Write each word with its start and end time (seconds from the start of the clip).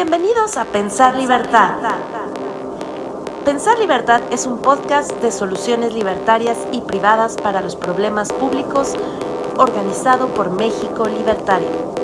Bienvenidos 0.00 0.56
a 0.56 0.64
Pensar 0.64 1.16
Libertad. 1.16 1.72
Pensar 3.44 3.76
Libertad 3.80 4.20
es 4.30 4.46
un 4.46 4.62
podcast 4.62 5.10
de 5.14 5.32
soluciones 5.32 5.92
libertarias 5.92 6.56
y 6.70 6.82
privadas 6.82 7.34
para 7.34 7.60
los 7.60 7.74
problemas 7.74 8.32
públicos 8.32 8.94
organizado 9.56 10.28
por 10.28 10.52
México 10.52 11.04
Libertario. 11.06 11.96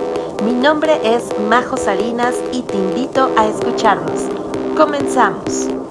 Mi 0.45 0.54
nombre 0.54 0.98
es 1.04 1.38
Majo 1.48 1.77
Salinas 1.77 2.34
y 2.50 2.62
te 2.62 2.75
invito 2.75 3.30
a 3.36 3.46
escucharnos. 3.46 4.22
Comenzamos. 4.76 5.84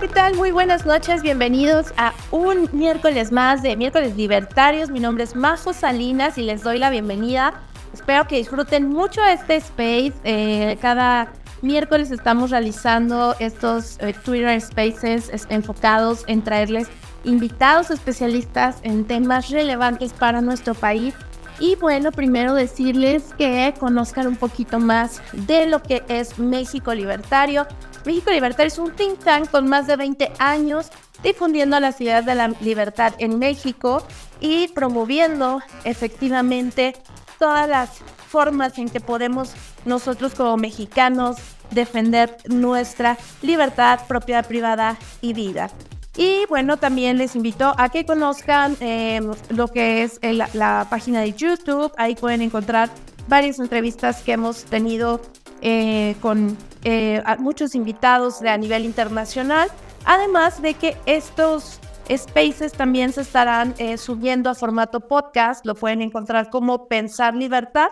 ¿Qué 0.00 0.06
tal? 0.06 0.36
Muy 0.36 0.52
buenas 0.52 0.86
noches, 0.86 1.22
bienvenidos 1.22 1.92
a 1.96 2.12
un 2.30 2.68
miércoles 2.72 3.32
más 3.32 3.62
de 3.62 3.76
miércoles 3.76 4.16
libertarios. 4.16 4.90
Mi 4.90 5.00
nombre 5.00 5.24
es 5.24 5.34
Majo 5.34 5.72
Salinas 5.72 6.38
y 6.38 6.42
les 6.42 6.62
doy 6.62 6.78
la 6.78 6.88
bienvenida. 6.88 7.54
Espero 7.92 8.28
que 8.28 8.36
disfruten 8.36 8.88
mucho 8.88 9.24
este 9.24 9.56
space. 9.56 10.12
Eh, 10.22 10.78
cada 10.80 11.32
miércoles 11.62 12.12
estamos 12.12 12.52
realizando 12.52 13.34
estos 13.40 13.98
eh, 13.98 14.14
Twitter 14.24 14.60
Spaces 14.60 15.32
enfocados 15.48 16.22
en 16.28 16.42
traerles 16.42 16.86
invitados 17.24 17.90
especialistas 17.90 18.76
en 18.84 19.04
temas 19.04 19.50
relevantes 19.50 20.12
para 20.12 20.40
nuestro 20.40 20.74
país. 20.74 21.12
Y 21.58 21.74
bueno, 21.74 22.12
primero 22.12 22.54
decirles 22.54 23.34
que 23.36 23.74
conozcan 23.80 24.28
un 24.28 24.36
poquito 24.36 24.78
más 24.78 25.20
de 25.32 25.66
lo 25.66 25.82
que 25.82 26.04
es 26.06 26.38
México 26.38 26.94
Libertario. 26.94 27.66
México 28.04 28.30
Libertario 28.30 28.68
es 28.68 28.78
un 28.78 28.92
think 28.92 29.18
tank 29.20 29.50
con 29.50 29.68
más 29.68 29.86
de 29.86 29.96
20 29.96 30.32
años 30.38 30.90
difundiendo 31.22 31.78
las 31.80 32.00
ideas 32.00 32.24
de 32.24 32.34
la 32.34 32.48
libertad 32.60 33.14
en 33.18 33.38
México 33.38 34.06
y 34.40 34.68
promoviendo 34.68 35.60
efectivamente 35.84 36.94
todas 37.38 37.68
las 37.68 37.90
formas 38.28 38.78
en 38.78 38.88
que 38.88 39.00
podemos 39.00 39.52
nosotros 39.84 40.34
como 40.34 40.56
mexicanos 40.56 41.36
defender 41.70 42.36
nuestra 42.48 43.18
libertad, 43.42 44.00
propiedad 44.06 44.46
privada 44.46 44.98
y 45.20 45.32
vida. 45.32 45.70
Y 46.16 46.46
bueno, 46.46 46.78
también 46.78 47.16
les 47.16 47.36
invito 47.36 47.74
a 47.76 47.90
que 47.90 48.04
conozcan 48.04 48.76
em, 48.80 49.30
lo 49.50 49.68
que 49.68 50.02
es 50.02 50.18
la 50.52 50.86
página 50.90 51.20
de 51.20 51.32
YouTube. 51.32 51.92
Ahí 51.96 52.16
pueden 52.16 52.42
encontrar 52.42 52.90
varias 53.28 53.60
entrevistas 53.60 54.22
que 54.22 54.32
hemos 54.32 54.64
tenido 54.64 55.20
eh, 55.60 56.14
con 56.20 56.56
eh, 56.84 57.20
muchos 57.38 57.74
invitados 57.74 58.38
de 58.40 58.48
a 58.48 58.56
nivel 58.56 58.84
internacional, 58.84 59.68
además 60.04 60.62
de 60.62 60.74
que 60.74 60.96
estos 61.06 61.80
spaces 62.08 62.72
también 62.72 63.12
se 63.12 63.22
estarán 63.22 63.74
eh, 63.78 63.98
subiendo 63.98 64.48
a 64.50 64.54
formato 64.54 65.00
podcast, 65.00 65.66
lo 65.66 65.74
pueden 65.74 66.02
encontrar 66.02 66.50
como 66.50 66.86
Pensar 66.88 67.34
Libertad 67.34 67.88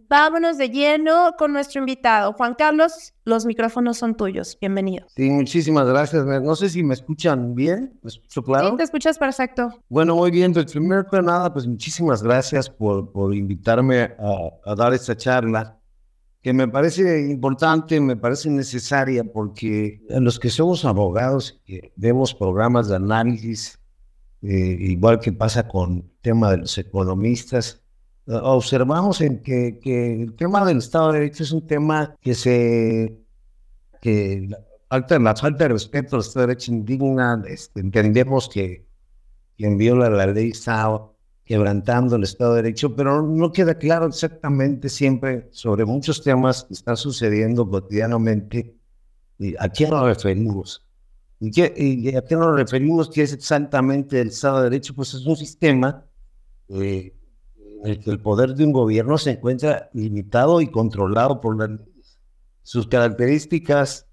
vámonos 0.07 0.57
de 0.57 0.69
lleno 0.69 1.33
con 1.37 1.53
nuestro 1.53 1.79
invitado. 1.79 2.33
Juan 2.33 2.53
Carlos, 2.53 3.13
los 3.25 3.45
micrófonos 3.45 3.97
son 3.97 4.15
tuyos. 4.15 4.57
Bienvenido. 4.61 5.07
Sí, 5.15 5.29
muchísimas 5.29 5.87
gracias. 5.87 6.23
No 6.25 6.55
sé 6.55 6.69
si 6.69 6.83
me 6.83 6.93
escuchan 6.93 7.55
bien. 7.55 7.99
¿Me 8.03 8.09
escucho 8.09 8.43
claro? 8.43 8.69
Sí, 8.69 8.77
te 8.77 8.83
escuchas 8.83 9.17
perfecto. 9.17 9.81
Bueno, 9.89 10.15
muy 10.15 10.31
bien. 10.31 10.53
Pues 10.53 10.71
primero 10.71 11.05
que 11.09 11.21
nada, 11.21 11.51
pues 11.51 11.67
muchísimas 11.67 12.21
gracias 12.21 12.69
por, 12.69 13.11
por 13.11 13.33
invitarme 13.33 14.15
a, 14.19 14.75
dar 14.75 14.93
esta 14.93 15.17
charla 15.17 15.79
que 16.41 16.53
me 16.53 16.67
parece 16.67 17.21
importante, 17.31 17.99
me 18.01 18.17
parece 18.17 18.49
necesaria, 18.49 19.23
porque 19.23 20.01
los 20.09 20.37
que 20.37 20.49
somos 20.49 20.83
abogados, 20.83 21.61
que 21.65 21.93
vemos 21.95 22.35
programas 22.35 22.89
de 22.89 22.97
análisis 22.97 23.79
eh, 24.43 24.77
igual 24.79 25.19
que 25.21 25.31
pasa 25.31 25.67
con 25.67 25.93
el 25.99 26.11
tema 26.21 26.51
de 26.51 26.57
los 26.57 26.77
economistas, 26.77 27.81
eh, 28.27 28.33
observamos 28.33 29.21
en 29.21 29.41
que, 29.41 29.79
el 30.21 30.35
tema 30.35 30.65
del 30.65 30.79
Estado 30.79 31.13
de 31.13 31.19
Derecho 31.19 31.43
es 31.43 31.51
un 31.53 31.65
tema 31.65 32.15
que 32.21 32.35
se 32.35 33.17
que 34.01 34.49
falta, 34.89 35.17
la 35.17 35.35
falta 35.35 35.63
de 35.63 35.69
respeto 35.69 36.17
al 36.17 36.21
Estado 36.23 36.45
de 36.45 36.53
Derecho 36.53 36.73
indigna, 36.73 37.41
este, 37.47 37.79
entendemos 37.79 38.49
que 38.49 38.85
quien 39.55 39.77
viola 39.77 40.09
la 40.09 40.27
ley 40.27 40.49
está 40.49 41.01
quebrantando 41.45 42.17
el 42.17 42.23
Estado 42.23 42.55
de 42.55 42.63
Derecho, 42.63 42.95
pero 42.95 43.21
no 43.21 43.51
queda 43.53 43.75
claro 43.75 44.07
exactamente 44.07 44.89
siempre 44.89 45.47
sobre 45.51 45.85
muchos 45.85 46.21
temas 46.21 46.65
que 46.65 46.73
están 46.73 46.97
sucediendo 46.97 47.69
cotidianamente 47.69 48.75
a 49.57 49.69
quién 49.69 49.89
nos 49.91 50.05
referimos. 50.05 50.82
¿Y, 51.45 52.15
a 52.15 52.21
qué 52.21 52.35
nos 52.37 52.55
referimos? 52.55 53.09
¿Qué 53.09 53.23
es 53.23 53.33
exactamente 53.33 54.21
el 54.21 54.29
Estado 54.29 54.59
de 54.59 54.63
Derecho? 54.69 54.95
Pues 54.95 55.13
es 55.13 55.25
un 55.25 55.35
sistema 55.35 56.05
eh, 56.69 57.13
en 57.83 57.91
el 57.91 57.99
que 57.99 58.11
el 58.11 58.21
poder 58.21 58.55
de 58.55 58.63
un 58.63 58.71
gobierno 58.71 59.17
se 59.17 59.31
encuentra 59.31 59.89
limitado 59.93 60.61
y 60.61 60.67
controlado 60.67 61.41
por 61.41 61.57
Sus 62.61 62.87
características 62.87 64.07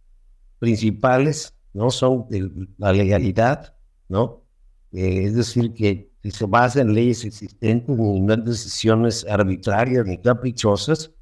principales 0.58 1.54
no 1.72 1.92
son 1.92 2.26
la 2.78 2.92
legalidad, 2.92 3.76
¿no? 4.08 4.42
Eh, 4.90 5.26
es 5.26 5.36
decir, 5.36 5.72
que 5.72 6.10
se 6.24 6.46
basa 6.46 6.80
en 6.80 6.92
leyes 6.92 7.24
existentes, 7.24 7.96
no 7.96 8.32
en 8.32 8.44
decisiones 8.44 9.24
arbitrarias 9.24 10.04
ni 10.04 10.18
caprichosas. 10.18 11.12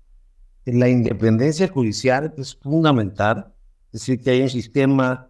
La 0.65 0.89
independencia 0.89 1.69
judicial 1.69 2.33
es 2.39 2.57
fundamental, 2.57 3.53
es 3.93 4.01
decir, 4.01 4.23
que 4.23 4.31
hay 4.31 4.41
un 4.41 4.49
sistema 4.49 5.28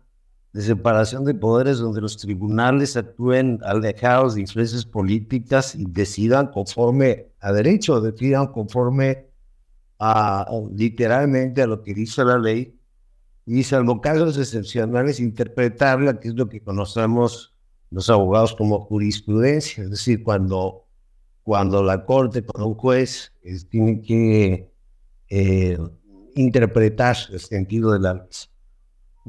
de 0.58 0.64
separación 0.64 1.24
de 1.24 1.34
poderes 1.34 1.78
donde 1.78 2.00
los 2.00 2.16
tribunales 2.16 2.96
actúen 2.96 3.60
alejados 3.62 4.34
de 4.34 4.40
influencias 4.40 4.84
políticas 4.84 5.76
y 5.76 5.84
decidan 5.84 6.48
conforme 6.48 7.28
a 7.38 7.52
derecho, 7.52 8.00
decidan 8.00 8.48
conforme 8.48 9.28
a, 10.00 10.48
literalmente 10.74 11.62
a 11.62 11.68
lo 11.68 11.80
que 11.80 11.94
dice 11.94 12.24
la 12.24 12.38
ley 12.38 12.76
y 13.46 13.62
salvo 13.62 14.00
casos 14.00 14.36
excepcionales 14.36 15.20
interpretarla, 15.20 16.18
que 16.18 16.26
es 16.26 16.34
lo 16.34 16.48
que 16.48 16.60
conocemos 16.60 17.54
los 17.92 18.10
abogados 18.10 18.52
como 18.56 18.80
jurisprudencia, 18.80 19.84
es 19.84 19.90
decir, 19.90 20.24
cuando, 20.24 20.86
cuando 21.44 21.84
la 21.84 22.04
corte, 22.04 22.42
cuando 22.42 22.66
un 22.70 22.74
juez 22.74 23.32
tiene 23.70 24.02
que 24.02 24.72
eh, 25.28 25.78
interpretar 26.34 27.16
el 27.30 27.38
sentido 27.38 27.92
de 27.92 28.00
la 28.00 28.14
ley. 28.14 28.26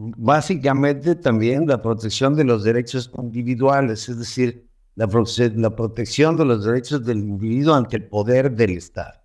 Básicamente 0.01 1.16
también 1.16 1.68
la 1.68 1.81
protección 1.81 2.34
de 2.34 2.46
los 2.46 2.63
derechos 2.63 3.12
individuales, 3.22 4.07
es 4.07 4.18
decir, 4.18 4.66
la, 4.96 5.07
la 5.56 5.75
protección 5.75 6.38
de 6.38 6.46
los 6.46 6.63
derechos 6.63 7.06
del 7.06 7.18
individuo 7.18 7.74
ante 7.74 7.98
el 7.98 8.07
poder 8.07 8.56
del 8.56 8.78
Estado. 8.78 9.19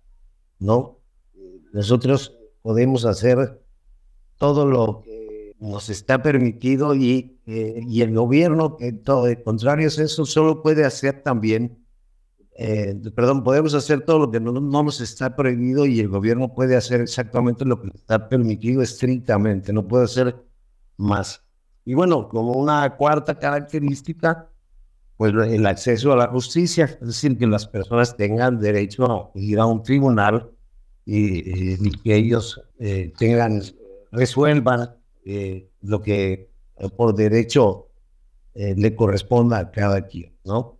¿no? 0.59 0.99
Nosotros 1.71 2.35
podemos 2.61 3.05
hacer 3.05 3.61
todo 4.37 4.67
lo 4.67 5.01
que 5.03 5.55
nos 5.59 5.89
está 5.89 6.21
permitido 6.21 6.93
y, 6.93 7.39
eh, 7.45 7.81
y 7.87 8.01
el 8.01 8.13
gobierno, 8.13 8.75
que 8.75 8.91
todo, 8.91 9.27
contrario 9.45 9.87
a 9.87 10.03
eso, 10.03 10.25
solo 10.25 10.61
puede 10.61 10.83
hacer 10.83 11.23
también 11.23 11.85
eh, 12.57 12.95
perdón, 13.13 13.43
podemos 13.43 13.73
hacer 13.73 14.01
todo 14.05 14.19
lo 14.19 14.31
que 14.31 14.39
no, 14.39 14.53
nos 14.53 15.01
está 15.01 15.35
prohibido 15.35 15.85
y 15.85 15.99
el 15.99 16.07
gobierno 16.07 16.53
puede 16.53 16.77
hacer 16.77 17.01
exactamente 17.01 17.65
lo 17.65 17.81
que 17.81 17.89
está 17.93 18.29
permitido 18.29 18.81
estrictamente, 18.81 19.73
no 19.73 19.85
puede 19.85 20.05
hacer 20.05 20.44
más. 20.97 21.43
Y 21.85 21.93
bueno, 21.93 22.29
como 22.29 22.53
una 22.53 22.95
cuarta 22.95 23.37
característica, 23.37 24.49
pues 25.17 25.33
el 25.33 25.65
acceso 25.65 26.13
a 26.13 26.17
la 26.17 26.27
justicia, 26.27 26.85
es 26.85 27.07
decir, 27.07 27.37
que 27.37 27.47
las 27.47 27.67
personas 27.67 28.17
tengan 28.17 28.59
derecho 28.59 29.05
a 29.05 29.31
ir 29.35 29.59
a 29.59 29.65
un 29.65 29.83
tribunal 29.83 30.51
y, 31.05 31.89
que 31.99 32.15
ellos 32.15 32.61
eh, 32.79 33.13
tengan, 33.17 33.61
resuelvan 34.11 34.95
eh, 35.23 35.69
lo 35.81 36.01
que 36.01 36.49
por 36.97 37.15
derecho 37.15 37.87
le 38.53 38.95
corresponda 38.95 39.59
a 39.59 39.69
cada 39.69 40.07
quien, 40.07 40.33
¿no? 40.45 40.75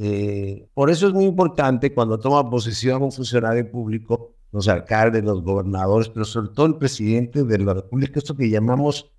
Eh, 0.00 0.68
por 0.74 0.90
eso 0.90 1.08
es 1.08 1.12
muy 1.12 1.24
importante 1.24 1.92
cuando 1.92 2.20
toma 2.20 2.48
posesión 2.48 3.02
un 3.02 3.10
funcionario 3.10 3.68
público, 3.68 4.36
los 4.52 4.68
alcaldes, 4.68 5.24
los 5.24 5.42
gobernadores, 5.42 6.08
pero 6.08 6.24
sobre 6.24 6.50
todo 6.50 6.66
el 6.66 6.76
presidente 6.76 7.42
de 7.42 7.58
la 7.58 7.74
República, 7.74 8.20
esto 8.20 8.36
que 8.36 8.48
llamamos 8.48 9.10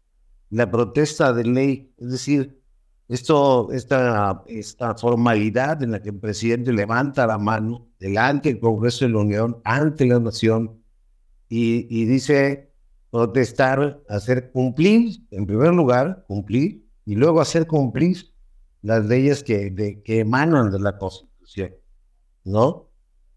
la 0.50 0.70
protesta 0.70 1.34
de 1.34 1.44
ley, 1.44 1.94
es 1.98 2.12
decir, 2.12 2.60
esto, 3.08 3.72
esta, 3.72 4.44
esta 4.48 4.96
formalidad 4.96 5.82
en 5.82 5.92
la 5.92 6.02
que 6.02 6.10
el 6.10 6.20
presidente 6.20 6.72
levanta 6.72 7.26
la 7.26 7.40
mano 7.40 7.88
delante 8.00 8.50
del 8.50 8.60
Congreso 8.60 9.06
de 9.06 9.12
la 9.12 9.20
Unión, 9.20 9.62
ante 9.64 10.06
la 10.06 10.20
nación, 10.20 10.84
y, 11.48 11.88
y 11.90 12.06
dice 12.06 12.72
protestar, 13.10 14.02
hacer 14.08 14.52
cumplir, 14.52 15.22
en 15.32 15.48
primer 15.48 15.74
lugar, 15.74 16.26
cumplir, 16.28 16.86
y 17.06 17.16
luego 17.16 17.42
hacer 17.42 17.66
cumplir 17.66 18.32
las 18.82 19.06
leyes 19.06 19.44
que, 19.44 19.72
de, 19.72 20.02
que 20.04 20.20
emanan 20.20 20.72
de 20.72 20.80
la 20.80 20.98
Constitución, 20.98 21.74
¿no? 22.44 22.89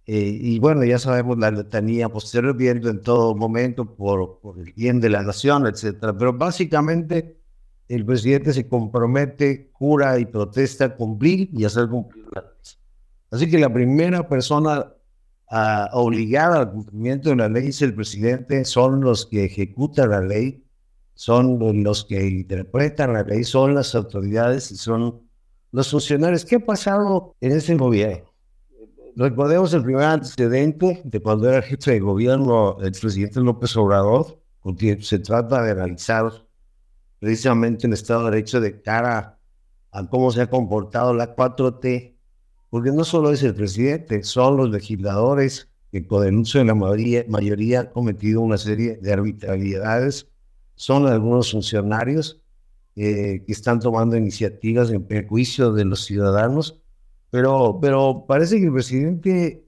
Eh, 0.06 0.38
y 0.40 0.58
bueno, 0.58 0.84
ya 0.84 0.98
sabemos 0.98 1.38
la 1.38 1.50
letanía, 1.50 2.08
posterior 2.08 2.56
viendo 2.56 2.90
en 2.90 3.00
todo 3.02 3.34
momento 3.34 3.84
por, 3.84 4.40
por 4.40 4.58
el 4.58 4.72
bien 4.72 5.00
de 5.00 5.10
la 5.10 5.22
nación, 5.22 5.66
etcétera. 5.66 6.16
Pero 6.16 6.32
básicamente 6.32 7.40
el 7.88 8.04
presidente 8.04 8.52
se 8.52 8.66
compromete, 8.68 9.70
jura 9.72 10.18
y 10.18 10.26
protesta 10.26 10.86
a 10.86 10.96
cumplir 10.96 11.50
y 11.52 11.64
hacer 11.64 11.88
cumplir 11.88 12.24
la 12.34 12.40
ley. 12.40 12.50
Así 13.30 13.50
que 13.50 13.58
la 13.58 13.72
primera 13.72 14.28
persona 14.28 14.92
a, 15.48 15.90
obligada 15.92 16.60
al 16.60 16.72
cumplimiento 16.72 17.30
de 17.30 17.36
la 17.36 17.48
ley 17.48 17.68
es 17.68 17.82
el 17.82 17.94
presidente, 17.94 18.64
son 18.64 19.02
los 19.02 19.26
que 19.26 19.44
ejecutan 19.44 20.10
la 20.10 20.20
ley, 20.20 20.64
son 21.14 21.84
los 21.84 22.04
que 22.04 22.26
interpretan 22.26 23.12
la 23.12 23.22
ley, 23.22 23.44
son 23.44 23.74
las 23.74 23.94
autoridades 23.94 24.70
y 24.72 24.76
son 24.76 25.20
los 25.70 25.90
funcionarios. 25.90 26.44
¿Qué 26.44 26.56
ha 26.56 26.60
pasado 26.60 27.36
en 27.40 27.52
ese 27.52 27.76
gobierno? 27.76 28.31
Recordemos 29.14 29.74
el 29.74 29.82
primer 29.82 30.04
antecedente 30.04 31.02
de 31.04 31.20
cuando 31.20 31.48
era 31.48 31.60
jefe 31.60 31.92
de 31.92 32.00
gobierno 32.00 32.78
el 32.80 32.92
presidente 32.92 33.40
López 33.40 33.76
Obrador, 33.76 34.40
porque 34.62 35.02
se 35.02 35.18
trata 35.18 35.62
de 35.62 35.72
analizar 35.72 36.32
precisamente 37.18 37.86
el 37.86 37.92
Estado 37.92 38.24
de 38.24 38.30
Derecho 38.30 38.60
de 38.60 38.80
cara 38.80 39.38
a 39.90 40.06
cómo 40.08 40.30
se 40.30 40.40
ha 40.40 40.48
comportado 40.48 41.12
la 41.12 41.36
4T, 41.36 42.16
porque 42.70 42.90
no 42.90 43.04
solo 43.04 43.32
es 43.32 43.42
el 43.42 43.54
presidente, 43.54 44.22
son 44.22 44.56
los 44.56 44.70
legisladores 44.70 45.68
que 45.90 46.06
con 46.06 46.26
el 46.26 46.36
uso 46.36 46.58
de 46.58 46.64
la 46.64 46.74
mayoría, 46.74 47.24
mayoría 47.28 47.80
han 47.80 47.86
cometido 47.88 48.40
una 48.40 48.56
serie 48.56 48.96
de 48.96 49.12
arbitrariedades, 49.12 50.26
son 50.74 51.06
algunos 51.06 51.52
funcionarios 51.52 52.40
eh, 52.96 53.42
que 53.46 53.52
están 53.52 53.78
tomando 53.78 54.16
iniciativas 54.16 54.90
en 54.90 55.04
perjuicio 55.04 55.72
de 55.72 55.84
los 55.84 56.04
ciudadanos, 56.06 56.81
pero, 57.32 57.78
pero 57.80 58.26
parece 58.28 58.58
que 58.58 58.66
el 58.66 58.74
presidente, 58.74 59.66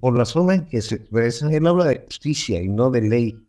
por 0.00 0.18
la 0.18 0.26
forma 0.26 0.56
en 0.56 0.66
que 0.66 0.82
se 0.82 0.96
expresa, 0.96 1.50
él 1.50 1.66
habla 1.66 1.86
de 1.86 2.04
justicia 2.04 2.62
y 2.62 2.68
no 2.68 2.90
de 2.90 3.00
ley. 3.00 3.48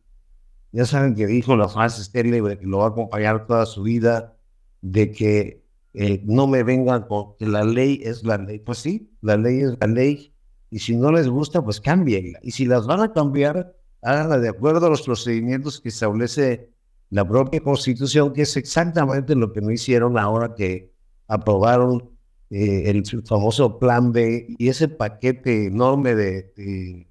Ya 0.71 0.85
saben 0.85 1.15
que 1.15 1.27
dijo 1.27 1.53
la 1.57 1.67
frase 1.67 2.01
estéril 2.01 2.41
de 2.45 2.57
que 2.57 2.65
lo 2.65 2.77
va 2.77 2.85
a 2.85 2.89
acompañar 2.91 3.45
toda 3.45 3.65
su 3.65 3.83
vida, 3.83 4.37
de 4.81 5.11
que 5.11 5.65
eh, 5.93 6.21
no 6.23 6.47
me 6.47 6.63
vengan 6.63 7.09
con 7.09 7.35
que 7.35 7.45
la 7.45 7.65
ley 7.65 7.99
es 8.05 8.23
la 8.23 8.37
ley. 8.37 8.59
Pues 8.59 8.77
sí, 8.77 9.11
la 9.19 9.35
ley 9.35 9.59
es 9.59 9.75
la 9.81 9.87
ley, 9.87 10.33
y 10.71 10.79
si 10.79 10.95
no 10.95 11.11
les 11.11 11.27
gusta, 11.27 11.61
pues 11.61 11.81
cámbienla. 11.81 12.39
Y 12.43 12.51
si 12.51 12.65
las 12.65 12.87
van 12.87 13.01
a 13.01 13.11
cambiar, 13.11 13.75
háganla 14.01 14.39
de 14.39 14.47
acuerdo 14.47 14.87
a 14.87 14.89
los 14.89 15.01
procedimientos 15.01 15.81
que 15.81 15.89
establece 15.89 16.71
la 17.09 17.27
propia 17.27 17.59
constitución, 17.59 18.31
que 18.31 18.43
es 18.43 18.55
exactamente 18.55 19.35
lo 19.35 19.51
que 19.51 19.59
no 19.59 19.71
hicieron 19.71 20.17
ahora 20.17 20.55
que 20.55 20.93
aprobaron 21.27 22.16
eh, 22.49 22.83
el 22.89 23.03
famoso 23.25 23.77
plan 23.79 24.11
B 24.11 24.55
y 24.57 24.69
ese 24.69 24.87
paquete 24.87 25.65
enorme 25.65 26.15
de, 26.15 27.05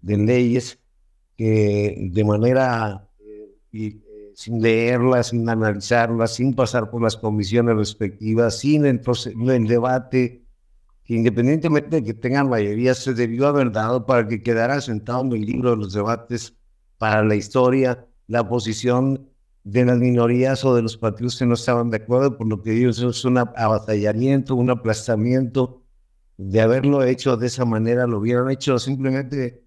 de, 0.00 0.16
leyes 0.16 0.78
que 1.36 2.10
de 2.12 2.24
manera 2.24 3.08
eh, 3.72 3.98
sin 4.34 4.62
leerlas, 4.62 5.28
sin 5.28 5.48
analizarlas, 5.48 6.34
sin 6.34 6.54
pasar 6.54 6.90
por 6.90 7.02
las 7.02 7.16
comisiones 7.16 7.76
respectivas, 7.76 8.60
sin 8.60 8.86
el, 8.86 9.00
el 9.50 9.66
debate, 9.66 10.44
que 11.04 11.14
independientemente 11.14 11.96
de 11.96 12.04
que 12.04 12.14
tengan 12.14 12.48
mayoría, 12.48 12.94
se 12.94 13.14
debió 13.14 13.48
haber 13.48 13.72
dado 13.72 14.06
para 14.06 14.28
que 14.28 14.42
quedara 14.42 14.80
sentado 14.80 15.22
en 15.22 15.32
el 15.32 15.44
libro 15.44 15.70
de 15.70 15.76
los 15.78 15.92
debates 15.92 16.54
para 16.98 17.24
la 17.24 17.34
historia 17.34 18.06
la 18.28 18.48
posición 18.48 19.28
de 19.70 19.84
las 19.84 19.98
minorías 19.98 20.64
o 20.64 20.74
de 20.74 20.80
los 20.80 20.96
partidos 20.96 21.38
que 21.38 21.44
no 21.44 21.52
estaban 21.52 21.90
de 21.90 21.98
acuerdo, 21.98 22.38
por 22.38 22.46
lo 22.46 22.62
que 22.62 22.72
ellos 22.72 22.98
es 23.00 23.24
un 23.26 23.36
abatallamiento, 23.36 24.54
un 24.54 24.70
aplastamiento. 24.70 25.82
De 26.38 26.60
haberlo 26.60 27.02
hecho 27.02 27.36
de 27.36 27.48
esa 27.48 27.64
manera, 27.64 28.06
lo 28.06 28.18
hubieran 28.18 28.50
hecho 28.50 28.78
simplemente, 28.78 29.64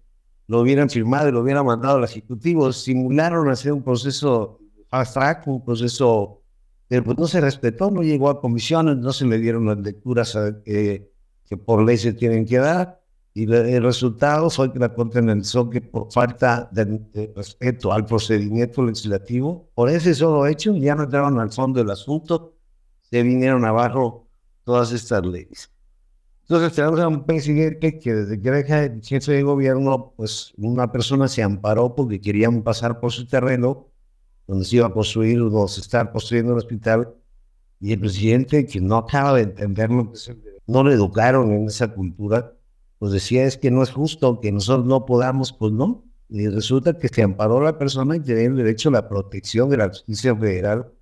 lo 0.48 0.60
hubieran 0.60 0.90
firmado 0.90 1.28
y 1.28 1.32
lo 1.32 1.42
hubieran 1.42 1.66
mandado 1.66 1.98
al 1.98 2.04
Ejecutivo. 2.04 2.72
Simularon 2.72 3.48
hacer 3.48 3.72
un 3.72 3.82
proceso 3.82 4.58
fast 4.88 5.14
track, 5.14 5.46
un 5.46 5.64
proceso, 5.64 6.42
pero 6.88 7.04
pues 7.04 7.18
no 7.18 7.28
se 7.28 7.40
respetó, 7.40 7.90
no 7.90 8.02
llegó 8.02 8.28
a 8.28 8.40
comisiones, 8.40 8.96
no 8.96 9.12
se 9.12 9.26
le 9.26 9.38
dieron 9.38 9.66
las 9.66 9.78
lecturas 9.78 10.36
que 10.64 11.56
por 11.64 11.84
ley 11.84 11.98
se 11.98 12.12
tienen 12.12 12.44
que 12.44 12.58
dar 12.58 13.01
y 13.34 13.50
el 13.50 13.82
resultado 13.82 14.50
fue 14.50 14.70
que 14.72 14.78
la 14.78 14.92
Corte 14.92 15.18
analizó 15.18 15.70
que 15.70 15.80
por 15.80 16.12
falta 16.12 16.68
de, 16.70 17.32
respeto 17.34 17.92
al 17.92 18.04
procedimiento 18.04 18.82
legislativo, 18.84 19.70
por 19.74 19.88
ese 19.88 20.14
solo 20.14 20.46
hecho, 20.46 20.76
ya 20.76 20.94
no 20.94 21.04
entraron 21.04 21.40
al 21.40 21.50
fondo 21.50 21.80
del 21.80 21.90
asunto, 21.90 22.54
se 23.00 23.22
vinieron 23.22 23.64
abajo 23.64 24.28
todas 24.64 24.92
estas 24.92 25.24
leyes. 25.24 25.70
Entonces 26.42 26.74
tenemos 26.74 27.00
a 27.00 27.08
un 27.08 27.24
presidente 27.24 27.98
que 27.98 28.12
desde 28.12 28.38
que 28.38 28.48
era 28.48 29.00
jefe 29.02 29.32
de 29.32 29.42
gobierno, 29.42 30.12
pues 30.14 30.52
una 30.58 30.92
persona 30.92 31.26
se 31.26 31.42
amparó 31.42 31.94
porque 31.94 32.20
querían 32.20 32.62
pasar 32.62 33.00
por 33.00 33.12
su 33.12 33.26
terreno, 33.26 33.86
donde 34.46 34.66
se 34.66 34.76
iba 34.76 34.88
a 34.88 34.92
construir, 34.92 35.40
o 35.40 35.68
se 35.68 35.80
está 35.80 36.10
construyendo 36.10 36.52
un 36.52 36.58
hospital, 36.58 37.14
y 37.80 37.92
el 37.92 38.00
presidente, 38.00 38.66
que 38.66 38.80
no 38.80 38.98
acaba 38.98 39.34
de 39.34 39.42
entenderlo, 39.44 40.12
no 40.66 40.84
le 40.84 40.94
educaron 40.94 41.50
en 41.52 41.66
esa 41.66 41.88
cultura, 41.88 42.52
pues 43.02 43.14
decía 43.14 43.46
es 43.46 43.56
que 43.56 43.72
no 43.72 43.82
es 43.82 43.90
justo 43.90 44.38
que 44.38 44.52
nosotros 44.52 44.86
no 44.86 45.04
podamos, 45.06 45.52
pues 45.52 45.72
no. 45.72 46.04
Y 46.28 46.46
resulta 46.46 46.96
que 46.96 47.08
se 47.08 47.24
amparó 47.24 47.60
la 47.60 47.76
persona 47.76 48.14
y 48.14 48.20
tenía 48.20 48.44
el 48.44 48.54
derecho 48.54 48.90
a 48.90 48.92
la 48.92 49.08
protección 49.08 49.68
de 49.70 49.76
la 49.78 49.88
justicia 49.88 50.36
federal 50.36 50.92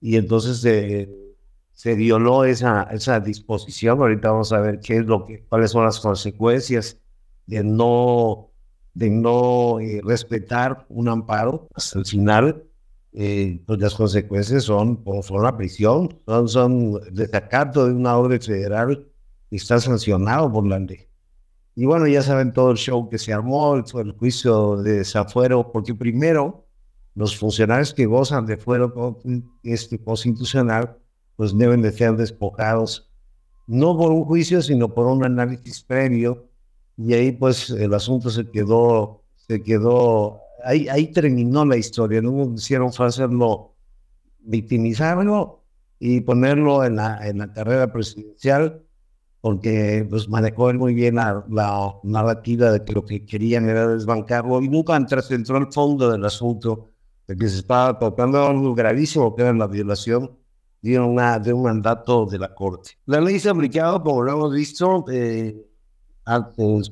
y 0.00 0.16
entonces 0.16 0.58
se 1.72 1.94
violó 1.94 2.44
esa, 2.44 2.82
esa 2.90 3.20
disposición. 3.20 4.00
Ahorita 4.00 4.32
vamos 4.32 4.52
a 4.52 4.58
ver 4.58 4.80
qué 4.80 4.96
es 4.96 5.06
lo 5.06 5.24
que, 5.24 5.44
cuáles 5.44 5.70
son 5.70 5.84
las 5.84 6.00
consecuencias 6.00 6.98
de 7.46 7.62
no, 7.62 8.50
de 8.94 9.08
no 9.10 9.78
eh, 9.78 10.00
respetar 10.02 10.84
un 10.88 11.08
amparo 11.08 11.68
hasta 11.76 12.00
el 12.00 12.06
final. 12.06 12.64
Eh, 13.12 13.62
pues 13.64 13.78
las 13.78 13.94
consecuencias 13.94 14.64
son, 14.64 14.96
pues, 14.96 15.26
son 15.26 15.44
la 15.44 15.56
prisión, 15.56 16.18
son, 16.26 16.48
son 16.48 17.14
desacato 17.14 17.86
de 17.86 17.92
una 17.92 18.18
orden 18.18 18.40
federal 18.42 19.06
que 19.48 19.54
está 19.54 19.78
sancionado 19.78 20.52
por 20.52 20.66
la 20.66 20.80
ley. 20.80 21.05
Y 21.76 21.84
bueno, 21.84 22.06
ya 22.06 22.22
saben 22.22 22.54
todo 22.54 22.70
el 22.70 22.78
show 22.78 23.08
que 23.08 23.18
se 23.18 23.34
armó, 23.34 23.76
el, 23.76 24.12
juicio 24.12 24.78
de 24.78 24.94
desafuero, 24.98 25.70
porque 25.70 25.94
primero 25.94 26.66
los 27.14 27.36
funcionarios 27.36 27.92
que 27.92 28.06
gozan 28.06 28.46
de 28.46 28.56
fuero 28.56 29.20
este, 29.62 30.02
constitucional, 30.02 30.96
pues 31.36 31.56
deben 31.56 31.82
de 31.82 31.92
ser 31.92 32.16
despojados 32.16 33.10
no 33.66 33.96
por 33.96 34.12
un 34.12 34.24
juicio, 34.24 34.62
sino 34.62 34.94
por 34.94 35.06
un 35.06 35.24
análisis 35.24 35.82
previo, 35.82 36.48
y 36.96 37.12
ahí 37.12 37.32
pues 37.32 37.68
el 37.70 37.92
asunto 37.92 38.30
se 38.30 38.48
quedó, 38.50 39.22
se 39.34 39.62
quedó, 39.62 40.40
ahí, 40.64 40.88
ahí 40.88 41.08
terminó 41.08 41.64
la 41.64 41.76
historia, 41.76 42.22
no 42.22 42.54
hicieron 42.54 42.90
hacerlo, 42.96 43.74
victimizarlo 44.38 45.62
y 45.98 46.20
ponerlo 46.20 46.84
en 46.84 46.96
la, 46.96 47.28
en 47.28 47.38
la 47.38 47.52
carrera 47.52 47.92
presidencial, 47.92 48.85
porque 49.46 50.04
pues 50.10 50.28
manejó 50.28 50.74
muy 50.74 50.92
bien 50.92 51.14
la, 51.14 51.44
la 51.48 51.94
narrativa 52.02 52.72
de 52.72 52.84
que 52.84 52.92
lo 52.92 53.04
que 53.04 53.24
querían 53.24 53.68
era 53.68 53.86
desbancarlo 53.86 54.60
y 54.60 54.68
nunca 54.68 54.98
trascentró 55.06 55.56
el 55.58 55.72
fondo 55.72 56.10
del 56.10 56.24
asunto, 56.24 56.90
de 57.28 57.36
que 57.36 57.48
se 57.48 57.58
estaba 57.58 57.96
tratando 57.96 58.44
algo 58.44 58.74
gravísimo, 58.74 59.36
que 59.36 59.42
era 59.42 59.52
la 59.52 59.68
violación 59.68 60.36
de, 60.82 60.98
una, 60.98 61.38
de 61.38 61.52
un 61.52 61.62
mandato 61.62 62.26
de 62.26 62.40
la 62.40 62.52
Corte. 62.56 62.98
La 63.06 63.20
ley 63.20 63.38
se 63.38 63.48
ha 63.48 63.52
aplicado, 63.52 64.02
como 64.02 64.20
lo 64.24 64.32
hemos 64.32 64.52
visto, 64.52 65.04
eh, 65.12 65.64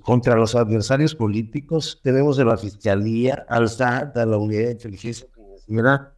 contra 0.05 0.37
los 0.37 0.55
adversarios 0.55 1.13
políticos. 1.13 1.99
Tenemos 2.05 2.37
de 2.37 2.45
la 2.45 2.57
Fiscalía, 2.57 3.45
al 3.49 3.69
SAT, 3.69 4.17
a 4.17 4.27
la 4.27 4.39
Unidad 4.39 4.67
de 4.67 4.73
Inteligencia 4.75 5.27
Financiera, 5.35 6.15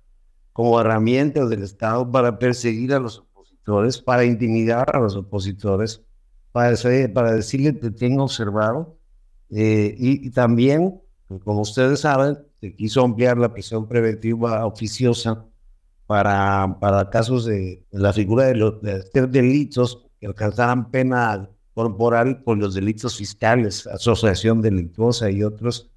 como 0.53 0.79
herramientas 0.79 1.49
del 1.49 1.63
Estado 1.63 2.11
para 2.11 2.39
perseguir 2.39 2.93
a 2.93 2.99
los 2.99 3.21
opositores, 3.21 4.03
para 4.03 4.27
intimidar 4.27 4.95
a 4.95 5.01
los 5.01 5.17
opositores, 5.17 6.06
para, 6.57 6.75
para 7.13 7.33
decirle 7.35 7.79
que 7.79 7.91
tengo 7.91 8.25
observado. 8.25 8.97
Eh, 9.51 9.95
y, 9.99 10.27
y, 10.27 10.31
también, 10.31 11.03
como 11.45 11.61
ustedes 11.61 12.01
saben, 12.01 12.39
se 12.63 12.75
quiso 12.75 13.05
ampliar 13.05 13.37
la 13.37 13.53
prisión 13.53 13.87
preventiva 13.87 14.65
oficiosa 14.65 15.45
para, 16.07 16.79
para 16.81 17.11
casos 17.11 17.45
de, 17.45 17.85
la 17.91 18.11
figura 18.15 18.47
de, 18.47 18.55
los, 18.55 18.81
de 18.81 19.27
delitos 19.27 20.07
que 20.19 20.29
alcanzaran 20.29 20.91
pena 20.91 21.47
corporal 21.75 22.43
por 22.43 22.57
los 22.57 22.73
delitos 22.73 23.19
fiscales, 23.19 23.87
asociación 23.87 24.63
delictuosa 24.63 25.31
y 25.31 25.43
otros. 25.43 25.91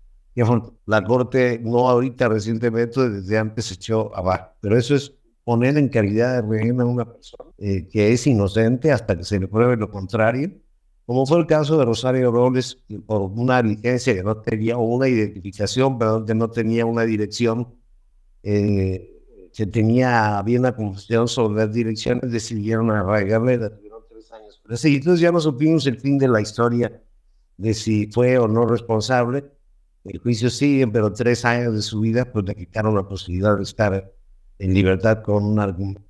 La 0.85 1.05
Corte 1.05 1.61
no 1.63 1.87
ahorita 1.87 2.27
recientemente, 2.27 3.09
desde 3.09 3.37
antes 3.37 3.71
echó 3.71 4.13
abajo. 4.13 4.49
Pero 4.59 4.77
eso 4.77 4.93
es 4.93 5.13
poner 5.49 5.79
en 5.79 5.89
calidad 5.89 6.35
de 6.35 6.47
rehén 6.47 6.79
a 6.79 6.85
una 6.85 7.11
persona 7.11 7.49
eh, 7.57 7.87
que 7.91 8.13
es 8.13 8.27
inocente 8.27 8.91
hasta 8.91 9.17
que 9.17 9.23
se 9.23 9.39
le 9.39 9.47
pruebe 9.47 9.77
lo 9.77 9.89
contrario, 9.89 10.51
como 11.07 11.25
fue 11.25 11.39
el 11.39 11.47
caso 11.47 11.75
de 11.79 11.85
Rosario 11.85 12.31
Robles, 12.31 12.77
por 13.07 13.21
una 13.21 13.59
licencia 13.63 14.13
que 14.13 14.21
no 14.21 14.37
tenía, 14.37 14.77
o 14.77 14.83
una 14.83 15.07
identificación, 15.07 15.97
pero 15.97 16.23
que 16.23 16.35
no 16.35 16.51
tenía 16.51 16.85
una 16.85 17.01
dirección 17.01 17.67
eh, 18.43 19.49
que 19.51 19.65
tenía, 19.65 20.37
había 20.37 20.59
una 20.59 20.75
confusión 20.75 21.27
sobre 21.27 21.65
las 21.65 21.73
direcciones, 21.73 22.31
decidieron 22.31 22.91
arraigarle, 22.91 23.57
la 23.57 23.75
tuvieron 23.75 24.03
tres 24.07 24.31
años. 24.31 24.61
Pero 24.63 24.77
sí, 24.77 24.97
entonces 24.97 25.19
ya 25.19 25.31
no 25.31 25.39
supimos 25.39 25.87
el 25.87 25.99
fin 25.99 26.19
de 26.19 26.27
la 26.27 26.41
historia 26.41 27.01
de 27.57 27.73
si 27.73 28.05
fue 28.11 28.37
o 28.37 28.47
no 28.47 28.67
responsable. 28.67 29.45
El 30.03 30.19
juicio 30.19 30.51
sigue, 30.51 30.87
pero 30.89 31.11
tres 31.11 31.43
años 31.43 31.73
de 31.73 31.81
su 31.81 32.01
vida 32.01 32.31
pues 32.31 32.45
le 32.45 32.53
quitaron 32.53 32.93
la 32.93 33.07
posibilidad 33.07 33.57
de 33.57 33.63
estar 33.63 34.18
en 34.59 34.73
libertad 34.73 35.23
con 35.23 35.45
un. 35.45 36.05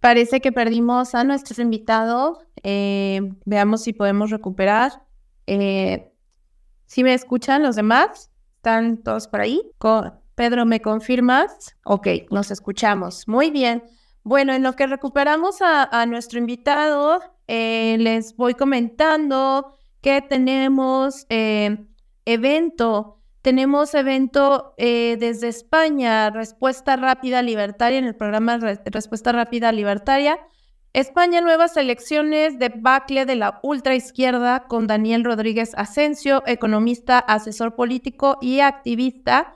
Parece 0.00 0.40
que 0.40 0.52
perdimos 0.52 1.14
a 1.14 1.24
nuestros 1.24 1.58
invitados. 1.58 2.38
Eh, 2.62 3.20
veamos 3.44 3.82
si 3.82 3.92
podemos 3.92 4.30
recuperar. 4.30 5.04
Eh, 5.46 6.12
si 6.86 7.02
me 7.02 7.14
escuchan 7.14 7.62
los 7.62 7.76
demás, 7.76 8.30
¿están 8.56 8.98
todos 8.98 9.28
por 9.28 9.40
ahí? 9.40 9.62
Pedro, 10.34 10.66
¿me 10.66 10.80
confirmas? 10.80 11.76
Ok, 11.84 12.06
nos 12.30 12.50
escuchamos. 12.50 13.26
Muy 13.26 13.50
bien. 13.50 13.82
Bueno, 14.22 14.52
en 14.52 14.62
lo 14.62 14.74
que 14.74 14.86
recuperamos 14.86 15.56
a, 15.62 16.06
nuestro 16.06 16.38
invitado, 16.38 17.20
eh, 17.46 17.96
les 17.98 18.36
voy 18.36 18.54
comentando 18.54 19.72
que 20.00 20.22
tenemos 20.22 21.26
eh, 21.28 21.86
evento, 22.24 23.17
tenemos 23.48 23.94
evento 23.94 24.74
eh, 24.76 25.16
desde 25.18 25.48
España, 25.48 26.28
Respuesta 26.28 26.96
Rápida 26.96 27.40
Libertaria, 27.40 27.98
en 27.98 28.04
el 28.04 28.14
programa 28.14 28.58
Respuesta 28.58 29.32
Rápida 29.32 29.72
Libertaria. 29.72 30.38
España, 30.92 31.40
nuevas 31.40 31.78
elecciones, 31.78 32.58
debacle 32.58 33.24
de 33.24 33.36
la 33.36 33.58
ultraizquierda 33.62 34.66
con 34.68 34.86
Daniel 34.86 35.24
Rodríguez 35.24 35.72
Asensio, 35.78 36.42
economista, 36.44 37.20
asesor 37.20 37.74
político 37.74 38.36
y 38.42 38.60
activista. 38.60 39.54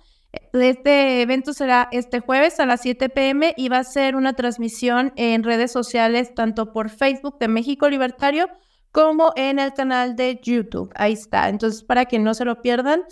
Este 0.54 1.20
evento 1.20 1.52
será 1.52 1.90
este 1.92 2.20
jueves 2.20 2.61
a 2.61 2.64
las 2.64 2.80
7 2.80 3.11
pm 3.11 3.52
y 3.58 3.68
va 3.68 3.80
a 3.80 3.84
ser 3.84 4.16
una 4.16 4.32
transmisión 4.32 5.12
en 5.16 5.42
redes 5.42 5.70
sociales, 5.70 6.34
tanto 6.34 6.72
por 6.72 6.88
Facebook 6.88 7.38
de 7.38 7.49
México 7.49 7.90
Libertario 7.90 8.49
como 8.90 9.34
en 9.37 9.58
el 9.58 9.75
canal 9.75 10.16
de 10.16 10.40
YouTube. 10.42 10.90
Ahí 10.94 11.12
está. 11.12 11.50
Entonces, 11.50 11.82
para 11.82 12.06
que 12.06 12.18
no 12.18 12.32
se 12.32 12.46
lo 12.46 12.62
pierdan, 12.62 13.02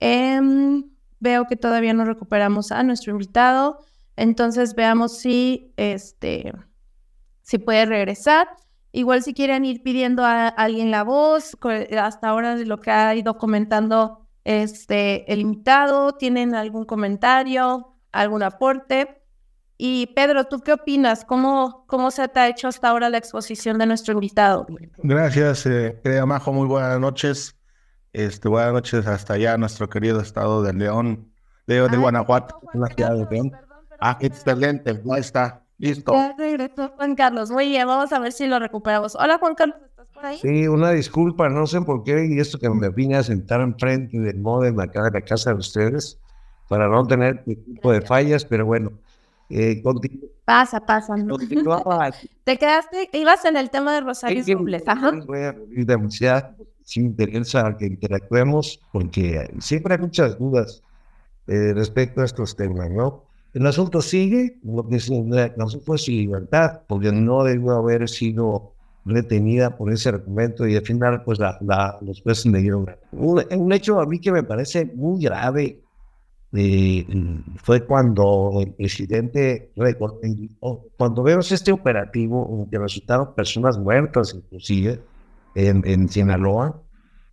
em, 0.00 0.84
veo 1.20 1.46
que 1.46 1.56
todavía 1.56 1.94
no 1.94 2.04
recuperamos 2.04 2.72
a 2.72 2.82
nuestro 2.82 3.12
invitado. 3.12 3.78
Entonces, 4.16 4.74
veamos 4.74 5.18
si, 5.18 5.72
este, 5.76 6.52
si 7.42 7.58
puede 7.58 7.86
regresar. 7.86 8.48
Igual 8.92 9.22
si 9.22 9.34
quieren 9.34 9.64
ir 9.64 9.82
pidiendo 9.82 10.24
a 10.24 10.48
alguien 10.48 10.90
la 10.90 11.04
voz, 11.04 11.56
hasta 12.00 12.28
ahora 12.28 12.56
lo 12.56 12.80
que 12.80 12.90
ha 12.90 13.14
ido 13.14 13.36
comentando 13.36 14.26
este, 14.44 15.30
el 15.30 15.40
invitado, 15.40 16.12
¿tienen 16.12 16.54
algún 16.54 16.84
comentario, 16.84 17.94
algún 18.12 18.42
aporte? 18.42 19.20
Y 19.76 20.06
Pedro, 20.14 20.44
¿tú 20.44 20.60
qué 20.60 20.72
opinas? 20.72 21.24
¿Cómo, 21.24 21.84
cómo 21.86 22.10
se 22.10 22.26
te 22.28 22.40
ha 22.40 22.48
hecho 22.48 22.68
hasta 22.68 22.88
ahora 22.88 23.10
la 23.10 23.18
exposición 23.18 23.76
de 23.76 23.86
nuestro 23.86 24.14
invitado? 24.14 24.66
Gracias, 24.98 25.66
eh, 25.66 26.00
Majo, 26.24 26.52
muy 26.52 26.66
buenas 26.66 26.98
noches. 26.98 27.55
Este, 28.16 28.48
buenas 28.48 28.72
noches 28.72 29.06
hasta 29.06 29.34
allá, 29.34 29.58
nuestro 29.58 29.90
querido 29.90 30.22
estado 30.22 30.62
de 30.62 30.72
León, 30.72 31.30
de, 31.66 31.86
de 31.86 31.96
Guanajuato, 31.98 32.62
la 32.72 32.86
ciudad 32.86 33.14
de 33.14 33.26
León. 33.30 33.52
Ah, 34.00 34.16
excelente, 34.22 34.98
ahí 35.12 35.20
está, 35.20 35.62
listo. 35.76 36.14
Ya 36.14 36.34
regresó 36.38 36.94
Juan 36.96 37.14
Carlos, 37.14 37.50
muy 37.50 37.68
bien, 37.68 37.86
vamos 37.86 38.10
a 38.14 38.18
ver 38.18 38.32
si 38.32 38.46
lo 38.46 38.58
recuperamos. 38.58 39.14
Hola 39.16 39.36
Juan 39.36 39.54
Carlos. 39.54 39.76
Sí, 40.40 40.66
una 40.66 40.92
disculpa, 40.92 41.50
no 41.50 41.66
sé 41.66 41.82
por 41.82 42.04
qué, 42.04 42.26
y 42.26 42.40
esto 42.40 42.58
que 42.58 42.70
me 42.70 42.88
vine 42.88 43.16
a 43.16 43.22
sentar 43.22 43.60
enfrente 43.60 44.18
del 44.18 44.38
modem 44.38 44.80
acá 44.80 45.02
de 45.02 45.10
la 45.10 45.20
casa 45.20 45.50
de 45.52 45.58
ustedes, 45.58 46.18
para 46.70 46.88
no 46.88 47.06
tener 47.06 47.44
tipo 47.44 47.92
de 47.92 48.00
fallas, 48.00 48.46
pero 48.46 48.64
bueno. 48.64 48.92
Eh, 49.50 49.82
pasa, 50.46 50.80
pasa. 50.80 51.16
Te 52.44 52.56
quedaste, 52.56 53.10
ibas 53.12 53.44
en 53.44 53.58
el 53.58 53.68
tema 53.68 53.92
de 53.92 54.00
Rosario 54.00 54.42
Robles. 54.56 54.84
Ajá. 54.86 55.10
Voy 55.26 55.40
a 55.40 55.54
demasiado, 55.68 56.56
sin 56.86 57.06
interesa 57.06 57.76
que 57.76 57.86
interactuemos, 57.86 58.80
porque 58.92 59.52
siempre 59.58 59.94
hay 59.94 60.00
muchas 60.00 60.38
dudas 60.38 60.82
eh, 61.48 61.72
respecto 61.74 62.20
a 62.20 62.24
estos 62.24 62.54
temas, 62.54 62.88
¿no? 62.90 63.24
El 63.52 63.66
asunto 63.66 64.00
sigue, 64.00 64.58
lo 64.62 64.86
que 64.88 64.98
no 65.56 65.68
fue 65.84 65.98
su 65.98 66.12
libertad, 66.12 66.82
porque 66.86 67.10
no 67.10 67.42
debió 67.42 67.72
haber 67.72 68.08
sido 68.08 68.72
retenida 69.04 69.76
por 69.76 69.92
ese 69.92 70.10
argumento 70.10 70.66
y 70.66 70.76
al 70.76 70.82
final 70.82 71.24
pues 71.24 71.40
la, 71.40 71.58
la, 71.60 71.98
los 72.02 72.22
jueces 72.22 72.46
le 72.46 72.60
dieron 72.60 72.86
un, 73.12 73.44
un, 73.50 73.72
hecho 73.72 74.00
a 74.00 74.06
mí 74.06 74.20
que 74.20 74.32
me 74.32 74.42
parece 74.42 74.84
muy 74.84 75.22
grave 75.22 75.80
eh, 76.52 77.06
fue 77.62 77.84
cuando 77.84 78.58
el 78.60 78.72
presidente 78.72 79.70
cuando 80.96 81.22
vemos 81.22 81.52
este 81.52 81.70
operativo 81.70 82.66
que 82.68 82.78
resultaron 82.78 83.32
personas 83.34 83.78
muertas 83.78 84.34
inclusive 84.34 85.00
en, 85.56 85.82
en 85.84 86.08
Sinaloa 86.08 86.82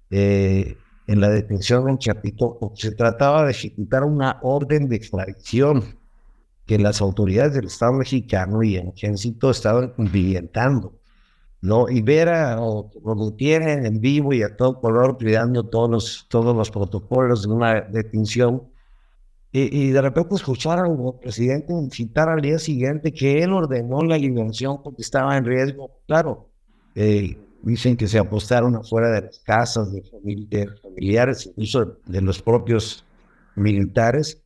eh, 0.10 0.78
en 1.08 1.22
la 1.22 1.30
detención 1.30 1.90
en 1.90 1.98
Chapito 1.98 2.58
se 2.76 2.92
trataba 2.92 3.46
de 3.46 3.52
ejecutar 3.52 4.04
una 4.04 4.40
orden 4.42 4.88
de 4.88 4.96
extradición 4.96 5.84
que 6.66 6.80
las 6.80 7.02
autoridades 7.02 7.54
del 7.54 7.66
Estado 7.66 7.94
mexicano 7.94 8.64
y 8.64 8.78
el 8.78 8.90
ejército 8.90 9.52
estaban 9.52 9.90
cumplimentando 9.90 10.94
¿no? 11.64 11.88
Y 11.90 12.02
ver 12.02 12.28
a 12.28 12.62
o, 12.62 12.92
tienen 13.38 13.86
en 13.86 14.02
vivo 14.02 14.34
y 14.34 14.44
a 14.44 14.56
todo 14.58 14.82
color 14.82 15.18
cuidando 15.18 15.64
todos 15.64 15.90
los, 15.90 16.28
todos 16.30 16.54
los 16.54 16.70
protocolos 16.70 17.44
de 17.44 17.54
una 17.54 17.82
detención. 17.82 18.64
Y, 19.50 19.86
y 19.86 19.92
de 19.92 20.02
repente 20.02 20.36
escuchar 20.36 20.80
al 20.80 20.98
presidente 21.22 21.74
citar 21.92 22.28
al 22.28 22.42
día 22.42 22.60
siguiente 22.60 23.14
que 23.14 23.44
él 23.44 23.54
ordenó 23.54 24.02
la 24.02 24.18
liberación 24.18 24.84
porque 24.84 25.04
estaba 25.04 25.38
en 25.38 25.46
riesgo. 25.46 25.90
Claro, 26.06 26.50
eh, 26.96 27.38
dicen 27.64 27.98
que 27.98 28.08
se 28.08 28.20
apostaron 28.20 28.76
afuera 28.76 29.10
de 29.10 29.22
las 29.22 29.40
casas 29.40 29.92
de, 29.92 30.04
de 30.24 30.70
familiares, 30.82 31.48
incluso 31.48 31.98
de 32.06 32.22
los 32.22 32.42
propios 32.42 33.04
militares 33.56 34.44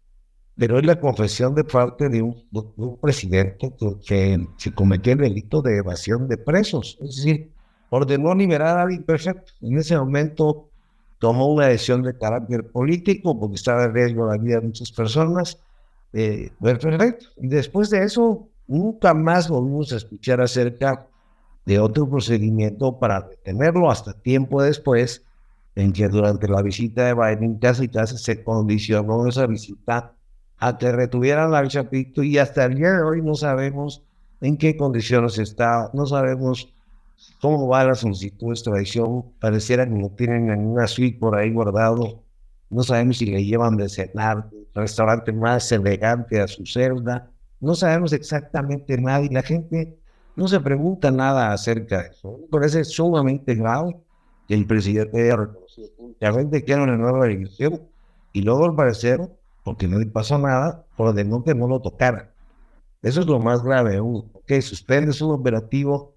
pero 0.57 0.79
es 0.79 0.85
la 0.85 0.99
confesión 0.99 1.53
de 1.53 1.63
parte 1.63 2.09
de 2.09 2.23
un, 2.23 2.97
presidente 2.99 3.71
que, 4.05 4.47
se 4.57 4.73
cometió 4.73 5.13
el 5.13 5.19
delito 5.19 5.61
de 5.61 5.77
evasión 5.77 6.27
de 6.27 6.37
presos. 6.37 6.97
Es 6.99 7.17
decir, 7.17 7.51
ordenó 7.89 8.33
liberar 8.33 8.79
a 8.79 8.81
alguien 8.81 9.03
perfecto. 9.03 9.51
En 9.61 9.77
ese 9.77 9.95
momento 9.95 10.69
tomó 11.19 11.53
una 11.53 11.67
decisión 11.67 12.01
de 12.01 12.17
carácter 12.17 12.67
político 12.71 13.39
porque 13.39 13.55
estaba 13.55 13.85
en 13.85 13.93
riesgo 13.93 14.25
la 14.25 14.37
vida 14.37 14.59
de 14.59 14.67
muchas 14.67 14.91
personas. 14.91 15.59
Eh, 16.13 16.49
perfecto. 16.59 17.27
Después 17.37 17.91
de 17.91 18.03
eso, 18.03 18.49
nunca 18.65 19.13
más 19.13 19.49
volvimos 19.49 19.93
a 19.93 19.97
escuchar 19.97 20.41
acerca 20.41 21.05
de 21.67 21.81
otro 21.81 22.09
procedimiento 22.09 22.97
para 22.97 23.23
detenerlo 23.23 23.91
hasta 23.91 24.13
tiempo 24.13 24.63
después, 24.63 25.25
en 25.75 25.91
que 25.91 26.07
durante 26.07 26.47
la 26.47 26.61
visita 26.61 27.05
de 27.05 27.13
Biden 27.13 27.59
casi 27.59 27.89
casi 27.89 28.17
se 28.17 28.41
condicionó 28.41 29.27
esa 29.27 29.45
visita 29.47 30.13
a 30.59 30.77
que 30.77 30.93
retuvieran 30.93 31.51
la 31.51 31.67
Chapito 31.67 32.23
y 32.23 32.37
hasta 32.37 32.63
el 32.63 32.75
día 32.75 32.93
de 32.93 33.01
hoy 33.01 33.21
no 33.21 33.35
sabemos 33.35 34.01
en 34.39 34.55
qué 34.55 34.77
condiciones 34.77 35.39
está, 35.39 35.91
no 35.93 36.05
sabemos 36.05 36.73
cómo 37.41 37.67
va 37.67 37.83
la 37.83 37.95
solicitud 37.95 38.47
de 38.47 38.53
extradición, 38.53 39.25
pareciera 39.41 39.85
que 39.85 39.91
no 39.91 40.09
tienen 40.11 40.49
en 40.49 40.67
una 40.67 40.87
suite 40.87 41.19
por 41.19 41.35
ahí 41.35 41.51
guardado, 41.51 42.23
no 42.69 42.81
sabemos 42.81 43.17
si 43.17 43.25
le 43.25 43.43
llevan 43.43 43.75
de 43.75 43.89
cenar, 43.89 44.49
restaurante 44.73 45.33
más 45.33 45.69
elegante 45.73 46.39
a 46.39 46.47
su 46.47 46.65
celda, 46.65 47.29
no 47.59 47.75
sabemos 47.75 48.13
exactamente 48.13 48.97
nada 48.97 49.25
y 49.25 49.29
la 49.29 49.41
gente 49.41 49.97
no 50.37 50.47
se 50.47 50.59
pregunta 50.59 51.09
nada 51.09 51.51
acerca 51.51 52.03
de 52.03 52.09
eso. 52.09 52.37
Me 52.39 52.47
parece 52.47 52.85
sumamente 52.85 53.55
grave 53.55 53.97
que 54.47 54.53
el 54.53 54.67
presidente 54.67 55.23
haya 55.23 55.35
reconocido 55.35 55.89
públicamente 55.97 56.63
que 56.63 56.71
era 56.71 56.83
una 56.83 56.95
nueva 56.95 57.25
elección 57.25 57.81
y 58.33 58.43
luego 58.43 58.65
al 58.65 58.75
parecer, 58.75 59.19
porque 59.63 59.87
no 59.87 59.97
le 59.97 60.05
pasó 60.05 60.37
nada, 60.37 60.85
ordenó 60.95 61.43
que 61.43 61.55
no 61.55 61.67
lo 61.67 61.81
tocaran. 61.81 62.29
Eso 63.01 63.21
es 63.21 63.25
lo 63.25 63.39
más 63.39 63.63
grave. 63.63 63.99
Que 64.45 64.61
suspendes 64.61 65.21
un 65.21 65.31
operativo 65.31 66.13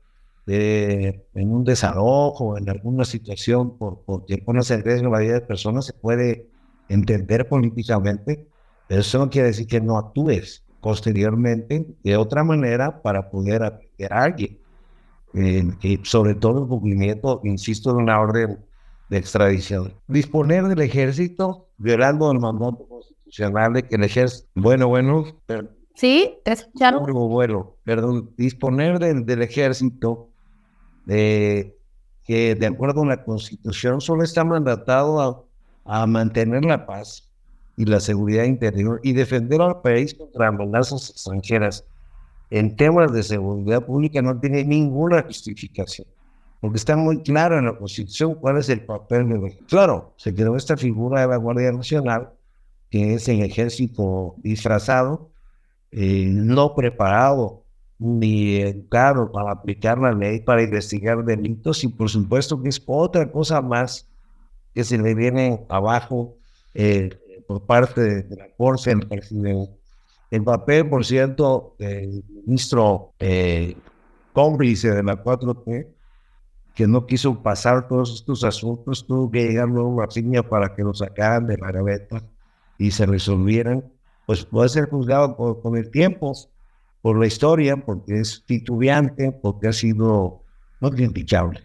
en 0.47 1.23
un 1.35 1.65
desalojo, 1.65 2.59
en 2.59 2.69
alguna 2.69 3.07
situación, 3.07 3.79
por, 3.79 4.03
porque 4.05 4.37
pones 4.37 4.71
en 4.71 4.83
riesgo 4.83 5.11
la 5.11 5.21
vida 5.21 5.35
de 5.35 5.41
personas, 5.41 5.87
se 5.87 5.95
puede 5.95 6.47
entender 6.91 7.49
políticamente, 7.49 8.47
pero 8.87 9.01
eso 9.01 9.19
no 9.19 9.31
quiere 9.31 9.49
decir 9.49 9.67
que 9.67 9.81
no 9.81 9.97
actúes 9.97 10.65
posteriormente 10.81 11.87
de 12.03 12.17
otra 12.17 12.45
manera 12.45 13.03
para 13.03 13.31
poder 13.31 13.63
atender 13.63 14.13
a 14.13 14.25
alguien. 14.25 14.59
y 15.33 16.01
sobre 16.03 16.35
todo 16.35 16.63
el 16.63 16.69
cumplimiento, 16.69 17.41
insisto, 17.45 17.93
de 17.93 17.99
una 18.03 18.21
orden 18.21 18.59
de 19.09 19.19
extradición. 19.19 19.95
Disponer 20.09 20.65
del 20.65 20.81
ejército, 20.81 21.69
violando 21.79 22.31
el 22.33 22.41
mandato 22.41 22.87
constitucional 22.89 23.75
de 23.75 23.83
que 23.85 23.97
el 23.97 24.05
ejército, 24.05 24.49
bueno, 24.55 24.89
bueno, 24.89 25.25
Sí, 25.95 26.39
te 26.45 26.53
escucharon. 26.53 27.05
Bueno, 27.13 27.77
perdón, 27.85 28.33
disponer 28.37 28.99
del, 28.99 29.27
del 29.27 29.43
ejército 29.43 30.31
de, 31.05 31.77
que 32.25 32.55
de 32.55 32.67
acuerdo 32.67 32.95
con 33.01 33.09
la 33.09 33.23
constitución 33.23 34.01
solo 34.01 34.23
está 34.23 34.43
mandatado 34.43 35.21
a, 35.85 36.03
a 36.03 36.07
mantener 36.07 36.65
la 36.65 36.87
paz 36.87 37.30
y 37.77 37.85
la 37.85 38.01
seguridad 38.01 38.45
interior 38.45 39.01
y 39.03 39.13
defender 39.13 39.61
al 39.61 39.81
país 39.81 40.15
contra 40.15 40.49
amenazas 40.49 41.11
extranjeras. 41.11 41.85
En 42.51 42.77
temas 42.77 43.13
de 43.13 43.23
seguridad 43.23 43.85
pública 43.85 44.21
no 44.23 44.39
tiene 44.39 44.65
ninguna 44.65 45.23
justificación, 45.23 46.07
porque 46.61 46.79
está 46.79 46.97
muy 46.97 47.23
claro 47.23 47.59
en 47.59 47.67
la 47.67 47.79
Constitución 47.79 48.35
cuál 48.35 48.59
es 48.59 48.69
el 48.69 48.85
papel 48.85 49.29
de. 49.29 49.59
Claro, 49.69 50.15
se 50.17 50.35
creó 50.35 50.57
esta 50.57 50.77
figura 50.77 51.21
de 51.21 51.29
la 51.29 51.37
Guardia 51.37 51.71
Nacional, 51.71 52.31
que 52.91 53.15
es 53.15 53.29
el 53.29 53.43
ejército 53.43 54.35
disfrazado, 54.39 55.31
eh, 55.93 56.27
no 56.29 56.75
preparado 56.75 57.65
ni 58.01 58.57
educado 58.57 59.31
para 59.31 59.53
aplicar 59.53 59.99
la 59.99 60.13
ley, 60.13 60.41
para 60.41 60.63
investigar 60.63 61.23
delitos 61.25 61.85
y 61.85 61.89
por 61.89 62.09
supuesto 62.09 62.61
que 62.63 62.71
es 62.71 62.83
otra 62.87 63.31
cosa 63.31 63.61
más 63.61 64.09
que 64.75 64.85
se 64.85 64.97
le 64.97 65.15
viene 65.15 65.67
abajo 65.69 66.37
eh, 66.75 67.11
por 67.51 67.63
parte 67.63 68.01
de, 68.23 68.37
la 68.37 68.47
Corte 68.57 68.97
presidente. 68.97 69.73
El 70.31 70.45
papel, 70.45 70.89
por 70.89 71.05
cierto, 71.05 71.75
del 71.81 72.23
ministro 72.47 73.13
eh, 73.19 73.77
cómplice 74.33 74.93
de 74.93 75.03
la 75.03 75.21
4T, 75.21 75.89
que 76.77 76.87
no 76.87 77.07
quiso 77.07 77.43
pasar 77.43 77.89
todos 77.89 78.15
estos 78.15 78.45
asuntos, 78.45 79.05
tuvo 79.05 79.29
que 79.29 79.49
llegar 79.49 79.67
luego 79.67 80.01
a 80.01 80.07
piña 80.07 80.45
para 80.45 80.77
que 80.77 80.85
lo 80.85 80.95
sacaran 80.95 81.49
de 81.49 81.59
la 81.59 81.73
gaveta 81.73 82.23
y 82.79 82.93
se 82.93 83.05
resolvieran 83.05 83.83
pues 84.27 84.45
puede 84.45 84.69
ser 84.69 84.89
juzgado 84.89 85.37
por, 85.37 85.61
con 85.61 85.77
el 85.77 85.91
tiempo, 85.91 86.33
por 87.03 87.19
la 87.19 87.27
historia, 87.27 87.77
porque 87.79 88.21
es 88.21 88.45
titubeante, 88.47 89.33
porque 89.33 89.67
ha 89.67 89.73
sido 89.73 90.45
no 90.81 90.91
criticable. 90.93 91.63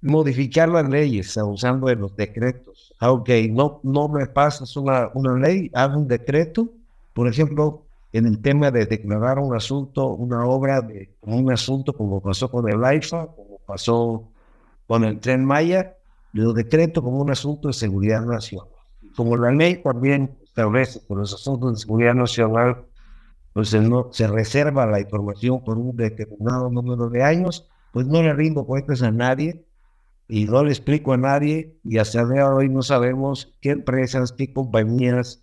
Modificar 0.00 0.68
las 0.68 0.88
leyes 0.88 1.36
usando 1.36 1.88
de 1.88 1.96
los 1.96 2.14
decretos. 2.16 2.94
Aunque 3.00 3.48
no, 3.48 3.80
no 3.82 4.08
me 4.08 4.26
pasas 4.26 4.76
una, 4.76 5.10
una 5.14 5.34
ley, 5.34 5.70
hago 5.74 5.98
un 5.98 6.08
decreto, 6.08 6.70
por 7.14 7.28
ejemplo, 7.28 7.82
en 8.12 8.26
el 8.26 8.40
tema 8.40 8.70
de 8.70 8.86
declarar 8.86 9.38
un 9.38 9.54
asunto, 9.54 10.06
una 10.08 10.46
obra, 10.46 10.80
de, 10.80 11.10
un 11.22 11.50
asunto 11.52 11.92
como 11.92 12.20
pasó 12.20 12.50
con 12.50 12.68
el 12.68 12.84
AIFA, 12.84 13.26
como 13.26 13.58
pasó 13.66 14.28
con 14.86 15.04
el 15.04 15.20
Tren 15.20 15.44
Maya, 15.44 15.96
lo 16.32 16.52
decreto 16.52 17.02
como 17.02 17.20
un 17.20 17.30
asunto 17.30 17.68
de 17.68 17.74
seguridad 17.74 18.24
nacional. 18.24 18.68
Como 19.16 19.36
la 19.36 19.50
ley 19.50 19.82
también 19.82 20.36
establece 20.44 21.00
por 21.00 21.18
los 21.18 21.34
asuntos 21.34 21.72
de 21.72 21.80
seguridad 21.80 22.14
nacional, 22.14 22.84
pues 23.52 23.74
no, 23.74 24.08
se 24.12 24.26
reserva 24.26 24.86
la 24.86 25.00
información 25.00 25.62
por 25.64 25.76
un 25.76 25.96
determinado 25.96 26.70
número 26.70 27.08
de 27.08 27.22
años, 27.22 27.68
pues 27.92 28.06
no 28.06 28.22
le 28.22 28.32
rindo 28.32 28.64
cuentas 28.64 29.02
a 29.02 29.10
nadie 29.10 29.64
y 30.28 30.44
no 30.44 30.62
le 30.62 30.70
explico 30.70 31.14
a 31.14 31.16
nadie 31.16 31.76
y 31.82 31.98
hasta 31.98 32.20
el 32.20 32.30
día 32.30 32.44
de 32.44 32.54
hoy 32.54 32.68
no 32.68 32.82
sabemos 32.82 33.54
qué 33.60 33.70
empresas, 33.70 34.32
qué 34.32 34.52
compañías 34.52 35.42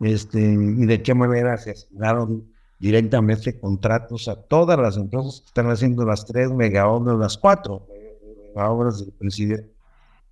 este, 0.00 0.40
y 0.40 0.84
de 0.84 1.02
qué 1.02 1.14
manera 1.14 1.56
se 1.56 1.70
asignaron 1.70 2.44
directamente 2.78 3.58
contratos 3.58 4.28
a 4.28 4.36
todas 4.36 4.78
las 4.78 4.96
empresas 4.96 5.40
que 5.40 5.46
están 5.46 5.70
haciendo 5.70 6.04
las 6.04 6.26
tres 6.26 6.50
mega 6.50 6.88
obras, 6.88 7.16
las 7.18 7.38
cuatro 7.38 7.86
obras 8.54 9.00
del 9.00 9.12
presidente. 9.12 9.70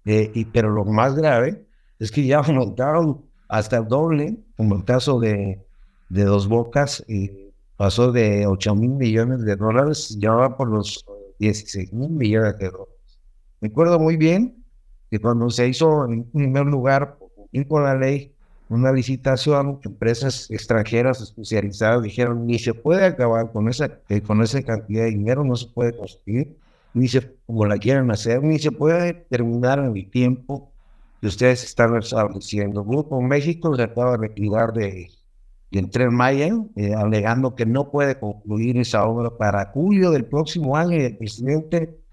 Eh, 0.07 0.31
y, 0.35 0.45
pero 0.47 0.71
lo 0.71 0.85
más 0.85 1.15
grave 1.15 1.65
es 1.99 2.11
que 2.11 2.27
ya 2.27 2.43
montaron 2.53 3.25
hasta 3.49 3.79
el 3.79 3.89
doble, 3.89 4.37
como 4.57 4.77
el 4.77 4.85
caso 4.85 5.21
de, 5.21 5.65
de 6.09 6.25
Dos 6.25 6.49
Bocas, 6.49 7.05
y 7.09 7.31
pasó 7.77 8.13
de 8.13 8.47
8 8.47 8.75
mil 8.75 8.91
millones 8.91 9.45
de 9.45 9.57
dólares, 9.57 10.17
ya 10.19 10.33
va 10.33 10.57
por 10.57 10.69
los 10.69 11.05
16 11.39 11.93
mil 11.93 12.11
millones 12.11 12.59
de 12.59 12.71
dólares. 12.71 12.94
Me 13.65 13.69
acuerdo 13.69 13.99
muy 13.99 14.19
bien 14.19 14.63
que 15.11 15.19
cuando 15.19 15.49
se 15.49 15.67
hizo 15.67 16.05
en 16.05 16.25
primer 16.25 16.67
lugar, 16.67 17.17
con 17.67 17.83
la 17.83 17.95
ley, 17.95 18.35
una 18.69 18.93
licitación, 18.93 19.81
empresas 19.83 20.51
extranjeras 20.51 21.23
especializadas 21.23 22.03
dijeron, 22.03 22.47
ni 22.47 22.59
se 22.59 22.75
puede 22.75 23.07
acabar 23.07 23.53
con 23.53 23.71
esa, 23.71 24.01
eh, 24.11 24.21
con 24.21 24.43
esa 24.43 24.63
cantidad 24.63 25.05
de 25.05 25.13
dinero, 25.13 25.45
no 25.45 25.57
se 25.57 25.69
puede 25.69 25.97
conseguir, 25.97 26.59
ni 26.93 27.09
se, 27.09 27.37
como 27.47 27.65
la 27.65 27.79
quieren 27.79 28.11
hacer, 28.11 28.43
ni 28.43 28.59
se 28.59 28.71
puede 28.71 29.15
terminar 29.15 29.79
en 29.79 29.97
el 29.97 30.11
tiempo 30.11 30.71
ustedes 31.23 31.65
están 31.65 31.97
estableciendo. 31.97 32.85
Grupo 32.85 33.23
México 33.23 33.75
se 33.75 33.85
acaba 33.85 34.19
de 34.19 34.29
retirar 34.29 34.75
de, 34.75 35.09
del 35.71 35.89
Tren 35.89 36.13
Maya, 36.13 36.51
eh, 36.77 36.93
alegando 36.93 37.55
que 37.55 37.65
no 37.65 37.91
puede 37.91 38.19
concluir 38.19 38.77
esa 38.77 39.07
obra 39.07 39.31
para 39.39 39.71
julio 39.73 40.11
del 40.11 40.27
próximo 40.27 40.77
año 40.77 40.99
y 40.99 41.05
el 41.05 41.17
presidente 41.17 42.04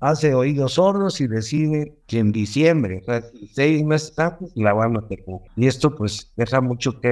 hace 0.00 0.34
oídos 0.34 0.74
sordos 0.74 1.20
y 1.20 1.28
decide 1.28 1.94
que 2.06 2.18
en 2.18 2.32
diciembre, 2.32 3.00
o 3.02 3.04
sea, 3.04 3.22
seis 3.52 3.84
meses 3.84 4.18
antes, 4.18 4.50
la 4.54 4.72
van 4.72 4.96
a 4.96 5.06
terminar. 5.06 5.42
Y 5.56 5.66
esto 5.66 5.94
pues 5.94 6.32
deja 6.36 6.60
mucho 6.60 7.00
que 7.00 7.08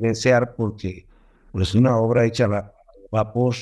desear 0.00 0.54
porque 0.56 1.06
pues 1.52 1.74
una 1.74 1.96
obra 1.96 2.24
hecha 2.24 2.46
a 2.46 2.72
vapor 3.10 3.54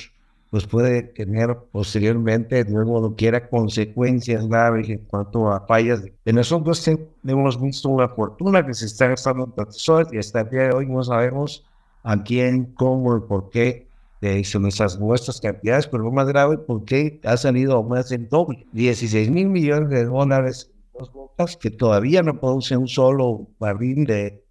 pues 0.49 0.65
puede 0.65 1.03
tener 1.03 1.55
posteriormente, 1.71 2.63
de 2.63 2.85
modo 2.85 3.15
quiera, 3.15 3.49
consecuencias 3.49 4.47
graves 4.47 4.89
en 4.89 4.99
cuanto 5.05 5.51
a 5.51 5.65
fallas. 5.67 6.01
En 6.25 6.35
nosotros 6.35 6.83
hemos 7.23 7.61
visto 7.61 7.89
una 7.89 8.09
fortuna 8.09 8.65
que 8.65 8.73
se 8.73 8.85
está 8.85 9.09
gastando 9.09 9.53
en 9.55 10.13
y 10.13 10.17
hasta 10.17 10.41
el 10.41 10.49
día 10.49 10.61
de 10.63 10.73
hoy 10.73 10.87
no 10.87 11.03
sabemos 11.03 11.65
a 12.03 12.23
quién, 12.23 12.73
cómo 12.73 13.15
y 13.17 13.21
por 13.21 13.49
qué 13.51 13.88
eh, 14.21 14.43
son 14.43 14.65
esas 14.65 14.99
nuestras 14.99 15.39
cantidades, 15.41 15.87
pero 15.87 16.03
lo 16.03 16.11
más 16.11 16.27
grave, 16.27 16.57
por 16.57 16.85
qué 16.85 17.19
ha 17.23 17.37
salido 17.37 17.81
más 17.83 18.09
del 18.09 18.27
doble, 18.29 18.67
16 18.73 19.29
mil 19.29 19.49
millones 19.49 19.89
de 19.89 20.05
dólares 20.05 20.71
dos 20.97 21.13
bocas 21.13 21.55
que 21.55 21.71
todavía 21.71 22.21
no 22.21 22.39
producen 22.39 22.79
un 22.79 22.87
solo 22.87 23.47
barril 23.59 24.05
de, 24.05 24.43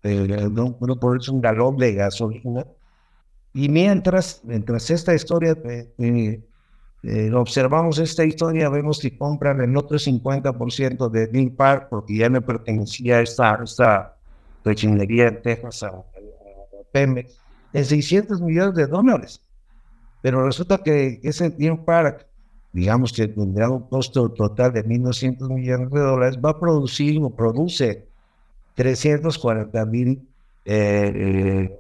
no, 0.51 0.79
no 0.81 1.01
produce 1.01 1.31
un 1.31 1.43
galón 1.43 1.77
de 1.77 1.93
gasolina 1.95 2.65
y 3.59 3.69
mientras, 3.69 4.41
mientras 4.45 4.91
esta 4.91 5.15
historia, 5.15 5.57
eh, 5.65 5.93
eh, 5.99 6.43
eh, 7.03 7.33
observamos 7.33 7.99
esta 7.99 8.25
historia, 8.25 8.69
vemos 8.69 9.01
que 9.01 9.17
compran 9.17 9.61
el 9.61 9.77
otro 9.77 9.99
50% 9.99 11.09
de 11.11 11.27
Dean 11.27 11.51
Park, 11.51 11.89
porque 11.91 12.19
ya 12.19 12.31
me 12.31 12.41
pertenecía 12.41 13.21
esta, 13.21 13.59
esta 13.63 14.17
refinería 14.65 15.29
en 15.29 15.43
Texas 15.43 15.83
a, 15.83 16.05
Pemex, 16.93 17.39
en 17.73 17.85
600 17.85 18.41
millones 18.41 18.75
de 18.75 18.87
dólares. 18.87 19.41
Pero 20.23 20.45
resulta 20.45 20.79
que 20.79 21.21
ese 21.23 21.51
Dean 21.51 21.85
Park, 21.85 22.27
digamos 22.73 23.13
que 23.13 23.29
tendrá 23.29 23.71
un 23.71 23.89
costo 23.89 24.29
total 24.31 24.73
de 24.73 24.85
1.200 24.85 25.49
millones 25.49 25.91
de 25.91 26.01
dólares, 26.01 26.39
va 26.45 26.51
a 26.51 26.61
producir 26.61 27.21
o 27.23 27.31
produce 27.31 28.07
340 28.75 29.87
mil 29.87 30.29
eh, 30.65 31.71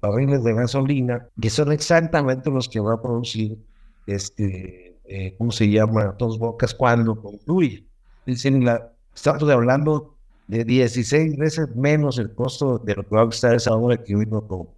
barriles 0.00 0.44
de 0.44 0.54
gasolina, 0.54 1.26
que 1.40 1.50
son 1.50 1.72
exactamente 1.72 2.50
los 2.50 2.68
que 2.68 2.80
va 2.80 2.94
a 2.94 3.02
producir 3.02 3.58
este 4.06 4.88
eh, 5.08 5.34
¿cómo 5.38 5.50
se 5.50 5.68
llama? 5.70 6.14
Dos 6.18 6.38
bocas 6.38 6.74
cuando 6.74 7.20
concluye. 7.20 7.82
Dicen, 8.26 8.64
la, 8.64 8.92
estamos 9.14 9.42
hablando 9.44 10.14
de 10.46 10.64
16 10.64 11.36
veces 11.38 11.74
menos 11.74 12.18
el 12.18 12.34
costo 12.34 12.78
de 12.78 12.94
lo 12.94 13.02
que 13.02 13.16
va 13.16 13.22
a 13.22 13.26
costar 13.26 13.54
esa 13.54 13.74
obra 13.74 14.02
que 14.02 14.14
hoy 14.14 14.26
no 14.26 14.46
concluye. 14.46 14.76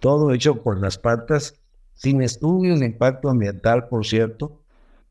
Todo 0.00 0.32
hecho 0.32 0.60
por 0.60 0.78
las 0.80 0.98
patas, 0.98 1.54
sin 2.00 2.22
estudios 2.22 2.80
de 2.80 2.86
impacto 2.86 3.28
ambiental, 3.28 3.86
por 3.88 4.06
cierto, 4.06 4.58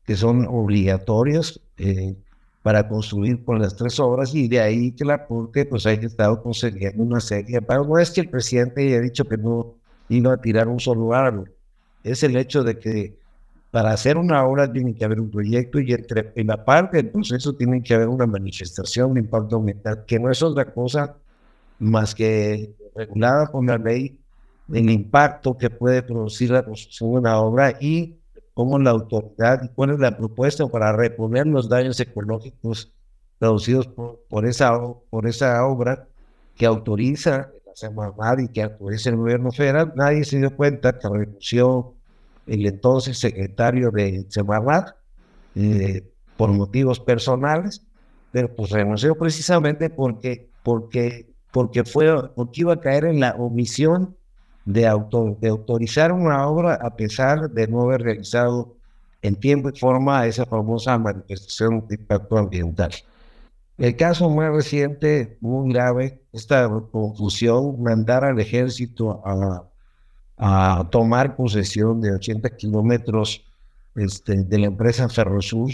que 0.04 0.16
son 0.16 0.44
obligatorios 0.48 1.60
eh, 1.78 2.16
para 2.62 2.88
construir 2.88 3.44
con 3.44 3.60
las 3.60 3.76
tres 3.76 4.00
obras 4.00 4.34
y 4.34 4.48
de 4.48 4.58
ahí 4.58 4.90
que 4.90 5.04
la 5.04 5.28
porque 5.28 5.64
pues 5.64 5.86
haya 5.86 6.04
estado 6.04 6.42
concediendo 6.42 7.00
una 7.00 7.20
serie. 7.20 7.62
Pero 7.62 7.84
no 7.84 7.96
es 7.96 8.10
que 8.10 8.22
el 8.22 8.28
presidente 8.28 8.82
haya 8.82 9.00
dicho 9.00 9.24
que 9.24 9.36
no 9.36 9.74
iba 10.08 10.32
a 10.32 10.40
tirar 10.40 10.66
un 10.66 10.80
solo 10.80 11.14
árbol, 11.14 11.52
es 12.02 12.24
el 12.24 12.36
hecho 12.36 12.64
de 12.64 12.76
que 12.76 13.14
para 13.70 13.92
hacer 13.92 14.16
una 14.16 14.44
obra 14.44 14.72
tiene 14.72 14.92
que 14.92 15.04
haber 15.04 15.20
un 15.20 15.30
proyecto 15.30 15.78
y 15.78 15.92
entre 15.92 16.32
en 16.34 16.48
la 16.48 16.64
parte 16.64 16.96
del 16.96 17.10
proceso 17.10 17.52
tiene 17.52 17.84
que 17.84 17.94
haber 17.94 18.08
una 18.08 18.26
manifestación 18.26 19.14
de 19.14 19.20
impacto 19.20 19.56
ambiental, 19.58 20.04
que 20.08 20.18
no 20.18 20.28
es 20.28 20.42
otra 20.42 20.64
cosa 20.74 21.14
más 21.78 22.16
que 22.16 22.74
regulada 22.96 23.46
por 23.46 23.64
la 23.64 23.78
ley 23.78 24.18
el 24.72 24.90
impacto 24.90 25.56
que 25.56 25.70
puede 25.70 26.02
producir 26.02 26.50
la 26.50 26.64
construcción 26.64 27.12
de 27.12 27.18
una 27.18 27.40
obra 27.40 27.76
y 27.80 28.18
cómo 28.54 28.78
la 28.78 28.90
autoridad 28.90 29.62
y 29.62 29.68
cuál 29.68 29.90
es 29.90 29.98
la 29.98 30.16
propuesta 30.16 30.66
para 30.68 30.92
reponer 30.92 31.46
los 31.46 31.68
daños 31.68 31.98
ecológicos 32.00 32.92
producidos 33.38 33.86
por, 33.86 34.46
esa, 34.46 34.78
por 35.08 35.26
esa 35.26 35.64
obra 35.66 36.06
que 36.56 36.66
autoriza 36.66 37.50
la 37.66 37.74
Semarnat 37.74 38.40
y 38.40 38.48
que 38.48 38.62
autoriza 38.62 39.10
el 39.10 39.16
gobierno 39.16 39.50
federal. 39.50 39.92
Nadie 39.96 40.24
se 40.24 40.38
dio 40.38 40.54
cuenta 40.54 40.98
que 40.98 41.08
renunció 41.08 41.94
el 42.46 42.66
entonces 42.66 43.18
secretario 43.18 43.90
de 43.90 44.26
Semarnat 44.28 44.94
eh, 45.54 46.06
por 46.36 46.50
motivos 46.50 47.00
personales, 47.00 47.82
pero 48.30 48.54
pues 48.54 48.70
renunció 48.70 49.14
precisamente 49.14 49.88
porque, 49.88 50.50
porque, 50.62 51.32
porque, 51.50 51.84
fue, 51.84 52.30
porque 52.34 52.60
iba 52.60 52.74
a 52.74 52.80
caer 52.80 53.06
en 53.06 53.20
la 53.20 53.34
omisión 53.36 54.16
de, 54.72 54.82
de 55.40 55.48
autorizar 55.48 56.12
una 56.12 56.46
obra 56.48 56.74
a 56.74 56.96
pesar 56.96 57.50
de 57.50 57.68
no 57.68 57.82
haber 57.82 58.02
realizado 58.02 58.76
en 59.22 59.36
tiempo 59.36 59.70
y 59.70 59.78
forma 59.78 60.26
esa 60.26 60.46
famosa 60.46 60.98
manifestación 60.98 61.86
de 61.88 61.96
impacto 61.96 62.38
ambiental. 62.38 62.90
El 63.78 63.96
caso 63.96 64.28
más 64.30 64.52
reciente, 64.52 65.38
muy 65.40 65.72
grave, 65.72 66.22
esta 66.32 66.68
confusión, 66.92 67.82
mandar 67.82 68.24
al 68.24 68.38
ejército 68.38 69.22
a, 69.24 69.64
a 70.36 70.88
tomar 70.90 71.36
posesión 71.36 72.00
de 72.00 72.12
80 72.12 72.56
kilómetros 72.56 73.44
este, 73.94 74.42
de 74.44 74.58
la 74.58 74.66
empresa 74.66 75.08
Ferrosur, 75.08 75.70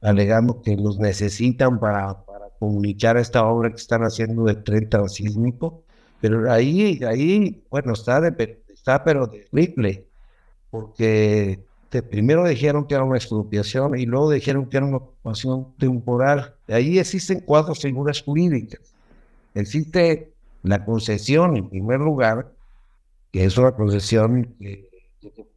alegando 0.00 0.62
que 0.62 0.76
los 0.76 0.98
necesitan 0.98 1.78
para, 1.78 2.24
para 2.24 2.46
comunicar 2.58 3.16
esta 3.16 3.44
obra 3.44 3.70
que 3.70 3.76
están 3.76 4.02
haciendo 4.02 4.44
de 4.44 4.56
tren 4.56 4.88
transísmico. 4.88 5.83
Pero 6.24 6.50
ahí, 6.50 6.98
ahí, 7.06 7.62
bueno, 7.68 7.92
está, 7.92 8.18
de, 8.18 8.64
está 8.72 9.04
pero 9.04 9.26
de 9.26 9.40
triple, 9.40 10.06
porque 10.70 11.60
primero 12.08 12.46
dijeron 12.46 12.86
que 12.86 12.94
era 12.94 13.04
una 13.04 13.18
expropiación 13.18 13.98
y 13.98 14.06
luego 14.06 14.30
dijeron 14.30 14.70
que 14.70 14.78
era 14.78 14.86
una 14.86 14.96
ocupación 14.96 15.74
temporal. 15.76 16.54
Ahí 16.68 16.98
existen 16.98 17.40
cuatro 17.40 17.74
figuras 17.74 18.22
jurídicas. 18.22 18.80
Existe 19.52 20.32
la 20.62 20.82
concesión, 20.86 21.58
en 21.58 21.68
primer 21.68 22.00
lugar, 22.00 22.50
que 23.30 23.44
es 23.44 23.58
una 23.58 23.72
concesión 23.72 24.56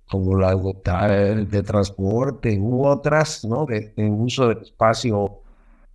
como 0.10 0.38
la 0.38 0.54
de, 0.54 1.64
transporte 1.64 2.60
u 2.60 2.86
otras, 2.86 3.46
¿no? 3.46 3.66
De, 3.66 3.94
uso 3.96 4.50
del 4.50 4.64
espacio 4.64 5.40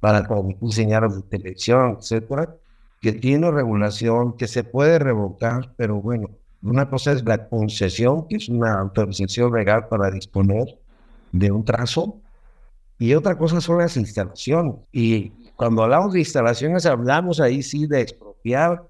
para 0.01 0.27
diseñar 0.63 1.11
de 1.11 1.21
televisión, 1.25 1.99
etcétera 2.01 2.57
que 3.03 3.13
tiene 3.13 3.51
regulación, 3.51 4.37
que 4.37 4.47
se 4.47 4.63
puede 4.63 5.01
revocar, 5.01 5.75
pero 5.77 6.01
bueno, 6.01 6.31
una 6.63 6.89
cosa 6.89 7.11
es 7.11 7.25
la 7.25 7.49
concesión, 7.49 8.29
que 8.29 8.37
es 8.37 8.49
una 8.49 8.75
autorización 8.75 9.53
legal 9.53 9.89
para 9.89 10.09
disponer 10.09 10.79
de 11.33 11.51
un 11.51 11.65
trazo, 11.65 12.21
y 13.01 13.13
otra 13.15 13.37
cosa 13.37 13.61
son 13.61 13.79
las 13.79 13.97
instalaciones. 13.97 14.77
Y 14.93 15.31
cuando 15.57 15.83
hablamos 15.83 16.13
de 16.13 16.21
instalaciones, 16.21 16.87
hablamos 16.87 17.41
ahí 17.41 17.65
sí 17.65 17.89
de 17.89 18.03
expropiar 18.03 18.85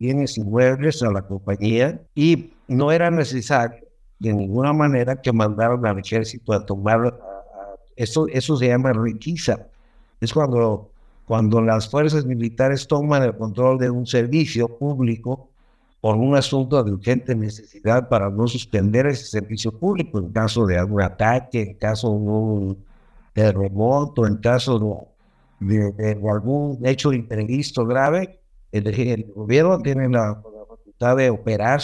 bienes 0.00 0.36
inmuebles 0.36 1.00
a 1.04 1.12
la 1.12 1.22
compañía, 1.22 2.02
y 2.12 2.54
no 2.66 2.90
era 2.90 3.08
necesario 3.08 3.86
de 4.18 4.32
ninguna 4.32 4.72
manera 4.72 5.14
que 5.22 5.32
mandaran 5.32 5.86
al 5.86 6.00
ejército 6.00 6.52
a 6.52 6.66
tomar, 6.66 7.20
eso, 7.94 8.26
eso 8.26 8.56
se 8.56 8.66
llama 8.66 8.92
requisa. 8.92 9.68
Es 10.20 10.32
cuando 10.32 10.90
cuando 11.26 11.60
las 11.62 11.88
fuerzas 11.88 12.26
militares 12.26 12.86
toman 12.86 13.22
el 13.22 13.36
control 13.36 13.78
de 13.78 13.90
un 13.90 14.06
servicio 14.06 14.68
público 14.68 15.48
por 16.00 16.16
un 16.16 16.36
asunto 16.36 16.82
de 16.84 16.92
urgente 16.92 17.34
necesidad 17.34 18.08
para 18.10 18.28
no 18.28 18.46
suspender 18.46 19.06
ese 19.06 19.24
servicio 19.24 19.72
público 19.72 20.18
en 20.18 20.30
caso 20.32 20.66
de 20.66 20.78
algún 20.78 21.00
ataque, 21.00 21.62
en 21.62 21.74
caso 21.78 22.10
de 22.10 22.16
un 22.16 22.84
terremoto, 23.32 24.26
en 24.26 24.36
caso 24.36 25.08
de, 25.60 26.20
algún 26.30 26.78
hecho 26.84 27.12
imprevisto 27.12 27.86
grave, 27.86 28.38
el, 28.70 29.32
gobierno 29.34 29.78
tiene 29.80 30.10
la, 30.10 30.42
facultad 30.68 31.16
de 31.16 31.30
operar. 31.30 31.80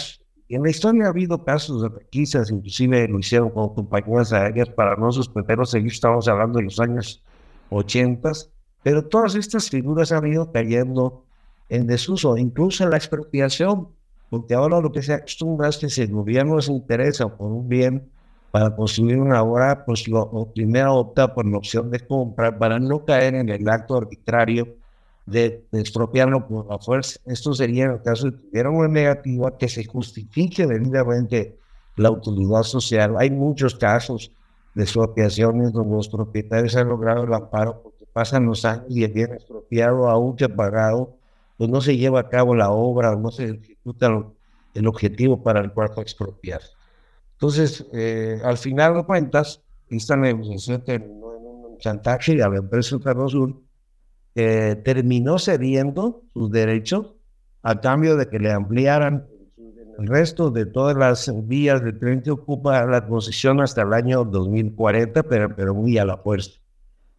En 0.49 0.61
la 0.61 0.69
historia 0.69 1.05
ha 1.05 1.09
habido 1.09 1.43
casos 1.43 1.81
de 1.81 1.89
requisas, 1.89 2.51
inclusive 2.51 3.07
lo 3.07 3.17
hicieron 3.17 3.49
con 3.49 3.73
compañías 3.73 4.33
aéreas 4.33 4.69
para 4.69 4.95
no 4.97 5.11
suspender 5.11 5.57
los 5.57 5.71
servicios, 5.71 5.95
estamos 5.95 6.27
hablando 6.27 6.59
de 6.59 6.65
los 6.65 6.79
años 6.79 7.23
80 7.71 8.33
pero 8.83 9.05
todas 9.05 9.35
estas 9.35 9.69
figuras 9.69 10.11
han 10.11 10.27
ido 10.27 10.51
cayendo 10.51 11.23
en 11.69 11.87
desuso, 11.87 12.37
incluso 12.37 12.83
en 12.83 12.89
la 12.89 12.97
expropiación, 12.97 13.89
porque 14.29 14.53
ahora 14.53 14.79
lo 14.79 14.91
que 14.91 15.01
se 15.01 15.13
acostumbra 15.13 15.69
es 15.69 15.77
que 15.77 15.89
si 15.89 16.01
el 16.01 16.11
gobierno 16.11 16.61
se 16.61 16.71
interesa 16.71 17.27
por 17.35 17.51
un 17.51 17.67
bien 17.67 18.09
para 18.51 18.75
construir 18.75 19.17
una 19.17 19.41
obra, 19.41 19.85
pues 19.85 20.07
lo, 20.07 20.49
primero 20.53 20.95
opta 20.95 21.33
por 21.33 21.45
la 21.45 21.57
opción 21.57 21.89
de 21.89 21.99
compra 22.01 22.57
para 22.57 22.79
no 22.79 23.05
caer 23.05 23.35
en 23.35 23.49
el 23.49 23.67
acto 23.69 23.95
arbitrario 23.95 24.75
de, 25.25 25.63
expropiarlo 25.71 26.47
por 26.47 26.67
la 26.67 26.77
fuerza. 26.77 27.19
Esto 27.25 27.53
sería 27.53 27.85
en 27.85 27.91
el 27.91 28.01
caso 28.01 28.25
de 28.25 28.31
que 28.31 28.43
tuviera 28.49 28.69
una 28.69 28.87
negativa 28.87 29.57
que 29.57 29.69
se 29.69 29.85
justifique 29.85 30.67
debidamente 30.67 31.57
la 31.95 32.11
utilidad 32.11 32.63
social. 32.63 33.15
Hay 33.17 33.29
muchos 33.29 33.75
casos 33.75 34.31
de 34.75 34.83
expropiaciones 34.83 35.71
donde 35.71 35.95
los 35.95 36.09
propietarios 36.09 36.75
han 36.75 36.89
logrado 36.89 37.23
el 37.23 37.33
amparo 37.33 37.90
pasan 38.13 38.45
los 38.45 38.65
años 38.65 38.85
y 38.89 39.03
el 39.03 39.11
bien 39.11 39.33
expropiado, 39.33 40.09
aunque 40.09 40.49
pagado, 40.49 41.17
pues 41.57 41.69
no 41.69 41.81
se 41.81 41.97
lleva 41.97 42.21
a 42.21 42.29
cabo 42.29 42.55
la 42.55 42.71
obra, 42.71 43.15
no 43.15 43.31
se 43.31 43.49
ejecuta 43.49 44.23
el 44.73 44.87
objetivo 44.87 45.41
para 45.43 45.61
el 45.61 45.71
cual 45.71 45.89
fue 45.93 46.03
expropiar. 46.03 46.61
Entonces, 47.33 47.85
eh, 47.93 48.39
al 48.43 48.57
final 48.57 48.95
de 48.95 49.03
cuentas, 49.03 49.61
esta 49.89 50.15
negociación 50.15 50.83
terminó 50.83 51.33
en 51.35 51.45
un 51.45 51.77
chantaje 51.79 52.41
a 52.41 52.49
la 52.49 52.57
empresa 52.57 52.99
Ferrosur, 52.99 53.61
que 54.33 54.79
terminó 54.85 55.39
cediendo 55.39 56.21
sus 56.33 56.51
derechos 56.51 57.13
a 57.63 57.81
cambio 57.81 58.15
de 58.15 58.29
que 58.29 58.39
le 58.39 58.51
ampliaran 58.51 59.27
el 59.99 60.07
resto 60.07 60.49
de 60.51 60.65
todas 60.65 60.95
las 60.95 61.31
vías 61.47 61.83
de 61.83 61.93
tren 61.93 62.21
que 62.21 62.31
ocupa 62.31 62.85
la 62.85 63.05
concesión 63.05 63.59
hasta 63.59 63.81
el 63.81 63.93
año 63.93 64.23
2040, 64.23 65.23
pero, 65.23 65.55
pero 65.55 65.73
muy 65.73 65.97
a 65.97 66.05
la 66.05 66.17
fuerza 66.17 66.60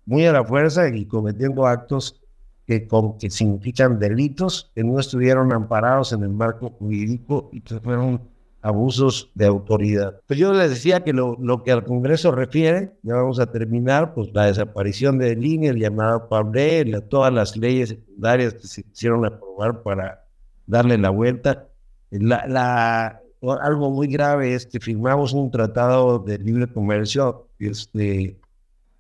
muy 0.07 0.27
a 0.27 0.33
la 0.33 0.45
fuerza 0.45 0.89
y 0.89 1.07
cometiendo 1.07 1.67
actos 1.67 2.21
que, 2.67 2.89
que 3.19 3.31
significan 3.31 3.99
delitos 3.99 4.71
que 4.75 4.85
no 4.85 4.99
estuvieron 4.99 5.53
amparados 5.53 6.13
en 6.13 6.23
el 6.23 6.31
marco 6.31 6.71
jurídico 6.71 7.51
y 7.53 7.61
fueron 7.61 8.21
abusos 8.63 9.31
de 9.35 9.47
autoridad. 9.47 10.21
Pues 10.27 10.39
yo 10.39 10.53
les 10.53 10.71
decía 10.71 11.03
que 11.03 11.13
lo, 11.13 11.37
lo, 11.41 11.65
que 11.65 11.73
al 11.73 11.85
Congreso 11.85 12.31
refiere, 12.31 12.93
ya 13.03 13.15
vamos 13.17 13.41
a 13.41 13.47
terminar, 13.51 14.15
pues 14.15 14.31
la 14.33 14.47
desaparición 14.47 15.19
de 15.19 15.35
línea, 15.35 15.73
el 15.73 15.79
llamado 15.79 16.29
PABRE, 16.29 16.85
todas 17.03 17.33
las 17.33 17.57
leyes 17.57 17.91
secundarias 17.91 18.55
que 18.55 18.67
se 18.67 18.81
hicieron 18.83 19.27
aprobar 19.27 19.83
para 19.83 20.25
darle 20.67 20.97
la 20.97 21.11
vuelta. 21.11 21.67
La, 22.11 22.47
la, 22.47 23.21
algo 23.63 23.91
muy 23.91 24.07
grave 24.07 24.55
es 24.55 24.67
que 24.67 24.79
firmamos 24.79 25.33
un 25.33 25.51
tratado 25.51 26.21
de 26.21 26.39
libre 26.39 26.69
comercio 26.69 27.49
este, 27.59 28.39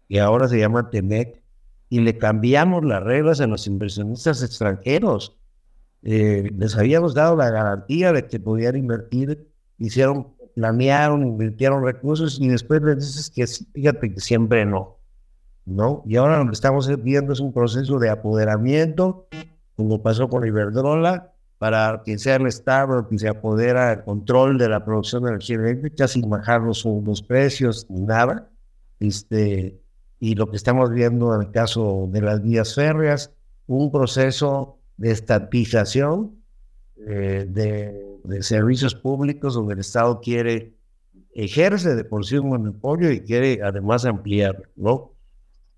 y 0.08 0.18
ahora 0.18 0.48
se 0.48 0.58
llama 0.58 0.90
TEMEC, 0.90 1.42
y 1.88 2.00
le 2.00 2.16
cambiamos 2.16 2.84
las 2.84 3.02
reglas 3.02 3.40
a 3.40 3.46
los 3.46 3.66
inversionistas 3.66 4.42
extranjeros. 4.42 5.36
Eh, 6.02 6.50
les 6.56 6.76
habíamos 6.76 7.14
dado 7.14 7.36
la 7.36 7.50
garantía 7.50 8.12
de 8.12 8.26
que 8.26 8.40
podían 8.40 8.76
invertir, 8.76 9.46
hicieron, 9.78 10.28
planearon, 10.54 11.22
invirtieron 11.22 11.84
recursos 11.84 12.38
y 12.40 12.48
después 12.48 12.82
les 12.82 12.96
dices 12.96 13.30
que 13.30 13.46
fíjate 13.46 14.14
que 14.14 14.20
siempre 14.20 14.64
no. 14.64 14.98
¿no? 15.66 16.02
Y 16.06 16.16
ahora 16.16 16.38
lo 16.38 16.46
que 16.46 16.54
estamos 16.54 16.90
viendo 17.02 17.32
es 17.32 17.40
un 17.40 17.52
proceso 17.52 17.98
de 17.98 18.10
apoderamiento, 18.10 19.28
como 19.76 20.02
pasó 20.02 20.28
con 20.28 20.46
Iberdrola, 20.46 21.32
para 21.58 22.02
que 22.04 22.18
sea 22.18 22.36
el 22.36 22.46
Estado 22.46 23.06
que 23.06 23.18
se 23.18 23.28
apodera 23.28 23.92
el 23.92 24.02
control 24.02 24.58
de 24.58 24.68
la 24.68 24.84
producción 24.84 25.22
de 25.22 25.28
energía 25.28 25.56
eléctrica 25.56 26.08
sin 26.08 26.28
bajar 26.28 26.62
los, 26.62 26.84
los 26.84 27.22
precios 27.22 27.86
ni 27.88 28.00
nada 28.00 28.48
este, 29.02 29.81
y 30.22 30.36
lo 30.36 30.48
que 30.48 30.56
estamos 30.56 30.90
viendo 30.90 31.34
en 31.34 31.40
el 31.42 31.50
caso 31.50 32.08
de 32.12 32.20
las 32.20 32.40
vías 32.40 32.76
férreas, 32.76 33.32
un 33.66 33.90
proceso 33.90 34.78
de 34.96 35.10
estatización 35.10 36.36
eh, 36.94 37.44
de, 37.48 38.40
servicios 38.40 38.94
públicos 38.94 39.54
donde 39.54 39.74
el 39.74 39.80
Estado 39.80 40.20
quiere, 40.20 40.76
ejerce 41.34 41.96
de 41.96 42.04
por 42.04 42.24
sí 42.24 42.36
un 42.36 42.50
monopolio 42.50 43.10
y 43.10 43.22
quiere 43.22 43.64
además 43.64 44.04
ampliar, 44.04 44.62
¿no? 44.76 45.10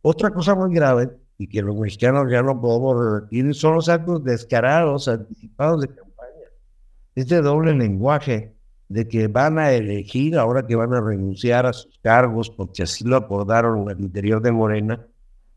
Otra 0.03 0.29
cosa 0.29 0.55
muy 0.55 0.75
grave 0.75 1.09
y 1.39 1.49
que 1.49 1.63
los 1.63 1.75
mexicanos 1.75 2.31
ya 2.31 2.43
no 2.43 2.61
podemos 2.61 3.03
repetir 3.03 3.55
son 3.55 3.77
los 3.77 3.89
actos 3.89 4.23
descarados, 4.25 5.09
anticipados 5.09 5.81
de 5.81 5.89
campaña. 5.89 6.51
Este 7.15 7.41
doble 7.41 7.73
lenguaje 7.73 8.54
de 8.89 9.09
que 9.09 9.29
van 9.29 9.59
a 9.59 9.73
elegir, 9.73 10.37
ahora 10.37 10.67
que 10.67 10.77
van 10.77 10.93
a 10.95 11.01
renunciar 11.01 11.67
a 11.67 11.73
sus 11.73 11.99
cargos, 12.03 12.51
porque 12.51 12.83
así 12.83 13.05
lo 13.05 13.17
acordaron 13.17 13.89
el 13.91 14.01
interior 14.01 14.43
de 14.43 14.53
Morena, 14.53 15.07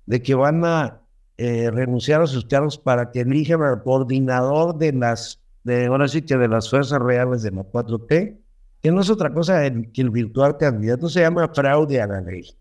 de 0.06 0.22
que 0.22 0.36
van 0.36 0.64
a 0.66 1.02
eh, 1.38 1.70
renunciar 1.72 2.22
a 2.22 2.28
sus 2.28 2.46
cargos 2.46 2.78
para 2.78 3.12
que 3.12 3.22
elijan 3.22 3.62
al 3.62 3.84
coordinador 3.84 4.78
de 4.78 4.94
las, 4.94 5.42
de, 5.64 5.86
ahora 5.88 6.08
sí 6.08 6.22
de 6.22 6.48
las 6.48 6.70
fuerzas 6.70 7.00
reales 7.00 7.44
de 7.44 7.52
la 7.52 7.64
4T, 7.64 8.38
que 8.82 8.92
no 8.92 9.02
es 9.02 9.10
otra 9.10 9.34
cosa 9.34 9.62
que 9.70 10.02
el 10.02 10.10
virtual 10.10 10.58
candidato, 10.58 11.10
se 11.10 11.22
llama 11.22 11.50
fraude 11.54 12.02
a 12.02 12.08
la 12.08 12.22
ley. 12.22 12.56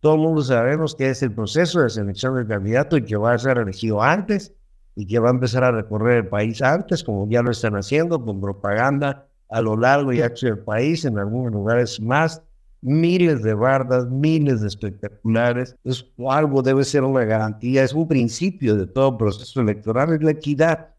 Todo 0.00 0.14
el 0.14 0.20
mundo 0.20 0.42
sabemos 0.42 0.94
que 0.94 1.10
es 1.10 1.22
el 1.22 1.32
proceso 1.32 1.80
de 1.80 1.90
selección 1.90 2.34
del 2.34 2.46
candidato 2.46 2.96
y 2.96 3.04
que 3.04 3.16
va 3.16 3.34
a 3.34 3.38
ser 3.38 3.58
elegido 3.58 4.02
antes 4.02 4.52
y 4.96 5.06
que 5.06 5.18
va 5.18 5.28
a 5.28 5.32
empezar 5.32 5.64
a 5.64 5.72
recorrer 5.72 6.24
el 6.24 6.28
país 6.28 6.62
antes, 6.62 7.04
como 7.04 7.28
ya 7.28 7.42
lo 7.42 7.50
están 7.50 7.74
haciendo, 7.76 8.22
con 8.24 8.40
propaganda 8.40 9.26
a 9.50 9.60
lo 9.60 9.76
largo 9.76 10.12
y 10.12 10.22
ancho 10.22 10.46
del 10.46 10.58
país, 10.58 11.04
en 11.04 11.18
algunos 11.18 11.52
lugares 11.52 12.00
más, 12.00 12.42
miles 12.82 13.42
de 13.42 13.54
bardas, 13.54 14.08
miles 14.08 14.60
de 14.60 14.68
espectaculares. 14.68 15.76
Es 15.84 16.06
algo 16.28 16.62
debe 16.62 16.84
ser 16.84 17.04
una 17.04 17.24
garantía, 17.24 17.84
es 17.84 17.92
un 17.92 18.08
principio 18.08 18.76
de 18.76 18.86
todo 18.86 19.18
proceso 19.18 19.60
electoral, 19.60 20.14
es 20.14 20.22
la 20.22 20.30
equidad. 20.30 20.94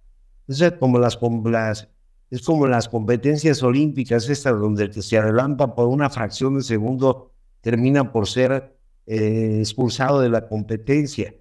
Es 0.48 0.64
como 0.80 1.00
las, 1.00 1.18
las 1.46 1.88
es 2.30 2.42
como 2.44 2.66
las 2.66 2.88
competencias 2.88 3.62
olímpicas, 3.62 4.30
estas 4.30 4.58
donde 4.58 4.86
el 4.86 4.94
se 4.94 5.18
adelanta 5.18 5.76
por 5.76 5.88
una 5.88 6.10
fracción 6.10 6.56
de 6.56 6.64
segundo 6.64 7.34
termina 7.60 8.12
por 8.12 8.28
ser 8.28 8.78
eh, 9.06 9.58
expulsado 9.60 10.22
de 10.22 10.30
la 10.30 10.48
competencia 10.48 11.34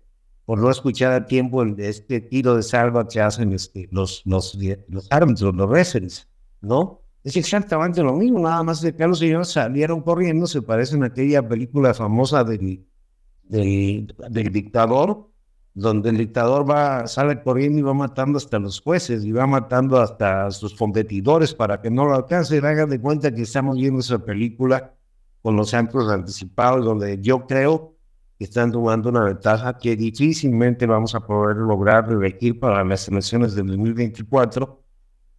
por 0.51 0.59
no 0.59 0.69
escuchar 0.69 1.13
a 1.13 1.27
tiempo 1.27 1.63
el, 1.63 1.79
este 1.79 2.21
tiro 2.21 2.57
de 2.57 2.65
salva 2.65 3.07
que 3.07 3.21
hacen 3.21 3.53
este, 3.53 3.89
los, 3.93 4.23
los, 4.25 4.59
los 4.89 5.07
árbitros, 5.09 5.55
los 5.55 5.71
referees, 5.71 6.29
¿no? 6.61 7.00
Es 7.23 7.37
exactamente 7.37 8.03
lo 8.03 8.15
mismo, 8.15 8.41
nada 8.41 8.63
más 8.63 8.81
de 8.81 8.95
que 8.95 9.07
los 9.07 9.19
señores 9.19 9.49
salieron 9.49 10.01
corriendo, 10.01 10.47
se 10.47 10.63
parecen 10.63 11.03
a 11.03 11.07
aquella 11.07 11.47
película 11.47 11.93
famosa 11.93 12.45
del, 12.45 12.87
del, 13.43 14.07
dictador, 14.53 15.29
donde 15.75 16.09
el 16.11 16.17
dictador 16.17 16.69
va, 16.69 17.07
sale 17.07 17.43
corriendo 17.43 17.79
y 17.79 17.83
va 17.83 17.93
matando 17.93 18.39
hasta 18.39 18.59
los 18.59 18.81
jueces 18.81 19.23
y 19.25 19.33
va 19.33 19.47
matando 19.47 20.01
hasta 20.01 20.51
sus 20.51 20.75
competidores 20.75 21.53
para 21.55 21.83
que 21.83 21.91
no 21.91 22.07
lo 22.07 22.15
alcancen. 22.15 22.65
Hagan 22.65 22.89
de 22.89 23.01
cuenta 23.01 23.35
que 23.35 23.43
estamos 23.43 23.77
viendo 23.77 24.01
esa 24.01 24.19
película 24.25 24.95
con 25.43 25.57
los 25.57 25.71
centros 25.71 26.11
anticipados, 26.11 26.85
donde 26.87 27.21
yo 27.21 27.47
creo 27.47 27.97
que 28.39 28.45
están 28.45 28.73
tomando 28.73 29.11
una 29.11 29.25
ventaja 29.25 29.77
que 29.77 29.95
difícilmente 29.95 30.87
vamos 30.87 31.15
a 31.15 31.21
poder 31.21 31.59
lograr 31.59 32.09
revertir 32.09 32.59
para 32.59 32.83
las 32.83 33.09
elecciones 33.09 33.55
del 33.55 33.67
2024 33.67 34.80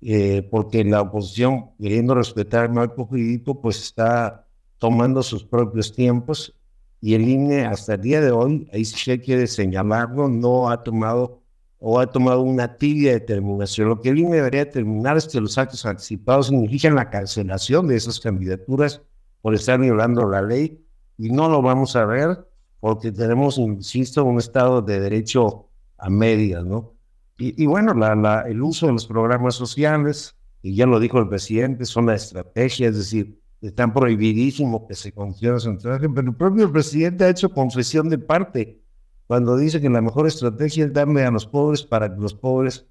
eh, 0.02 0.48
porque 0.50 0.84
la 0.84 1.02
oposición, 1.02 1.72
queriendo 1.80 2.16
respetar 2.16 2.66
el 2.66 2.72
marco 2.72 3.06
jurídico, 3.06 3.62
pues 3.62 3.82
está 3.82 4.48
tomando 4.78 5.22
sus 5.22 5.44
propios 5.44 5.94
tiempos 5.94 6.56
y 7.00 7.14
el 7.14 7.28
INE 7.28 7.66
hasta 7.66 7.96
el 7.96 8.02
día 8.02 8.22
de 8.22 8.32
hoy, 8.32 8.68
ahí 8.74 8.84
sí 8.86 8.98
se 8.98 9.20
quiere 9.20 9.48
señalarlo, 9.48 10.28
no 10.28 10.70
ha 10.70 10.84
tomado 10.84 11.42
o 11.84 12.00
ha 12.00 12.06
tomado 12.06 12.42
una 12.42 12.78
tibia 12.78 13.14
determinación. 13.14 13.90
Lo 13.90 14.00
que 14.02 14.10
el 14.10 14.20
INE 14.20 14.36
debería 14.36 14.66
determinar 14.66 15.18
es 15.18 15.28
que 15.28 15.42
los 15.42 15.58
actos 15.58 15.84
anticipados 15.86 16.48
significan 16.48 16.94
la 16.94 17.10
cancelación 17.10 17.88
de 17.88 17.96
esas 17.96 18.20
candidaturas 18.20 19.02
por 19.42 19.56
estar 19.56 19.80
violando 19.80 20.28
la 20.30 20.44
ley 20.44 20.80
y 21.18 21.32
no 21.32 21.50
lo 21.50 21.62
vamos 21.62 21.96
a 21.96 22.06
ver 22.06 22.48
porque 22.80 23.12
tenemos, 23.12 23.58
insisto, 23.58 24.24
un 24.26 24.40
Estado 24.40 24.82
de 24.82 25.00
derecho 25.00 25.70
a 25.98 26.10
medias, 26.10 26.66
¿no? 26.66 26.94
Y, 27.44 27.66
bueno, 27.66 27.96
la, 27.96 28.42
el 28.42 28.62
uso 28.62 28.86
de 28.86 28.94
los 28.94 29.08
programas 29.08 29.56
sociales, 29.56 30.36
y 30.62 30.76
ya 30.76 30.86
lo 30.86 31.00
dijo 31.00 31.18
el 31.18 31.28
presidente, 31.28 31.86
son 31.86 32.06
la 32.06 32.14
estrategia, 32.14 32.90
es 32.90 32.98
decir, 32.98 33.42
están 33.62 33.94
prohibidísimo 33.94 34.88
que 34.88 34.94
se 34.94 35.12
considere 35.12 35.60
su 35.60 35.76
pero 35.78 36.22
el 36.22 36.36
propio 36.36 36.72
presidente 36.72 37.24
ha 37.24 37.30
hecho 37.30 37.50
confesión 37.50 38.10
de 38.10 38.18
parte 38.20 38.82
cuando 39.26 39.56
dice 39.58 39.82
que 39.82 39.90
la 39.90 40.02
mejor 40.02 40.28
estrategia 40.28 40.86
es 40.86 40.94
darle 40.94 41.24
a 41.24 41.32
los 41.32 41.46
pobres 41.46 41.84
para 41.84 42.14
que 42.14 42.20
los 42.20 42.34
pobres 42.34 42.86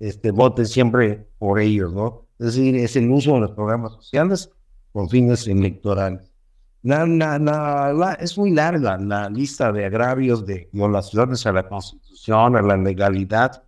este, 0.00 0.30
voten 0.30 0.66
siempre 0.66 1.28
por 1.38 1.60
ellos, 1.60 1.92
¿no? 1.92 2.26
Es 2.38 2.46
decir, 2.46 2.74
es 2.76 2.96
el 2.96 3.10
uso 3.10 3.34
de 3.34 3.40
los 3.40 3.50
programas 3.52 3.92
sociales 3.92 4.50
con 4.92 5.08
fines 5.08 5.46
electorales. 5.46 6.32
La, 6.82 7.06
la, 7.06 8.16
es 8.18 8.36
muy 8.36 8.50
larga 8.50 8.98
la 8.98 9.30
lista 9.30 9.70
de 9.70 9.84
agravios, 9.84 10.44
de 10.44 10.68
violaciones 10.72 11.46
a 11.46 11.52
la 11.52 11.68
Constitución, 11.68 12.56
a 12.56 12.62
la 12.62 12.76
legalidad, 12.76 13.62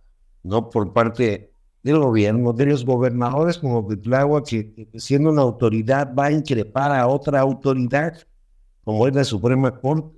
¿no? 0.45 0.69
Por 0.69 0.93
parte 0.93 1.51
del 1.83 1.99
gobierno, 1.99 2.53
de 2.53 2.67
los 2.67 2.85
gobernadores 2.85 3.57
como 3.57 3.83
Betlagua, 3.83 4.43
que, 4.43 4.87
siendo 4.95 5.31
una 5.31 5.41
autoridad 5.41 6.13
va 6.13 6.25
a 6.25 6.31
increpar 6.31 6.91
a 6.91 7.07
otra 7.07 7.39
autoridad, 7.41 8.15
como 8.83 9.07
es 9.07 9.15
la 9.15 9.23
Suprema 9.23 9.71
Corte, 9.79 10.15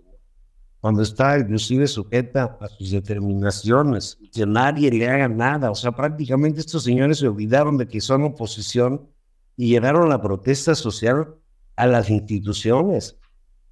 cuando 0.80 1.02
está 1.02 1.40
inclusive 1.40 1.88
sujeta 1.88 2.58
a 2.62 2.68
sus 2.68 2.92
determinaciones, 2.92 4.18
que 4.32 4.46
nadie 4.46 4.92
le 4.92 5.10
haga 5.10 5.28
nada. 5.28 5.72
O 5.72 5.76
sea, 5.76 5.92
prácticamente 5.92 6.60
estos 6.60 6.84
señores 6.84 7.20
se 7.20 7.28
olvidaron 7.28 7.78
de 7.78 7.88
que 7.88 8.00
son 8.00 8.24
oposición 8.24 9.08
y 9.56 9.70
llevaron 9.70 10.10
la 10.10 10.22
protesta 10.22 10.76
social 10.76 11.36
a 11.76 11.88
las 11.88 12.10
instituciones, 12.10 13.18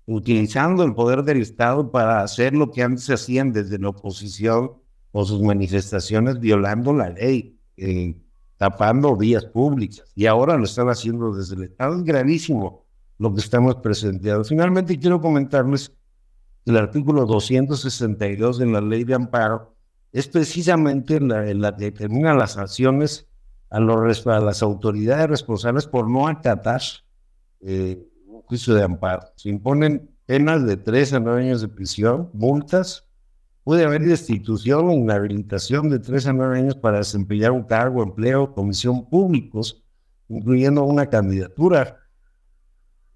utilizando 0.06 0.84
el 0.84 0.96
poder 0.96 1.24
del 1.24 1.42
Estado 1.42 1.92
para 1.92 2.22
hacer 2.22 2.54
lo 2.54 2.72
que 2.72 2.82
antes 2.82 3.10
hacían 3.10 3.52
desde 3.52 3.78
la 3.78 3.90
oposición 3.90 4.85
o 5.18 5.24
sus 5.24 5.42
manifestaciones 5.42 6.42
violando 6.42 6.92
la 6.92 7.10
ley, 7.10 7.58
eh, 7.78 8.18
tapando 8.58 9.16
vías 9.16 9.46
públicas. 9.46 10.04
Y 10.14 10.26
ahora 10.26 10.58
lo 10.58 10.66
están 10.66 10.90
haciendo 10.90 11.34
desde 11.34 11.56
el 11.56 11.64
Estado. 11.64 11.96
Es 11.96 12.04
gravísimo 12.04 12.84
lo 13.18 13.34
que 13.34 13.40
estamos 13.40 13.76
presentando. 13.76 14.44
Finalmente 14.44 15.00
quiero 15.00 15.22
comentarles 15.22 15.94
el 16.66 16.76
artículo 16.76 17.26
262 17.26 18.58
de 18.58 18.66
la 18.66 18.82
ley 18.82 19.06
de 19.06 19.14
amparo 19.14 19.74
es 20.12 20.28
precisamente 20.28 21.22
la, 21.22 21.46
la 21.54 21.74
que 21.78 21.86
determina 21.86 22.34
las 22.34 22.52
sanciones 22.52 23.26
a, 23.70 23.80
los, 23.80 24.28
a 24.28 24.42
las 24.42 24.62
autoridades 24.62 25.30
responsables 25.30 25.88
por 25.88 26.10
no 26.10 26.28
acatar 26.28 26.82
eh, 27.62 28.06
un 28.28 28.42
juicio 28.42 28.74
de 28.74 28.84
amparo. 28.84 29.24
Se 29.38 29.48
imponen 29.48 30.10
penas 30.26 30.66
de 30.66 30.76
tres 30.76 31.14
a 31.14 31.22
nueve 31.22 31.44
años 31.44 31.62
de 31.62 31.70
prisión, 31.70 32.30
multas 32.34 33.05
puede 33.66 33.84
haber 33.84 34.04
destitución 34.04 34.88
o 34.88 34.94
inhabilitación 34.94 35.90
de 35.90 35.98
tres 35.98 36.28
a 36.28 36.34
nueve 36.34 36.60
años 36.60 36.76
para 36.76 37.00
desempeñar 37.00 37.52
un 37.52 37.64
cargo, 37.64 38.04
empleo, 38.04 38.54
comisión 38.54 39.10
públicos, 39.10 39.84
incluyendo 40.30 40.84
una 40.84 41.08
candidatura. 41.08 41.98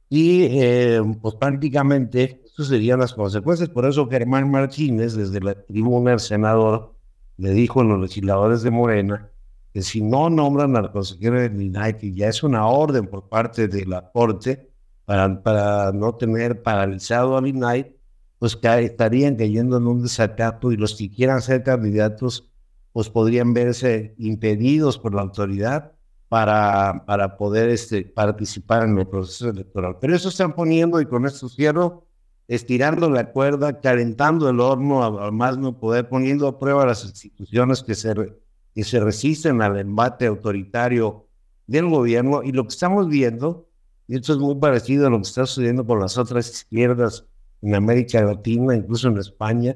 Y 0.10 0.46
eh, 0.50 1.02
pues 1.22 1.36
prácticamente 1.36 2.42
eso 2.44 2.64
serían 2.66 3.00
las 3.00 3.14
consecuencias. 3.14 3.70
Por 3.70 3.86
eso 3.86 4.10
Germán 4.10 4.50
Martínez, 4.50 5.14
desde 5.14 5.40
la 5.40 5.54
tribuna 5.54 6.12
del 6.12 6.20
senador, 6.20 6.96
le 7.38 7.52
dijo 7.52 7.82
a 7.82 7.84
los 7.84 8.00
legisladores 8.02 8.64
de 8.64 8.72
Morena 8.72 9.30
que 9.72 9.84
si 9.84 10.02
no 10.02 10.32
nombran 10.32 10.76
al 10.76 10.92
consejero 10.92 11.40
del 11.40 11.62
INAI, 11.62 11.96
que 11.96 12.12
ya 12.12 12.28
es 12.28 12.42
una 12.42 12.66
orden 12.66 13.06
por 13.06 13.30
parte 13.30 13.68
de 13.68 13.86
la 13.86 14.10
Corte 14.10 14.68
para, 15.06 15.44
para 15.44 15.92
no 15.92 16.16
tener 16.16 16.64
paralizado 16.64 17.38
al 17.38 17.46
INAI, 17.46 17.99
pues 18.40 18.58
estarían 18.64 19.36
cayendo 19.36 19.78
en 19.78 19.86
un 19.86 20.02
desacato 20.02 20.72
y 20.72 20.78
los 20.78 20.96
que 20.96 21.12
quieran 21.12 21.42
ser 21.42 21.62
candidatos, 21.64 22.50
pues 22.94 23.10
podrían 23.10 23.54
verse 23.54 24.16
impedidos 24.18 24.98
por 24.98 25.14
la 25.14 25.22
autoridad 25.22 25.92
para, 26.30 27.04
para 27.06 27.36
poder 27.38 27.70
este, 27.70 28.04
participar 28.06 28.84
en 28.84 28.98
el 28.98 29.08
proceso 29.08 29.50
electoral. 29.50 29.98
Pero 30.00 30.16
eso 30.16 30.30
están 30.30 30.54
poniendo, 30.54 31.02
y 31.02 31.06
con 31.06 31.26
esto 31.26 31.50
cierro, 31.50 32.08
estirando 32.48 33.10
la 33.10 33.32
cuerda, 33.32 33.82
calentando 33.82 34.50
el 34.50 34.60
horno 34.60 35.22
al 35.22 35.32
más 35.34 35.58
no 35.58 35.78
poder, 35.78 36.08
poniendo 36.08 36.48
a 36.48 36.58
prueba 36.58 36.86
las 36.86 37.04
instituciones 37.04 37.84
que 37.84 37.94
se, 37.94 38.14
que 38.74 38.84
se 38.84 39.00
resisten 39.00 39.62
al 39.62 39.78
embate 39.78 40.28
autoritario 40.28 41.28
del 41.68 41.90
gobierno. 41.90 42.42
Y 42.44 42.54
lo 42.54 42.64
que 42.64 42.70
estamos 42.70 43.08
viendo, 43.10 43.68
y 44.08 44.16
esto 44.16 44.34
es 44.34 44.40
muy 44.40 44.56
parecido 44.56 45.08
a 45.08 45.10
lo 45.10 45.18
que 45.18 45.28
está 45.28 45.46
sucediendo 45.46 45.86
con 45.86 46.00
las 46.00 46.18
otras 46.18 46.50
izquierdas 46.50 47.26
en 47.62 47.76
América 47.76 48.22
Latina, 48.22 48.76
incluso 48.76 49.10
en 49.10 49.18
España. 49.18 49.76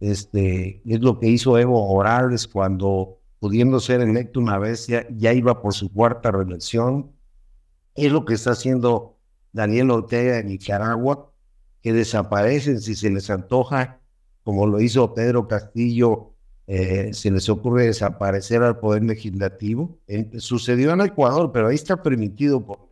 Este, 0.00 0.82
es 0.84 1.00
lo 1.00 1.18
que 1.18 1.28
hizo 1.28 1.58
Evo 1.58 1.86
Morales 1.86 2.46
cuando, 2.46 3.18
pudiendo 3.38 3.80
ser 3.80 4.00
electo 4.00 4.40
una 4.40 4.58
vez, 4.58 4.86
ya, 4.86 5.06
ya 5.10 5.32
iba 5.32 5.60
por 5.62 5.74
su 5.74 5.92
cuarta 5.92 6.30
reelección. 6.30 7.12
Es 7.94 8.12
lo 8.12 8.24
que 8.24 8.34
está 8.34 8.52
haciendo 8.52 9.16
Daniel 9.52 9.90
Ortega 9.90 10.38
en 10.38 10.48
Nicaragua, 10.48 11.32
que 11.80 11.92
desaparecen 11.92 12.80
si 12.80 12.94
se 12.94 13.10
les 13.10 13.30
antoja, 13.30 14.00
como 14.42 14.66
lo 14.66 14.80
hizo 14.80 15.14
Pedro 15.14 15.48
Castillo, 15.48 16.32
eh, 16.66 17.12
se 17.14 17.30
les 17.30 17.48
ocurre 17.48 17.86
desaparecer 17.86 18.62
al 18.62 18.78
Poder 18.78 19.04
Legislativo. 19.04 19.98
sucedió 20.38 20.92
en 20.92 21.00
Ecuador, 21.00 21.52
pero 21.52 21.68
ahí 21.68 21.76
está 21.76 22.02
permitido 22.02 22.64
por. 22.64 22.86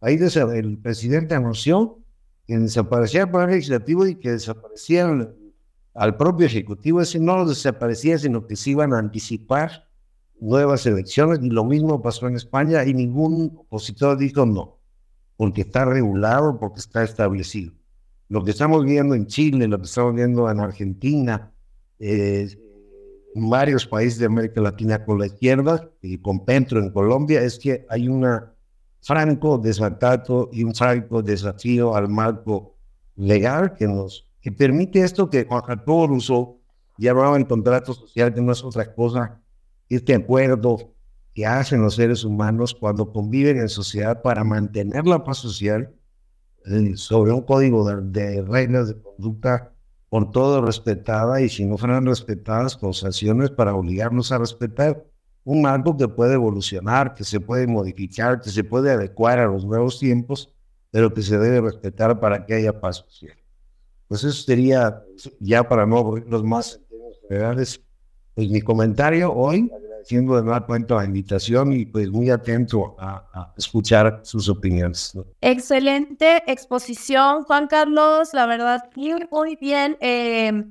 Ahí 0.00 0.18
el 0.18 0.78
presidente 0.78 1.34
anunció 1.34 2.03
que 2.46 2.58
desaparecía 2.58 3.22
el 3.22 3.30
Poder 3.30 3.50
Legislativo 3.50 4.06
y 4.06 4.16
que 4.16 4.32
desaparecía 4.32 5.08
al 5.94 6.16
propio 6.16 6.46
Ejecutivo. 6.46 7.00
Ese 7.00 7.18
no 7.18 7.36
lo 7.36 7.46
desaparecía, 7.46 8.18
sino 8.18 8.46
que 8.46 8.56
se 8.56 8.70
iban 8.70 8.92
a 8.92 8.98
anticipar 8.98 9.88
nuevas 10.40 10.86
elecciones. 10.86 11.40
Y 11.42 11.50
lo 11.50 11.64
mismo 11.64 12.02
pasó 12.02 12.28
en 12.28 12.36
España 12.36 12.84
y 12.84 12.94
ningún 12.94 13.56
opositor 13.56 14.18
dijo 14.18 14.44
no, 14.44 14.78
porque 15.36 15.62
está 15.62 15.84
regulado, 15.84 16.58
porque 16.58 16.80
está 16.80 17.02
establecido. 17.02 17.72
Lo 18.28 18.44
que 18.44 18.50
estamos 18.50 18.84
viendo 18.84 19.14
en 19.14 19.26
Chile, 19.26 19.68
lo 19.68 19.78
que 19.78 19.84
estamos 19.84 20.14
viendo 20.14 20.50
en 20.50 20.60
Argentina, 20.60 21.52
eh, 21.98 22.48
en 23.34 23.50
varios 23.50 23.86
países 23.86 24.18
de 24.18 24.26
América 24.26 24.60
Latina 24.60 25.04
con 25.04 25.18
la 25.18 25.26
izquierda 25.26 25.90
y 26.02 26.18
con 26.18 26.44
Petro 26.44 26.80
en 26.80 26.90
Colombia, 26.90 27.42
es 27.42 27.58
que 27.58 27.84
hay 27.88 28.08
una 28.08 28.53
franco 29.04 29.58
desacato 29.58 30.48
y 30.52 30.64
un 30.64 30.74
franco 30.74 31.22
desafío 31.22 31.94
al 31.94 32.08
marco 32.08 32.76
legal 33.16 33.74
que 33.74 33.86
nos 33.86 34.26
que 34.40 34.52
permite 34.52 35.00
esto 35.00 35.30
que 35.30 35.44
Juan 35.44 35.62
Jacobo 35.62 36.06
Rousseau 36.08 36.60
llamaba 36.98 37.36
el 37.36 37.46
contrato 37.46 37.94
social, 37.94 38.34
que 38.34 38.42
no 38.42 38.52
es 38.52 38.62
otra 38.62 38.94
cosa, 38.94 39.40
este 39.88 40.14
acuerdo 40.14 40.94
que 41.34 41.46
hacen 41.46 41.80
los 41.80 41.94
seres 41.94 42.24
humanos 42.24 42.74
cuando 42.74 43.10
conviven 43.10 43.58
en 43.58 43.68
sociedad 43.68 44.20
para 44.20 44.44
mantener 44.44 45.06
la 45.06 45.24
paz 45.24 45.38
social 45.38 45.94
eh, 46.66 46.92
sobre 46.96 47.32
un 47.32 47.42
código 47.42 47.90
de, 47.90 48.42
reglas 48.42 48.88
de 48.88 49.00
conducta 49.00 49.72
por 50.08 50.30
todo 50.30 50.60
respetada 50.60 51.40
y 51.40 51.48
si 51.48 51.64
no 51.64 51.76
fueran 51.76 52.06
respetadas 52.06 52.76
con 52.76 52.94
sanciones 52.94 53.50
para 53.50 53.74
obligarnos 53.74 54.30
a 54.30 54.38
respetar 54.38 55.04
un 55.44 55.62
marco 55.62 55.96
que 55.96 56.08
puede 56.08 56.34
evolucionar, 56.34 57.14
que 57.14 57.24
se 57.24 57.38
puede 57.38 57.66
modificar, 57.66 58.40
que 58.40 58.50
se 58.50 58.64
puede 58.64 58.90
adecuar 58.90 59.38
a 59.38 59.46
los 59.46 59.64
nuevos 59.64 59.98
tiempos, 59.98 60.50
pero 60.90 61.12
que 61.12 61.22
se 61.22 61.38
debe 61.38 61.60
respetar 61.60 62.18
para 62.18 62.46
que 62.46 62.54
haya 62.54 62.80
paz 62.80 63.04
social. 63.08 63.36
Pues 64.08 64.24
eso 64.24 64.42
sería, 64.42 65.02
ya 65.40 65.68
para 65.68 65.86
no 65.86 65.98
aburrirnos 65.98 66.44
más 66.44 66.80
generales, 67.28 67.80
pues 68.34 68.48
mi 68.48 68.60
comentario 68.60 69.32
hoy, 69.32 69.70
agradeciendo 69.74 70.36
de 70.36 70.42
nuevo 70.42 70.66
cuenta 70.66 70.96
la 70.96 71.04
invitación 71.04 71.72
y 71.72 71.86
pues 71.86 72.10
muy 72.10 72.30
atento 72.30 72.96
a, 72.98 73.52
escuchar 73.56 74.20
sus 74.22 74.48
opiniones. 74.48 75.16
Excelente 75.40 76.42
exposición, 76.46 77.44
Juan 77.44 77.66
Carlos, 77.66 78.32
la 78.32 78.46
verdad, 78.46 78.90
muy 79.30 79.56
bien. 79.56 79.96
Eh, 80.00 80.64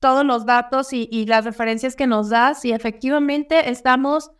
todos 0.00 0.24
los 0.24 0.46
datos 0.46 0.92
y, 0.92 1.26
las 1.26 1.44
referencias 1.44 1.94
que 1.94 2.06
nos 2.06 2.30
das 2.30 2.64
y 2.64 2.72
efectivamente 2.72 3.70
estamos 3.70 4.32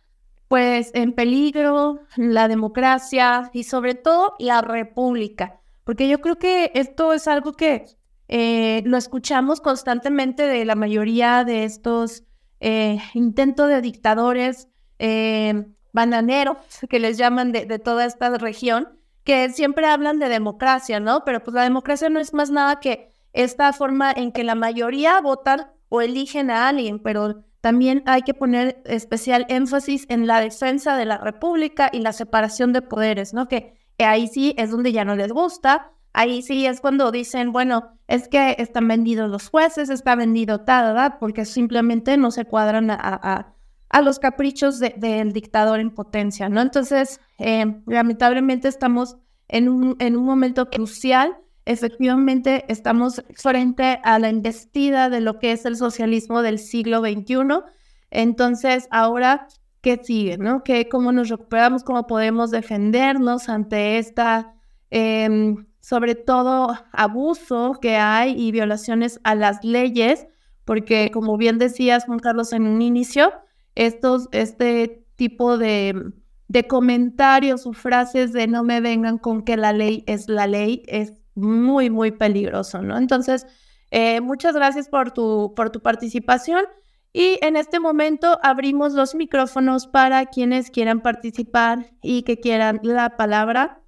pues 0.47 0.91
en 0.93 1.13
peligro 1.13 2.01
la 2.17 2.49
democracia 2.49 3.49
y 3.53 3.63
sobre 3.63 3.95
todo 3.95 4.35
la 4.39 4.61
república, 4.61 5.61
porque 5.85 6.09
yo 6.09 6.19
creo 6.19 6.37
que 6.37 6.71
esto 6.73 7.13
es 7.13 7.27
algo 7.27 7.53
que 7.53 7.85
eh, 8.27 8.81
lo 8.85 8.97
escuchamos 8.97 9.61
constantemente 9.61 10.43
de 10.43 10.65
la 10.65 10.75
mayoría 10.75 11.45
de 11.45 11.63
estos 11.63 12.23
eh, 12.59 12.97
intentos 13.13 13.69
de 13.69 13.81
dictadores 13.81 14.67
eh, 14.99 15.67
bananeros 15.93 16.57
que 16.89 16.99
les 16.99 17.17
llaman 17.17 17.51
de, 17.51 17.65
de 17.65 17.79
toda 17.79 18.05
esta 18.05 18.37
región, 18.37 18.89
que 19.23 19.49
siempre 19.51 19.85
hablan 19.85 20.19
de 20.19 20.27
democracia, 20.27 20.99
¿no? 20.99 21.23
Pero 21.23 21.43
pues 21.43 21.53
la 21.53 21.63
democracia 21.63 22.09
no 22.09 22.19
es 22.19 22.33
más 22.33 22.49
nada 22.49 22.79
que 22.79 23.10
esta 23.33 23.71
forma 23.73 24.11
en 24.11 24.31
que 24.31 24.43
la 24.43 24.55
mayoría 24.55 25.19
votan 25.21 25.67
o 25.89 26.01
eligen 26.01 26.49
a 26.49 26.67
alguien, 26.69 26.99
pero 26.99 27.43
también 27.61 28.01
hay 28.07 28.23
que 28.23 28.33
poner 28.33 28.81
especial 28.85 29.45
énfasis 29.47 30.05
en 30.09 30.25
la 30.25 30.41
defensa 30.41 30.97
de 30.97 31.05
la 31.05 31.17
República 31.17 31.89
y 31.93 31.99
la 31.99 32.11
separación 32.11 32.73
de 32.73 32.81
poderes, 32.81 33.33
¿no? 33.33 33.47
Que, 33.47 33.79
ahí 33.99 34.27
sí 34.27 34.55
es 34.57 34.71
donde 34.71 34.91
ya 34.91 35.05
no 35.05 35.15
les 35.15 35.31
gusta, 35.31 35.91
ahí 36.11 36.41
sí 36.41 36.65
es 36.65 36.81
cuando 36.81 37.11
dicen, 37.11 37.51
bueno, 37.51 37.99
es 38.07 38.27
que 38.27 38.55
están 38.57 38.87
vendidos 38.87 39.29
los 39.29 39.47
jueces, 39.47 39.91
está 39.91 40.15
vendido 40.15 40.61
tal, 40.61 40.85
¿verdad? 40.85 41.17
Porque 41.19 41.45
simplemente 41.45 42.17
no 42.17 42.31
se 42.31 42.45
cuadran 42.45 42.89
a, 42.89 43.53
a, 43.89 44.01
los 44.01 44.17
caprichos 44.17 44.79
del 44.79 45.33
dictador 45.33 45.79
en 45.79 45.91
potencia, 45.91 46.49
¿no? 46.49 46.61
Entonces, 46.61 47.21
eh, 47.37 47.79
lamentablemente 47.85 48.67
estamos 48.69 49.17
en 49.47 49.69
un, 49.69 49.95
en 49.99 50.17
un 50.17 50.25
momento 50.25 50.67
crucial 50.71 51.37
efectivamente 51.65 52.65
estamos 52.67 53.23
frente 53.35 53.99
a 54.03 54.19
la 54.19 54.29
investida 54.29 55.09
de 55.09 55.21
lo 55.21 55.39
que 55.39 55.51
es 55.51 55.65
el 55.65 55.75
socialismo 55.75 56.41
del 56.41 56.59
siglo 56.59 57.01
XXI. 57.01 57.63
Entonces, 58.09 58.87
ahora, 58.91 59.47
¿qué 59.81 59.99
sigue? 60.03 60.37
¿no? 60.37 60.63
¿Qué, 60.63 60.89
¿Cómo 60.89 61.11
nos 61.11 61.29
recuperamos? 61.29 61.83
¿Cómo 61.83 62.07
podemos 62.07 62.51
defendernos 62.51 63.49
ante 63.49 63.97
esta, 63.97 64.53
em, 64.89 65.65
sobre 65.79 66.15
todo, 66.15 66.75
abuso 66.91 67.77
que 67.81 67.95
hay 67.97 68.33
y 68.37 68.51
violaciones 68.51 69.19
a 69.23 69.35
las 69.35 69.63
leyes? 69.63 70.27
Porque, 70.65 71.11
como 71.11 71.37
bien 71.37 71.57
decías, 71.57 72.05
Juan 72.05 72.19
Carlos, 72.19 72.53
en 72.53 72.63
un 72.67 72.81
inicio, 72.81 73.31
estos, 73.75 74.29
este 74.31 75.05
tipo 75.15 75.57
de, 75.57 76.13
de 76.47 76.67
comentarios 76.67 77.65
o 77.65 77.73
frases 77.73 78.33
de 78.33 78.47
no 78.47 78.63
me 78.63 78.81
vengan 78.81 79.17
con 79.17 79.43
que 79.43 79.57
la 79.57 79.73
ley 79.73 80.03
es 80.07 80.27
la 80.27 80.47
ley, 80.47 80.83
es 80.87 81.13
muy, 81.35 81.89
muy 81.89 82.11
peligroso, 82.11 82.81
¿no? 82.81 82.97
Entonces, 82.97 83.45
eh, 83.91 84.21
muchas 84.21 84.55
gracias 84.55 84.89
por 84.89 85.11
tu, 85.11 85.53
por 85.55 85.69
tu 85.69 85.81
participación 85.81 86.65
y 87.13 87.37
en 87.41 87.57
este 87.57 87.79
momento 87.79 88.39
abrimos 88.41 88.93
los 88.93 89.15
micrófonos 89.15 89.87
para 89.87 90.25
quienes 90.27 90.71
quieran 90.71 91.01
participar 91.01 91.91
y 92.01 92.23
que 92.23 92.39
quieran 92.39 92.79
la 92.83 93.17
palabra. 93.17 93.81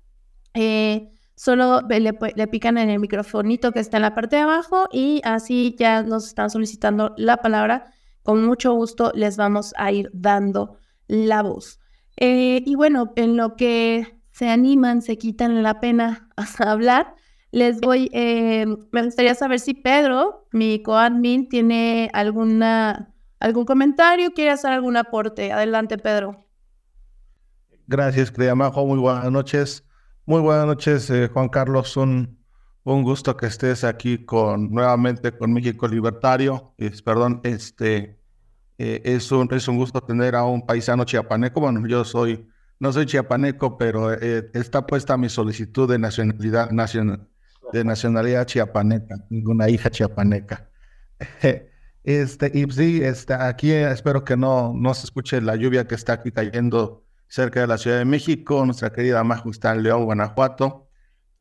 Eh, 0.53 1.09
solo 1.35 1.81
le, 1.87 1.99
le, 2.35 2.47
pican 2.47 2.77
en 2.77 2.89
el 2.89 2.99
microfonito 2.99 3.71
que 3.71 3.79
está 3.79 3.97
en 3.97 4.03
la 4.03 4.13
parte 4.13 4.35
de 4.35 4.41
abajo 4.43 4.87
y 4.91 5.21
así 5.23 5.75
ya 5.79 6.03
nos 6.03 6.27
están 6.27 6.49
solicitando 6.49 7.13
la 7.17 7.37
palabra. 7.37 7.93
Con 8.23 8.45
mucho 8.45 8.73
gusto 8.73 9.11
les 9.15 9.37
vamos 9.37 9.73
a 9.77 9.91
ir 9.91 10.09
dando 10.13 10.77
la 11.07 11.41
voz. 11.41 11.79
Eh, 12.17 12.61
y 12.65 12.75
bueno, 12.75 13.13
en 13.15 13.37
lo 13.37 13.55
que 13.55 14.19
se 14.31 14.49
animan, 14.49 15.01
se 15.01 15.17
quitan 15.17 15.63
la 15.63 15.79
pena 15.79 16.29
a 16.37 16.71
hablar, 16.71 17.15
les 17.53 17.79
voy, 17.79 18.09
eh, 18.13 18.65
me 18.91 19.03
gustaría 19.03 19.35
saber 19.35 19.59
si 19.59 19.75
Pedro, 19.75 20.47
mi 20.51 20.81
coadmin, 20.81 21.47
tiene 21.47 22.09
alguna, 22.11 23.13
algún 23.39 23.63
comentario, 23.63 24.31
quiere 24.33 24.49
hacer 24.49 24.71
algún 24.71 24.97
aporte. 24.97 25.51
Adelante, 25.51 25.99
Pedro. 25.99 26.47
Gracias, 27.85 28.31
querida 28.31 28.55
Majo. 28.55 28.87
Muy 28.87 28.97
buenas 28.97 29.31
noches. 29.31 29.85
Muy 30.25 30.41
buenas 30.41 30.65
noches, 30.65 31.07
eh, 31.11 31.29
Juan 31.31 31.47
Carlos. 31.47 31.95
Un, 31.95 32.39
un 32.85 33.03
gusto 33.03 33.37
que 33.37 33.45
estés 33.45 33.83
aquí 33.83 34.25
con 34.25 34.71
nuevamente 34.71 35.31
con 35.31 35.53
México 35.53 35.87
Libertario. 35.87 36.73
Es, 36.79 37.03
perdón, 37.03 37.39
este 37.43 38.19
eh, 38.79 38.99
es, 39.05 39.31
un, 39.31 39.47
es 39.53 39.67
un 39.67 39.77
gusto 39.77 40.01
tener 40.01 40.33
a 40.35 40.43
un 40.43 40.65
paisano 40.65 41.03
chiapaneco. 41.03 41.61
Bueno, 41.61 41.87
yo 41.87 42.03
soy, 42.03 42.49
no 42.79 42.91
soy 42.91 43.05
chiapaneco, 43.05 43.77
pero 43.77 44.11
está 44.11 44.87
puesta 44.87 45.17
mi 45.17 45.29
solicitud 45.29 45.87
de 45.87 45.99
nacionalidad 45.99 46.71
nacional 46.71 47.29
de 47.73 47.83
nacionalidad 47.83 48.45
chiapaneca, 48.45 49.15
ninguna 49.29 49.69
hija 49.69 49.89
chiapaneca. 49.89 50.69
Este, 52.05 52.51
y 52.53 52.69
sí, 52.69 53.01
este, 53.01 53.33
aquí 53.33 53.71
espero 53.71 54.25
que 54.25 54.35
no, 54.35 54.73
no 54.75 54.93
se 54.93 55.05
escuche 55.05 55.39
la 55.39 55.55
lluvia 55.55 55.87
que 55.87 55.95
está 55.95 56.11
aquí 56.11 56.33
cayendo 56.33 57.05
cerca 57.29 57.61
de 57.61 57.67
la 57.67 57.77
Ciudad 57.77 57.97
de 57.97 58.03
México, 58.03 58.65
nuestra 58.65 58.91
querida 58.91 59.23
Majo 59.23 59.49
está 59.49 59.71
en 59.71 59.83
León, 59.83 60.03
Guanajuato. 60.03 60.89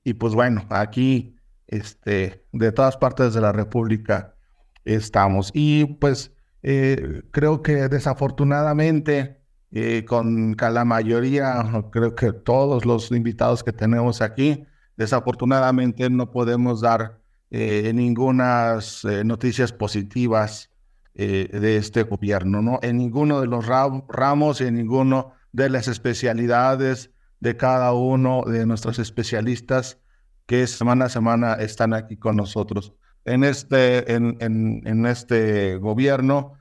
Y 0.04 0.14
pues 0.14 0.34
bueno, 0.34 0.64
aquí 0.70 1.34
este, 1.66 2.46
de 2.52 2.70
todas 2.70 2.96
partes 2.96 3.34
de 3.34 3.40
la 3.40 3.50
República 3.50 4.36
estamos. 4.84 5.50
Y 5.52 5.84
pues 5.84 6.32
eh, 6.62 7.22
creo 7.32 7.60
que 7.62 7.88
desafortunadamente 7.88 9.42
eh, 9.72 10.04
con 10.04 10.54
la 10.58 10.84
mayoría, 10.84 11.64
creo 11.90 12.14
que 12.14 12.32
todos 12.32 12.84
los 12.84 13.10
invitados 13.10 13.64
que 13.64 13.72
tenemos 13.72 14.20
aquí, 14.20 14.66
Desafortunadamente 15.02 16.08
no 16.10 16.30
podemos 16.30 16.80
dar 16.80 17.18
eh, 17.50 17.90
ninguna 17.92 18.78
eh, 19.02 19.24
noticias 19.24 19.72
positivas 19.72 20.70
eh, 21.16 21.48
de 21.52 21.76
este 21.76 22.04
gobierno, 22.04 22.62
¿no? 22.62 22.78
En 22.82 22.98
ninguno 22.98 23.40
de 23.40 23.48
los 23.48 23.66
ramos 23.66 24.60
y 24.60 24.64
en 24.66 24.76
ninguno 24.76 25.32
de 25.50 25.70
las 25.70 25.88
especialidades 25.88 27.10
de 27.40 27.56
cada 27.56 27.92
uno 27.94 28.44
de 28.46 28.64
nuestros 28.64 29.00
especialistas 29.00 29.98
que 30.46 30.68
semana 30.68 31.06
a 31.06 31.08
semana 31.08 31.54
están 31.54 31.94
aquí 31.94 32.16
con 32.16 32.36
nosotros. 32.36 32.94
En 33.24 33.42
este, 33.42 34.12
en, 34.12 34.36
en, 34.38 35.06
este 35.06 35.78
gobierno, 35.78 36.52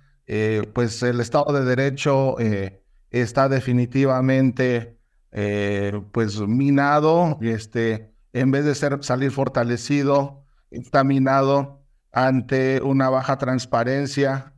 pues 0.73 1.03
el 1.03 1.19
Estado 1.19 1.53
de 1.53 1.63
Derecho 1.63 2.37
está 3.11 3.49
definitivamente 3.49 4.97
pues 6.11 6.39
minado, 6.39 7.37
este, 7.41 8.10
en 8.33 8.51
vez 8.51 8.65
de 8.65 8.75
ser, 8.75 9.03
salir 9.03 9.31
fortalecido, 9.31 10.45
está 10.69 11.03
minado 11.03 11.83
ante 12.11 12.81
una 12.81 13.09
baja 13.09 13.37
transparencia 13.37 14.53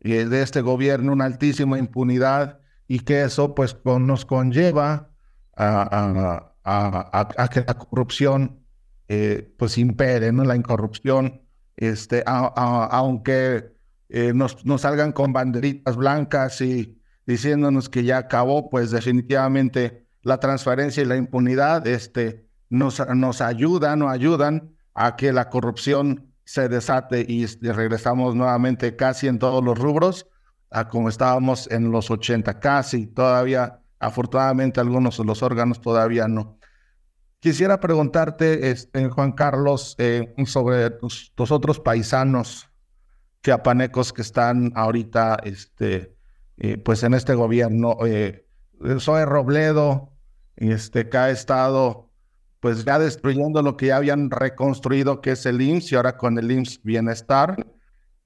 de 0.00 0.42
este 0.42 0.60
gobierno, 0.60 1.12
una 1.12 1.24
altísima 1.24 1.78
impunidad 1.78 2.60
y 2.86 3.00
que 3.00 3.22
eso 3.22 3.54
pues 3.54 3.76
nos 3.84 4.24
conlleva 4.24 5.10
a, 5.56 6.52
a, 6.64 7.48
que 7.48 7.64
la 7.66 7.74
corrupción 7.74 8.64
eh, 9.08 9.52
pues 9.58 9.78
impere. 9.78 10.32
La 10.32 10.56
incorrupción, 10.56 11.42
este, 11.76 12.22
aunque 12.26 13.72
eh, 14.08 14.32
nos, 14.34 14.64
nos, 14.64 14.82
salgan 14.82 15.12
con 15.12 15.32
banderitas 15.32 15.96
blancas 15.96 16.60
y 16.60 17.00
diciéndonos 17.26 17.88
que 17.88 18.04
ya 18.04 18.18
acabó, 18.18 18.70
pues 18.70 18.90
definitivamente 18.90 20.06
la 20.22 20.38
transparencia 20.38 21.02
y 21.02 21.06
la 21.06 21.16
impunidad 21.16 21.86
este, 21.86 22.45
nos, 22.68 23.02
nos 23.14 23.40
ayudan 23.40 24.02
o 24.02 24.08
ayudan 24.08 24.76
a 24.94 25.16
que 25.16 25.32
la 25.32 25.48
corrupción 25.48 26.32
se 26.46 26.68
desate 26.68 27.24
y, 27.28 27.46
regresamos 27.60 28.34
nuevamente 28.34 28.96
casi 28.96 29.26
en 29.26 29.38
todos 29.38 29.62
los 29.62 29.78
rubros 29.78 30.26
a 30.70 30.88
como 30.88 31.08
estábamos 31.08 31.70
en 31.70 31.90
los 31.90 32.10
80, 32.10 32.58
casi 32.60 33.06
todavía, 33.06 33.80
afortunadamente 33.98 34.80
algunos 34.80 35.18
de 35.18 35.24
los 35.24 35.42
órganos 35.42 35.80
todavía 35.80 36.28
no. 36.28 36.58
Quisiera 37.40 37.80
preguntarte, 37.80 38.70
este, 38.70 39.08
Juan 39.08 39.32
Carlos, 39.32 39.94
eh, 39.98 40.34
sobre 40.46 40.90
tus, 40.90 41.32
otros 41.36 41.78
paisanos 41.80 42.68
chiapanecos 43.42 44.12
que 44.12 44.22
están 44.22 44.72
ahorita, 44.74 45.38
este, 45.44 46.16
eh, 46.56 46.78
pues 46.78 47.02
en 47.02 47.14
este 47.14 47.34
gobierno. 47.34 47.98
Eh, 48.06 48.46
Zoe 48.98 49.24
Robledo, 49.24 50.12
este, 50.56 51.08
que 51.08 51.16
ha 51.16 51.30
estado, 51.30 52.05
pues 52.66 52.84
ya 52.84 52.98
destruyendo 52.98 53.62
lo 53.62 53.76
que 53.76 53.86
ya 53.86 53.98
habían 53.98 54.28
reconstruido, 54.28 55.20
que 55.20 55.30
es 55.30 55.46
el 55.46 55.62
IMSS, 55.62 55.92
y 55.92 55.94
ahora 55.94 56.16
con 56.16 56.36
el 56.36 56.50
IMSS 56.50 56.82
Bienestar. 56.82 57.64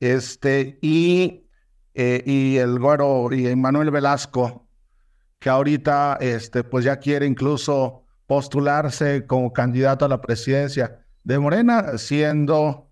Este, 0.00 0.78
y, 0.80 1.44
y 1.92 2.56
el 2.56 2.78
güero, 2.78 3.34
y 3.34 3.54
Manuel 3.54 3.90
Velasco, 3.90 4.66
que 5.38 5.50
ahorita, 5.50 6.16
este, 6.22 6.64
pues 6.64 6.86
ya 6.86 6.96
quiere 6.96 7.26
incluso 7.26 8.06
postularse 8.26 9.26
como 9.26 9.52
candidato 9.52 10.06
a 10.06 10.08
la 10.08 10.22
presidencia 10.22 11.04
de 11.22 11.38
Morena, 11.38 11.98
siendo 11.98 12.90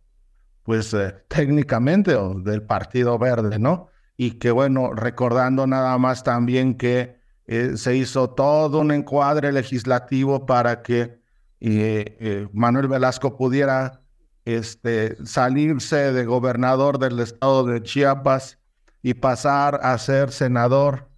pues 0.64 0.92
eh, 0.92 1.14
técnicamente 1.28 2.14
del 2.42 2.60
Partido 2.60 3.18
Verde, 3.18 3.58
¿no? 3.58 3.88
Y 4.18 4.32
que 4.32 4.50
bueno, 4.50 4.92
recordando 4.92 5.66
nada 5.66 5.96
más 5.96 6.22
también 6.22 6.74
que 6.74 7.16
eh, 7.46 7.78
se 7.78 7.96
hizo 7.96 8.28
todo 8.28 8.80
un 8.80 8.90
encuadre 8.90 9.50
legislativo 9.50 10.44
para 10.44 10.82
que 10.82 11.26
eh, 11.60 12.48
Manuel 12.52 12.88
Velasco 12.88 13.36
pudiera 13.36 14.02
este, 14.44 15.16
salirse 15.26 16.12
de 16.12 16.24
gobernador 16.24 16.98
del 16.98 17.18
estado 17.20 17.64
de 17.64 17.82
Chiapas 17.82 18.58
y 19.02 19.14
pasar 19.14 19.80
a 19.82 19.96
ser 19.98 20.30
senador 20.30 21.08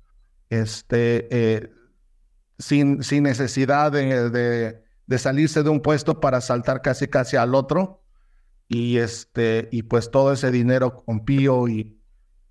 este, 0.48 1.70
sin, 2.60 3.02
sin 3.02 3.24
necesidad 3.24 3.90
de, 3.92 4.82
salirse 5.18 5.62
de 5.62 5.70
un 5.70 5.80
puesto 5.80 6.20
para 6.20 6.40
saltar 6.40 6.82
casi 6.82 7.08
casi 7.08 7.36
al 7.36 7.54
otro. 7.54 8.02
Y 8.68 8.98
este, 8.98 9.68
y 9.72 9.82
pues 9.82 10.10
todo 10.10 10.32
ese 10.32 10.52
dinero 10.52 10.94
con 10.94 11.24
Pío 11.24 11.66
y, 11.66 12.00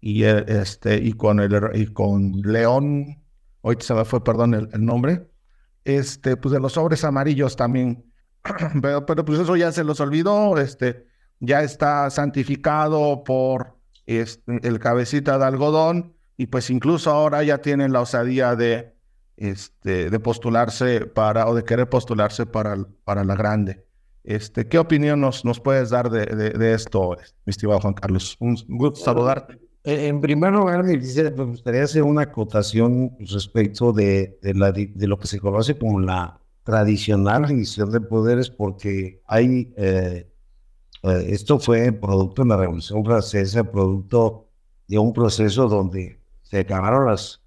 y 0.02 0.24
eh, 0.26 0.64
y 1.02 1.14
con 1.14 1.40
el 1.40 1.72
y 1.76 1.88
con 1.88 2.42
León, 2.42 3.24
hoy 3.62 3.78
se 3.80 3.94
me 3.94 4.04
fue, 4.04 4.22
perdón, 4.24 4.54
el, 4.54 4.86
nombre, 4.86 5.30
este, 5.84 6.38
pues 6.38 6.54
de 6.54 6.60
los 6.60 6.74
sobres 6.74 7.04
amarillos 7.04 7.56
también. 7.56 8.06
pero, 8.82 9.06
pero 9.06 9.26
pues 9.26 9.40
eso 9.40 9.56
ya 9.56 9.72
se 9.72 9.84
los 9.84 10.00
olvidó, 10.00 10.58
este, 10.58 11.08
ya 11.40 11.64
está 11.64 12.10
santificado 12.10 13.24
por 13.24 13.78
este, 14.06 14.60
el 14.68 14.80
cabecita 14.80 15.38
de 15.38 15.46
algodón, 15.46 16.16
y 16.38 16.48
pues 16.48 16.70
incluso 16.70 17.12
ahora 17.12 17.44
ya 17.44 17.60
tienen 17.60 17.92
la 17.92 18.02
osadía 18.02 18.56
de 18.56 18.96
este, 19.40 20.10
de 20.10 20.20
postularse 20.20 21.06
para, 21.06 21.48
o 21.48 21.56
de 21.56 21.64
querer 21.64 21.90
postularse 21.90 22.46
para, 22.46 22.78
para 23.06 23.24
la 23.24 23.36
grande. 23.36 23.86
Este, 24.24 24.68
¿Qué 24.68 24.78
opinión 24.78 25.22
nos, 25.22 25.46
nos 25.46 25.62
puedes 25.62 25.90
dar 25.90 26.10
de, 26.10 26.26
de, 26.26 26.74
esto, 26.74 27.18
mi 27.46 27.52
estimado 27.52 27.80
Juan 27.80 27.94
Carlos? 27.94 28.36
Un 28.40 28.58
gusto 28.68 29.04
saludarte. 29.04 29.69
Eh, 29.84 30.08
en 30.08 30.22
primer 30.22 30.54
lugar, 30.54 30.84
me 30.84 30.98
gustaría 31.46 31.84
hacer 31.84 32.04
una 32.04 32.24
acotación 32.24 33.16
respecto 33.20 33.94
de, 33.94 34.38
lo 34.96 35.20
que 35.20 35.28
se 35.28 35.40
conoce 35.40 35.78
como 35.78 36.00
la 36.00 36.40
tradicional 36.64 37.48
división 37.48 37.92
de 37.92 38.02
poderes, 38.02 38.50
porque 38.50 39.22
hay, 39.26 39.74
eh, 39.78 40.28
eh, 41.04 41.26
esto 41.30 41.60
fue 41.60 41.92
producto 41.92 42.44
de 42.44 42.50
la 42.50 42.58
Revolución 42.58 43.04
Francesa, 43.06 43.64
producto 43.64 44.48
de 44.88 45.00
un 45.00 45.14
proceso 45.14 45.68
donde 45.68 46.20
se 46.44 46.60
acabaron 46.60 47.06
las 47.08 47.42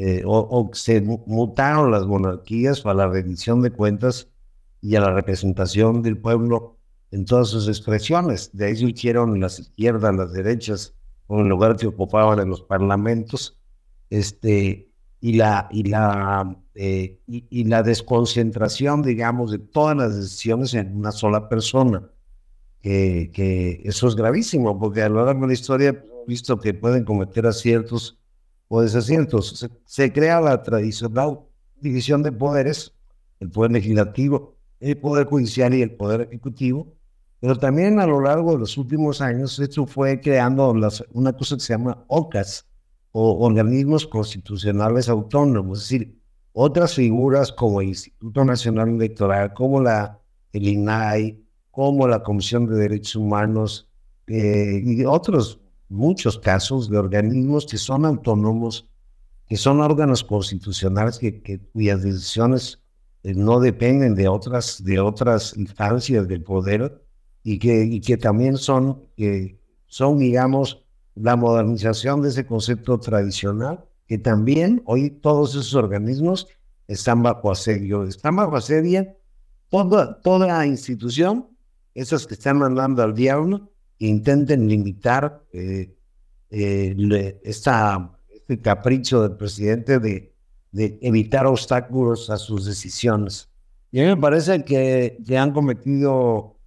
eh, 0.00 0.22
o, 0.24 0.70
se 0.74 1.00
mutaron 1.00 1.90
las 1.90 2.06
monarquías 2.06 2.82
para 2.82 2.94
la 2.98 3.08
rendición 3.08 3.62
de 3.62 3.72
cuentas 3.72 4.28
y 4.80 4.94
a 4.94 5.00
la 5.00 5.12
representación 5.12 6.02
del 6.02 6.18
pueblo 6.18 6.76
en 7.10 7.24
todas 7.24 7.48
sus 7.48 7.66
expresiones. 7.66 8.50
De 8.52 8.66
ahí 8.66 8.76
surgieron 8.76 9.40
las 9.40 9.58
izquierdas, 9.58 10.14
las 10.14 10.32
derechas, 10.32 10.94
en 11.28 11.40
el 11.40 11.48
lugar 11.48 11.76
que 11.76 11.86
ocupaban 11.86 12.38
en 12.38 12.48
los 12.48 12.62
parlamentos, 12.62 13.58
este, 14.10 14.88
y 15.20 15.32
la, 15.34 15.68
y 15.70 15.84
la, 15.84 16.56
eh, 16.74 17.18
y, 17.26 17.64
la 17.64 17.82
desconcentración, 17.82 19.02
digamos, 19.02 19.50
de 19.50 19.58
todas 19.58 19.96
las 19.96 20.16
decisiones 20.16 20.74
en 20.74 20.96
una 20.96 21.12
sola 21.12 21.48
persona. 21.48 22.08
Que, 22.80 23.82
eso 23.84 24.08
es 24.08 24.14
gravísimo, 24.14 24.78
porque 24.78 25.02
a 25.02 25.08
lo 25.08 25.24
largo 25.24 25.42
de 25.42 25.46
la 25.48 25.52
historia 25.52 26.04
visto 26.26 26.58
que 26.58 26.72
pueden 26.72 27.04
cometer 27.04 27.46
aciertos 27.46 28.18
o 28.68 28.80
desasientos. 28.80 29.58
Se, 29.58 29.68
se 29.84 30.12
crea 30.12 30.40
la 30.40 30.62
tradicional 30.62 31.40
división 31.80 32.22
de 32.22 32.32
poderes, 32.32 32.94
el 33.40 33.50
poder 33.50 33.72
legislativo, 33.72 34.56
el 34.80 34.96
poder 34.96 35.26
judicial 35.26 35.74
y 35.74 35.82
el 35.82 35.94
poder 35.96 36.22
ejecutivo, 36.22 36.94
pero 37.40 37.56
también 37.56 38.00
a 38.00 38.06
lo 38.06 38.20
largo 38.20 38.52
de 38.52 38.58
los 38.58 38.76
últimos 38.76 39.20
años 39.20 39.58
esto 39.58 39.86
fue 39.86 40.20
creando 40.20 40.74
una 41.12 41.32
cosa 41.32 41.56
que 41.56 41.60
se 41.60 41.72
llama 41.72 42.04
OCAS, 42.08 42.66
o 43.12 43.44
organismos 43.44 44.06
constitucionales 44.06 45.08
autónomos, 45.08 45.78
es 45.82 45.88
decir, 45.88 46.18
otras 46.52 46.94
figuras 46.94 47.52
como 47.52 47.80
el 47.80 47.88
Instituto 47.88 48.44
Nacional 48.44 48.90
Electoral, 48.90 49.54
como 49.54 49.80
la, 49.80 50.20
el 50.52 50.68
INAI, 50.68 51.40
como 51.70 52.08
la 52.08 52.22
Comisión 52.22 52.66
de 52.66 52.76
Derechos 52.76 53.16
Humanos 53.16 53.88
eh, 54.26 54.82
y 54.84 55.04
otros 55.04 55.60
muchos 55.88 56.38
casos 56.38 56.90
de 56.90 56.98
organismos 56.98 57.66
que 57.66 57.78
son 57.78 58.04
autónomos, 58.04 58.88
que 59.46 59.56
son 59.56 59.80
órganos 59.80 60.22
constitucionales 60.24 61.18
que, 61.18 61.60
cuyas 61.72 62.02
decisiones 62.02 62.80
eh, 63.22 63.34
no 63.34 63.60
dependen 63.60 64.14
de 64.14 64.28
otras, 64.28 64.82
de 64.84 65.00
otras 65.00 65.56
instancias 65.56 66.28
del 66.28 66.42
poder 66.42 67.02
y 67.50 67.58
que, 67.58 67.82
y 67.82 68.02
que 68.02 68.18
también 68.18 68.58
son, 68.58 69.04
son, 69.86 70.18
digamos, 70.18 70.84
la 71.14 71.34
modernización 71.34 72.20
de 72.20 72.28
ese 72.28 72.44
concepto 72.44 73.00
tradicional, 73.00 73.86
que 74.06 74.18
también 74.18 74.82
hoy 74.84 75.08
todos 75.08 75.52
esos 75.52 75.74
organismos 75.74 76.46
están 76.88 77.22
bajo 77.22 77.50
asedio, 77.50 78.04
están 78.04 78.36
bajo 78.36 78.54
asedio 78.54 79.16
toda, 79.70 80.20
toda 80.20 80.66
institución, 80.66 81.48
esos 81.94 82.26
que 82.26 82.34
están 82.34 82.58
mandando 82.58 83.02
al 83.02 83.14
diablo, 83.14 83.70
intenten 83.96 84.68
limitar 84.68 85.42
eh, 85.54 85.96
eh, 86.50 87.40
este 87.44 88.60
capricho 88.60 89.22
del 89.22 89.38
presidente 89.38 89.98
de, 90.00 90.34
de, 90.72 90.98
evitar 91.00 91.46
obstáculos 91.46 92.28
a 92.28 92.36
sus 92.36 92.66
decisiones. 92.66 93.48
Y 93.90 94.00
a 94.00 94.02
mí 94.02 94.08
me 94.10 94.20
parece 94.20 94.62
que, 94.66 95.16
que 95.26 95.38
han 95.38 95.52
cometido, 95.52 96.57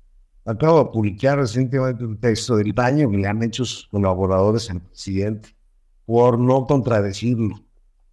acabo 0.46 0.84
de 0.84 0.90
publicar 0.92 1.38
recientemente 1.38 2.04
un 2.06 2.18
texto 2.18 2.56
del 2.56 2.74
baño 2.74 3.10
que 3.10 3.18
le 3.18 3.28
han 3.28 3.44
hecho 3.44 3.66
sus 3.66 3.88
colaboradores 3.88 4.70
al 4.70 4.82
presidente 4.82 5.50
por 6.06 6.38
no 6.40 6.66
contradecirlo, 6.68 7.64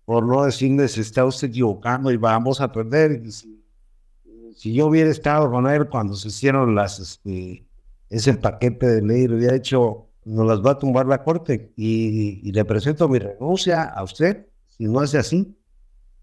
por 0.04 0.24
no 0.26 0.44
decirle 0.44 0.88
se 0.88 1.00
está 1.00 1.24
usted 1.24 1.48
equivocando 1.48 2.10
y 2.10 2.16
vamos 2.16 2.60
a 2.60 2.70
perder. 2.70 3.22
si, 3.30 4.72
yo 4.72 4.86
hubiera 4.86 5.10
estado 5.10 5.50
con 5.50 5.66
él 5.68 5.88
cuando 5.88 6.14
se 6.14 6.28
hicieron 6.28 6.74
las, 6.74 7.00
este, 7.00 7.66
ese 8.10 8.34
paquete 8.34 8.86
de 8.86 9.02
ley, 9.02 9.26
lo 9.26 9.36
hubiera 9.36 9.56
hecho, 9.56 10.06
nos 10.24 10.46
las 10.46 10.64
va 10.64 10.72
a 10.72 10.78
tumbar 10.78 11.06
la 11.06 11.22
corte 11.22 11.72
y, 11.76 12.50
le 12.52 12.64
presento 12.64 13.08
mi 13.08 13.18
renuncia 13.18 13.84
a 13.84 14.02
usted 14.02 14.46
si 14.68 14.84
no 14.84 15.00
hace 15.00 15.18
así. 15.18 15.54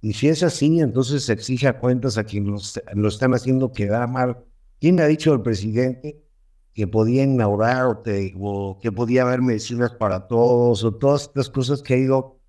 Y 0.01 0.13
si 0.13 0.27
es 0.27 0.43
así, 0.43 0.79
entonces 0.79 1.25
se 1.25 1.33
exige 1.33 1.73
cuentas 1.73 2.17
a 2.17 2.23
quien 2.23 2.45
lo, 2.45 3.07
están 3.07 3.33
haciendo 3.33 3.71
quedar 3.71 4.07
mal. 4.07 4.37
¿Quién 4.79 4.99
ha 4.99 5.05
dicho 5.05 5.31
al 5.31 5.41
presidente 5.41 6.21
que 6.73 6.87
podía 6.87 7.23
inaugurar 7.23 7.85
o, 7.85 8.79
que 8.81 8.91
podía 8.91 9.23
haber 9.23 9.41
medicinas 9.41 9.91
para 9.91 10.27
todos 10.27 10.83
o 10.83 10.93
todas 10.93 11.23
estas 11.23 11.49
cosas 11.49 11.81
que 11.81 11.93
ha 11.93 11.97
ido 11.97 12.39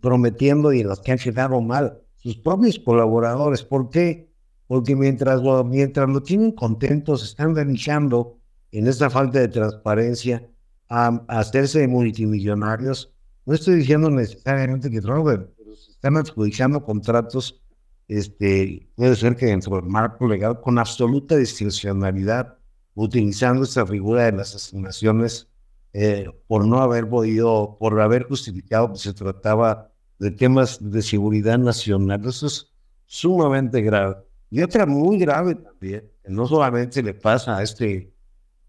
prometiendo 0.00 0.72
y 0.72 0.82
las 0.82 1.00
que 1.00 1.12
han 1.12 1.18
quedado 1.18 1.60
mal? 1.60 2.02
Sus 2.16 2.36
propios 2.36 2.78
colaboradores. 2.78 3.62
¿Por 3.62 3.90
qué? 3.90 4.28
Porque 4.66 4.96
mientras 4.96 5.40
lo, 5.42 5.64
mientras 5.64 6.08
lo 6.08 6.22
tienen 6.22 6.52
contentos, 6.52 7.22
están 7.22 7.54
denunciando 7.54 8.38
en 8.72 8.86
esta 8.86 9.08
falta 9.08 9.38
de 9.38 9.48
transparencia 9.48 10.46
a, 10.88 11.24
hacerse 11.28 11.86
multimillonarios. 11.86 13.12
No 13.46 13.54
estoy 13.54 13.76
diciendo 13.76 14.10
necesariamente 14.10 14.90
que 14.90 15.00
roben, 15.00 15.48
pero 15.56 15.74
se 15.74 15.92
están 15.92 16.16
adjudicando 16.16 16.84
contratos, 16.84 17.62
este, 18.08 18.88
puede 18.96 19.14
ser 19.16 19.36
que 19.36 19.46
dentro 19.46 19.76
del 19.76 19.84
marco 19.84 20.26
legal, 20.26 20.60
con 20.60 20.78
absoluta 20.78 21.36
discrecionalidad, 21.36 22.58
utilizando 22.94 23.64
esta 23.64 23.86
figura 23.86 24.24
de 24.24 24.32
las 24.32 24.54
asignaciones 24.54 25.48
eh, 25.92 26.26
por 26.46 26.66
no 26.66 26.80
haber 26.80 27.08
podido, 27.08 27.76
por 27.78 28.00
haber 28.00 28.24
justificado 28.24 28.92
que 28.92 28.98
se 28.98 29.14
trataba 29.14 29.92
de 30.18 30.30
temas 30.30 30.78
de 30.80 31.02
seguridad 31.02 31.58
nacional. 31.58 32.24
Eso 32.26 32.46
es 32.46 32.72
sumamente 33.06 33.82
grave. 33.82 34.16
Y 34.50 34.62
otra 34.62 34.86
muy 34.86 35.18
grave 35.18 35.54
también, 35.54 36.10
que 36.22 36.30
no 36.30 36.46
solamente 36.46 37.02
le 37.02 37.14
pasa 37.14 37.58
a 37.58 37.62
este 37.62 38.12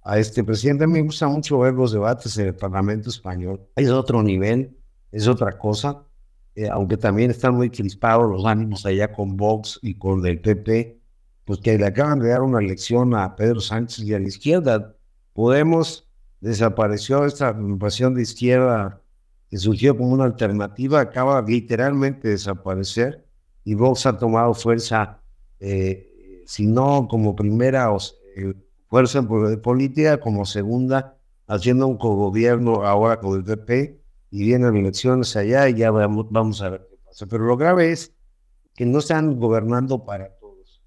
a 0.03 0.17
este 0.17 0.43
presidente. 0.43 0.87
Me 0.87 1.01
gusta 1.01 1.27
mucho 1.27 1.59
ver 1.59 1.73
los 1.73 1.91
debates 1.91 2.37
en 2.37 2.47
el 2.47 2.55
Parlamento 2.55 3.09
español. 3.09 3.61
Es 3.75 3.89
otro 3.89 4.23
nivel, 4.23 4.77
es 5.11 5.27
otra 5.27 5.57
cosa, 5.57 6.03
eh, 6.59 6.67
aunque 6.69 6.97
también 6.97 7.31
están 7.31 7.55
muy 7.55 7.69
crispados 7.69 8.29
los 8.29 8.45
ánimos 8.45 8.85
allá 8.85 9.13
con 9.13 9.37
Vox 9.37 9.79
y 9.81 9.93
con 9.95 10.25
el 10.25 10.41
PP, 10.41 10.99
pues 11.45 11.61
que 11.61 11.77
le 11.77 11.85
acaban 11.85 12.19
de 12.19 12.27
dar 12.27 12.41
una 12.41 12.59
lección 12.59 13.15
a 13.15 13.33
Pedro 13.37 13.61
Sánchez 13.61 14.03
y 14.03 14.13
a 14.13 14.19
la 14.19 14.27
izquierda. 14.27 14.93
Podemos 15.31 16.05
desapareció 16.41 17.23
esta 17.23 17.47
agrupación 17.47 18.13
de 18.13 18.23
izquierda 18.23 19.01
que 19.49 19.57
surgió 19.57 19.95
como 19.97 20.09
una 20.09 20.25
alternativa, 20.25 20.99
acaba 20.99 21.41
literalmente 21.41 22.27
de 22.27 22.33
desaparecer 22.33 23.25
y 23.63 23.75
Vox 23.75 24.05
ha 24.05 24.17
tomado 24.17 24.53
fuerza, 24.53 25.21
eh, 25.61 26.43
si 26.45 26.67
no 26.67 27.07
como 27.09 27.37
primera 27.37 27.89
o, 27.93 27.99
eh, 28.35 28.53
fuerza 28.89 29.25
política 29.63 30.19
como 30.19 30.45
segunda, 30.45 31.17
haciendo 31.47 31.87
un 31.87 31.97
cogobierno 31.97 32.85
ahora 32.85 33.17
con 33.21 33.37
el 33.37 33.45
PP 33.45 33.98
y 34.31 34.43
vienen 34.43 34.75
elecciones 34.75 35.35
allá 35.35 35.69
y 35.69 35.75
ya 35.75 35.91
vamos, 35.91 36.27
vamos 36.29 36.61
a 36.61 36.69
ver 36.69 36.87
qué 36.89 36.97
pasa. 37.03 37.25
Pero 37.25 37.45
lo 37.45 37.57
grave 37.57 37.91
es 37.91 38.13
que 38.75 38.85
no 38.85 38.99
están 38.99 39.39
gobernando 39.39 40.05
para 40.05 40.29
todos. 40.39 40.81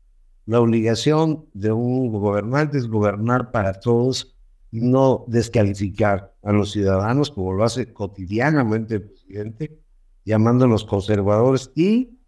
La 0.46 0.60
obligación 0.60 1.46
de 1.52 1.72
un 1.72 2.12
gobernante 2.12 2.78
es 2.78 2.88
gobernar 2.88 3.50
para 3.50 3.80
todos 3.80 4.36
y 4.70 4.80
no 4.80 5.24
descalificar 5.28 6.34
a 6.42 6.52
los 6.52 6.72
ciudadanos 6.72 7.30
como 7.30 7.52
lo 7.52 7.64
hace 7.64 7.92
cotidianamente 7.92 8.94
el 8.94 9.02
presidente, 9.02 9.78
llamándolos 10.24 10.84
conservadores 10.84 11.70
y 11.74 12.18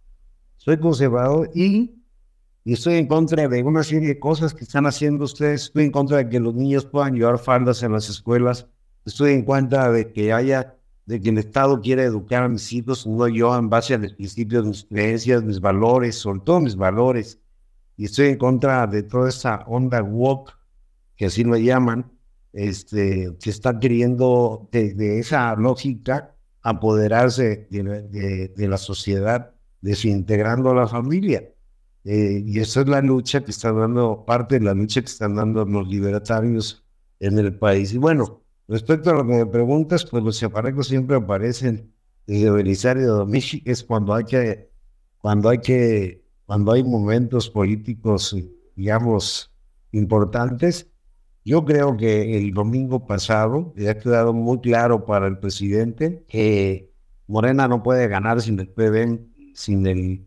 soy 0.57 0.79
conservador 0.79 1.51
y 1.55 2.05
y 2.67 2.73
estoy 2.73 2.95
en 2.95 3.07
contra 3.07 3.47
de 3.47 3.63
una 3.63 3.83
serie 3.83 4.09
de 4.09 4.19
cosas 4.19 4.55
que 4.55 4.65
están 4.65 4.87
haciendo 4.87 5.25
ustedes. 5.25 5.65
Estoy 5.65 5.85
en 5.85 5.91
contra 5.91 6.17
de 6.17 6.29
que 6.31 6.41
los 6.41 6.55
niños 6.55 6.87
puedan 6.87 7.15
llevar 7.15 7.39
faldas 7.39 7.83
en 7.83 7.93
las 7.93 8.09
escuelas. 8.09 8.67
Estoy 9.05 9.33
en 9.33 9.45
contra 9.45 9.93
de 9.93 10.11
que 10.15 10.33
haya, 10.33 10.75
de 11.07 11.21
que 11.21 11.31
el 11.31 11.39
Estado 11.39 11.81
quiera 11.81 12.03
educar 12.03 12.45
a 12.45 12.49
mis 12.49 12.73
hijos, 12.73 13.07
no 13.07 13.29
yo, 13.29 13.57
en 13.57 13.69
base 13.69 13.95
a 13.95 13.99
los 13.99 14.13
principios, 14.15 14.65
mis 14.67 14.85
creencias, 14.85 15.43
mis 15.43 15.61
valores, 15.61 16.17
sobre 16.17 16.41
todo 16.41 16.61
mis 16.61 16.77
valores. 16.77 17.41
Y 17.97 18.07
estoy 18.07 18.29
en 18.29 18.39
contra 18.39 18.87
de 18.87 19.03
toda 19.03 19.29
esa 19.29 19.65
onda 19.67 20.03
woke, 20.03 20.53
que 21.17 21.27
así 21.27 21.45
lo 21.45 21.57
llaman, 21.57 22.11
este, 22.53 23.37
que 23.41 23.51
está 23.51 23.79
queriendo 23.79 24.69
de, 24.73 25.19
esa 25.19 25.55
lógica 25.57 26.35
apoderarse 26.63 27.69
de, 27.71 28.49
de 28.57 28.69
la 28.69 28.79
sociedad, 28.79 29.55
desintegrando 29.81 30.71
a 30.71 30.75
la 30.75 30.89
familia. 30.89 31.55
Eh, 32.05 32.43
y 32.47 32.61
esa 32.61 32.83
es 32.83 32.89
la 32.89 33.01
lucha 33.01 33.43
que 33.45 33.51
está 33.51 33.73
dando, 33.73 34.25
parte 34.27 34.59
de 34.59 34.65
la 34.65 34.75
lucha 34.75 35.01
que 35.01 35.07
están 35.07 35.37
dando 35.37 35.65
los 35.65 35.89
libertarios 35.89 36.85
en 37.19 37.39
el 37.39 37.59
país. 37.59 37.95
Y 37.95 37.99
bueno, 37.99 38.44
respecto 38.69 39.11
a 39.11 39.15
lo 39.15 39.27
que 39.27 39.35
me 39.35 39.47
preguntas, 39.47 40.05
pues 40.05 40.23
los 40.23 40.39
chaparrecos 40.39 40.89
siempre 40.89 41.17
aparecen 41.17 41.93
desde 42.27 42.51
Belisario 42.51 43.25
de 43.25 43.63
es 43.65 43.85
cuando 43.85 44.15
hay 44.15 44.25
que, 44.25 44.71
cuando 45.19 45.49
hay 45.49 45.59
que, 45.59 46.25
cuando 46.47 46.73
hay 46.73 46.83
momentos 46.83 47.51
políticos, 47.51 48.37
digamos, 48.77 49.53
importantes. 49.93 50.91
Yo 51.45 51.65
creo 51.65 51.97
que 51.97 52.39
el 52.39 52.55
domingo 52.55 53.07
pasado 53.07 53.75
ya 53.77 53.93
ha 53.93 53.99
quedado 53.99 54.33
muy 54.33 54.61
claro 54.61 55.05
para 55.05 55.27
el 55.27 55.39
presidente 55.39 56.25
que 56.29 56.91
Morena 57.27 57.69
no 57.69 57.83
puede 57.83 58.09
ganar 58.09 58.41
sin 58.41 58.59
el 58.61 58.69
PBM, 58.69 59.21
sin 59.55 59.87
el, 59.87 60.27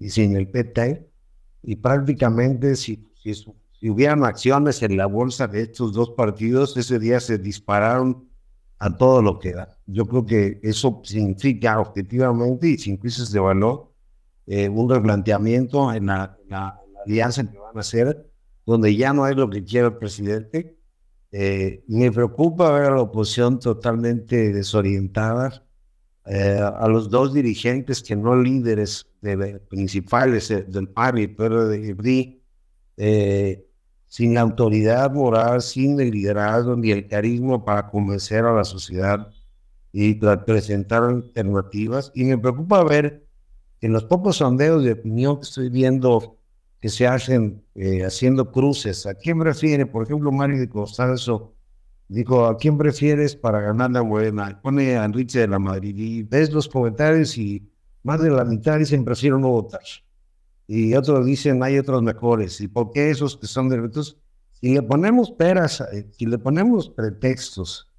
sin 0.00 0.36
el 0.36 0.48
PT 0.48 1.06
y 1.62 1.76
prácticamente 1.76 2.76
si, 2.76 3.10
si, 3.14 3.32
hubieran 3.90 4.24
acciones 4.24 4.82
en 4.82 4.96
la 4.96 5.06
bolsa 5.06 5.46
de 5.46 5.62
estos 5.62 5.92
dos 5.92 6.10
partidos, 6.10 6.76
ese 6.76 6.98
día 6.98 7.20
se 7.20 7.38
dispararon 7.38 8.28
a 8.78 8.96
todo 8.96 9.22
lo 9.22 9.38
que 9.38 9.52
da. 9.52 9.76
Yo 9.86 10.06
creo 10.06 10.24
que 10.24 10.60
eso 10.62 11.00
significa 11.04 11.80
objetivamente 11.80 12.68
y 12.68 12.78
sin 12.78 12.96
crisis 12.96 13.30
de 13.30 13.40
valor 13.40 13.92
eh, 14.46 14.68
un 14.68 14.88
replanteamiento 14.88 15.92
en 15.92 16.06
la, 16.06 16.38
alianza 17.04 17.50
que 17.50 17.58
van 17.58 17.76
a 17.76 17.80
hacer, 17.80 18.30
donde 18.64 18.96
ya 18.96 19.12
no 19.12 19.26
es 19.26 19.36
lo 19.36 19.50
que 19.50 19.64
quiere 19.64 19.88
el 19.88 19.96
presidente. 19.96 20.78
Eh, 21.30 21.84
me 21.88 22.10
preocupa 22.12 22.70
ver 22.72 22.92
a 22.92 22.94
la 22.94 23.02
oposición 23.02 23.58
totalmente 23.58 24.52
desorientada 24.52 25.64
eh, 26.26 26.58
a 26.58 26.88
los 26.88 27.10
dos 27.10 27.34
dirigentes 27.34 28.02
que 28.02 28.16
no 28.16 28.34
líderes 28.34 29.06
de, 29.20 29.58
principales 29.68 30.48
del 30.48 30.88
PARI, 30.88 31.28
pero 31.28 31.68
de 31.68 31.94
PRI, 31.94 32.42
eh, 32.96 33.63
sin 34.14 34.34
la 34.34 34.42
autoridad 34.42 35.10
moral, 35.10 35.60
sin 35.60 35.98
el 35.98 36.12
liderazgo 36.12 36.76
ni 36.76 36.92
el 36.92 37.08
carisma 37.08 37.64
para 37.64 37.90
convencer 37.90 38.44
a 38.44 38.54
la 38.54 38.62
sociedad 38.62 39.28
y 39.92 40.14
presentar 40.14 41.02
alternativas. 41.02 42.12
Y 42.14 42.22
me 42.22 42.38
preocupa 42.38 42.84
ver 42.84 43.26
en 43.80 43.92
los 43.92 44.04
pocos 44.04 44.36
sondeos 44.36 44.84
de 44.84 44.92
opinión 44.92 45.38
que 45.38 45.42
estoy 45.42 45.68
viendo 45.68 46.36
que 46.80 46.90
se 46.90 47.08
hacen 47.08 47.64
haciendo 48.06 48.52
cruces, 48.52 49.04
¿a 49.04 49.14
quién 49.14 49.40
refiere? 49.40 49.84
Por 49.84 50.04
ejemplo, 50.04 50.30
Mario 50.30 50.60
de 50.60 50.68
Constanzo 50.68 51.52
Dijo, 52.06 52.46
¿a 52.46 52.56
quién 52.56 52.78
prefieres 52.78 53.34
para 53.34 53.60
ganar 53.60 53.90
la 53.90 54.02
buena? 54.02 54.60
Pone 54.62 54.96
a 54.96 55.04
Enrique 55.04 55.40
de 55.40 55.48
la 55.48 55.58
Madrid 55.58 55.96
y 55.98 56.22
ves 56.22 56.52
los 56.52 56.68
comentarios 56.68 57.36
y 57.36 57.68
más 58.04 58.20
de 58.20 58.30
la 58.30 58.44
mitad 58.44 58.78
dicen 58.78 59.04
prefiero 59.04 59.40
no 59.40 59.48
votar. 59.48 59.80
Y 60.66 60.94
otros 60.94 61.26
dicen 61.26 61.62
hay 61.62 61.78
otros 61.78 62.02
mejores. 62.02 62.60
¿Y 62.60 62.68
por 62.68 62.90
qué 62.92 63.10
esos 63.10 63.36
que 63.36 63.46
son 63.46 63.68
de 63.68 63.76
Entonces, 63.76 64.16
si 64.52 64.74
le 64.74 64.82
ponemos 64.82 65.30
peras, 65.30 65.80
eh, 65.92 66.08
si 66.12 66.26
le 66.26 66.38
ponemos 66.38 66.88
pretextos 66.88 67.90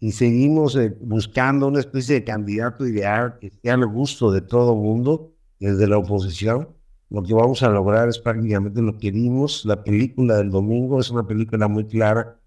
y 0.00 0.12
seguimos 0.12 0.76
eh, 0.76 0.96
buscando 1.00 1.66
una 1.66 1.80
especie 1.80 2.16
de 2.16 2.24
candidato 2.24 2.86
ideal 2.86 3.38
que 3.40 3.50
sea 3.50 3.74
al 3.74 3.86
gusto 3.86 4.30
de 4.30 4.40
todo 4.40 4.74
mundo, 4.74 5.34
desde 5.58 5.86
la 5.88 5.98
oposición, 5.98 6.68
lo 7.10 7.22
que 7.22 7.34
vamos 7.34 7.62
a 7.62 7.68
lograr 7.68 8.08
es 8.08 8.18
prácticamente 8.18 8.80
lo 8.82 8.96
que 8.98 9.10
vimos. 9.10 9.64
La 9.64 9.82
película 9.82 10.36
del 10.36 10.50
domingo 10.50 11.00
es 11.00 11.10
una 11.10 11.26
película 11.26 11.66
muy 11.66 11.86
clara 11.86 12.38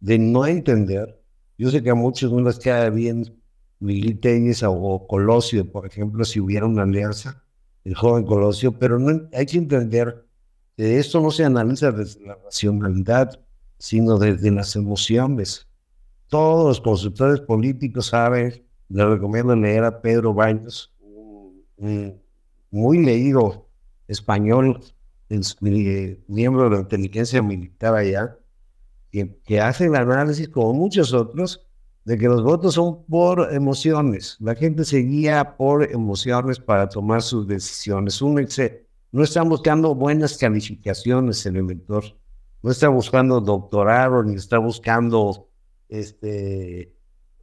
de 0.00 0.18
no 0.18 0.46
entender. 0.46 1.22
Yo 1.56 1.70
sé 1.70 1.82
que 1.82 1.90
a 1.90 1.94
muchos 1.94 2.32
no 2.32 2.40
les 2.40 2.58
queda 2.58 2.90
bien 2.90 3.40
Militenis 3.80 4.62
o 4.64 5.06
Colosio, 5.06 5.70
por 5.70 5.86
ejemplo, 5.86 6.24
si 6.24 6.40
hubiera 6.40 6.66
una 6.66 6.82
alianza, 6.82 7.44
el 7.88 7.94
joven 7.94 8.24
Colosio, 8.24 8.78
pero 8.78 8.98
no, 8.98 9.28
hay 9.32 9.46
que 9.46 9.56
entender 9.56 10.26
que 10.76 10.98
esto 10.98 11.22
no 11.22 11.30
se 11.30 11.44
analiza 11.44 11.90
desde 11.90 12.20
la 12.26 12.36
racionalidad, 12.44 13.40
sino 13.78 14.18
desde 14.18 14.50
las 14.50 14.76
emociones. 14.76 15.66
Todos 16.26 16.68
los 16.68 16.80
consultores 16.82 17.40
políticos 17.40 18.08
saben, 18.08 18.62
le 18.90 19.06
recomiendo 19.06 19.56
leer 19.56 19.84
a 19.84 20.02
Pedro 20.02 20.34
Baños, 20.34 20.92
muy 22.70 23.02
leído 23.02 23.66
español, 24.06 24.80
eh, 25.30 26.20
miembro 26.28 26.64
de 26.64 26.70
la 26.70 26.82
inteligencia 26.82 27.40
militar 27.40 27.94
allá, 27.94 28.36
que, 29.10 29.34
que 29.46 29.60
hace 29.62 29.86
el 29.86 29.96
análisis, 29.96 30.50
como 30.50 30.74
muchos 30.74 31.14
otros, 31.14 31.66
de 32.08 32.16
que 32.16 32.26
los 32.26 32.42
votos 32.42 32.72
son 32.72 33.04
por 33.04 33.52
emociones. 33.52 34.38
La 34.40 34.54
gente 34.54 34.86
se 34.86 35.00
guía 35.00 35.58
por 35.58 35.84
emociones 35.92 36.58
para 36.58 36.88
tomar 36.88 37.20
sus 37.20 37.46
decisiones. 37.46 38.22
Un 38.22 38.48
no 39.12 39.22
están 39.22 39.50
buscando 39.50 39.94
buenas 39.94 40.38
calificaciones 40.38 41.44
el 41.44 41.56
elector. 41.56 42.04
No 42.62 42.70
está 42.70 42.88
buscando 42.88 43.42
doctorado 43.42 44.22
ni 44.22 44.36
está 44.36 44.56
buscando, 44.56 45.50
este, 45.90 46.94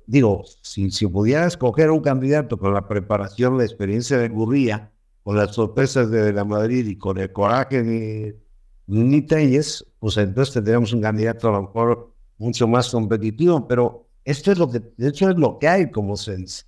digo, 0.07 0.43
si, 0.63 0.89
pudiera 1.09 1.45
escoger 1.45 1.91
un 1.91 2.01
candidato 2.01 2.57
con 2.57 2.73
la 2.73 2.87
preparación, 2.87 3.59
la 3.59 3.65
experiencia 3.65 4.17
de 4.17 4.29
Gurría, 4.29 4.91
con 5.21 5.37
las 5.37 5.53
sorpresas 5.53 6.09
de 6.09 6.33
la 6.33 6.43
Madrid 6.43 6.87
y 6.87 6.97
con 6.97 7.19
el 7.19 7.31
coraje 7.31 7.83
de, 7.83 8.39
ni 8.87 9.21
Telles, 9.21 9.85
pues 9.99 10.17
entonces 10.17 10.55
tendríamos 10.55 10.91
un 10.91 11.03
candidato 11.03 11.49
a 11.49 11.51
lo 11.51 11.61
mejor 11.61 12.15
mucho 12.39 12.67
más 12.67 12.89
competitivo, 12.89 13.67
pero 13.67 14.04
esto 14.25 14.51
es 14.51 14.57
lo 14.57 14.69
que, 14.69 14.79
de 14.97 15.07
hecho 15.07 15.29
es 15.29 15.37
lo 15.37 15.59
que 15.59 15.67
hay 15.67 15.91
como 15.91 16.17
sense. 16.17 16.65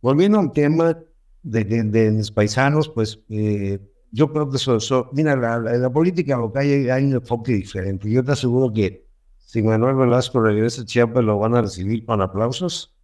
Volviendo 0.00 0.38
al 0.38 0.52
tema 0.52 0.96
de, 1.42 1.64
de, 1.64 2.10
mis 2.12 2.30
paisanos, 2.30 2.88
pues 2.88 3.18
eh, 3.30 3.80
yo 4.12 4.30
creo 4.30 4.48
que 4.50 4.56
eso, 4.56 5.08
mira, 5.12 5.34
la, 5.34 5.58
la, 5.58 5.90
política 5.90 6.36
local 6.36 6.62
hay, 6.62 6.88
hay, 6.88 7.04
un 7.04 7.14
enfoque 7.14 7.52
diferente. 7.52 8.10
Yo 8.10 8.22
te 8.22 8.32
aseguro 8.32 8.72
que 8.72 9.06
si 9.38 9.62
Manuel 9.62 9.96
Velasco 9.96 10.40
regresa 10.40 10.82
a 10.82 10.84
Chiapas, 10.84 11.24
lo 11.24 11.38
van 11.38 11.54
a 11.54 11.62
recibir 11.62 12.04
con 12.04 12.20
aplausos. 12.20 12.94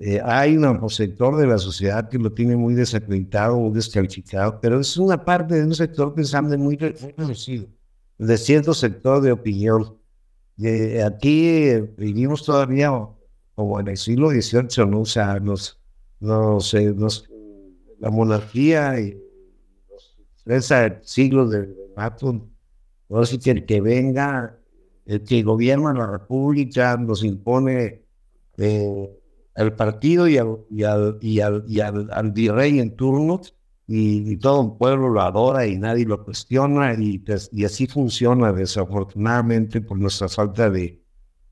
Eh, 0.00 0.20
hay 0.24 0.56
un 0.56 0.90
sector 0.90 1.36
de 1.36 1.46
la 1.46 1.58
sociedad 1.58 2.08
que 2.08 2.18
lo 2.18 2.32
tiene 2.32 2.56
muy 2.56 2.74
desacreditado, 2.74 3.56
muy 3.56 3.72
descalificado, 3.72 4.60
pero 4.60 4.80
es 4.80 4.96
una 4.96 5.24
parte 5.24 5.54
de 5.54 5.64
un 5.64 5.74
sector 5.74 6.12
pensante 6.12 6.56
muy, 6.56 6.76
muy 6.76 7.12
reducido, 7.16 7.68
de 8.18 8.36
cierto 8.36 8.74
sector 8.74 9.22
de 9.22 9.30
opinión. 9.30 9.96
Eh, 10.60 11.02
aquí 11.02 11.80
vivimos 11.96 12.44
todavía 12.44 12.90
como 13.54 13.80
en 13.80 13.88
el 13.88 13.96
siglo 13.96 14.30
XVIII, 14.30 14.86
¿no? 14.86 15.00
O 15.00 15.06
sea, 15.06 15.38
nos, 15.40 15.80
nos, 16.20 16.74
la 18.00 18.10
monarquía 18.10 19.00
y 19.00 19.18
los 19.90 20.16
tres 20.44 20.72
siglos 21.02 21.50
de, 21.50 21.66
de 21.66 22.40
no 23.08 23.24
sé 23.24 23.38
que 23.38 23.50
el 23.50 23.66
que 23.66 23.80
venga 23.80 24.58
el 25.06 25.22
que 25.22 25.42
gobierna 25.42 25.92
la 25.92 26.06
República 26.06 26.96
nos 26.96 27.24
impone 27.24 28.02
eh, 28.56 29.10
el 29.56 29.72
partido 29.74 30.26
y 30.28 30.38
al, 30.38 30.58
y 30.70 30.82
al, 30.84 31.18
y 31.20 31.40
al, 31.40 31.64
y 31.68 31.80
al, 31.80 32.32
virrey 32.32 32.80
en 32.80 32.96
turno 32.96 33.40
y, 33.86 34.36
todo 34.38 34.60
un 34.60 34.78
pueblo 34.78 35.08
lo 35.10 35.20
adora 35.20 35.66
y 35.66 35.78
nadie 35.78 36.06
lo 36.06 36.24
cuestiona 36.24 36.94
y, 36.94 37.18
pues, 37.18 37.50
y 37.52 37.64
así 37.64 37.86
funciona 37.86 38.52
desafortunadamente 38.52 39.80
por 39.80 39.98
nuestra 39.98 40.28
falta 40.28 40.70
de, 40.70 41.02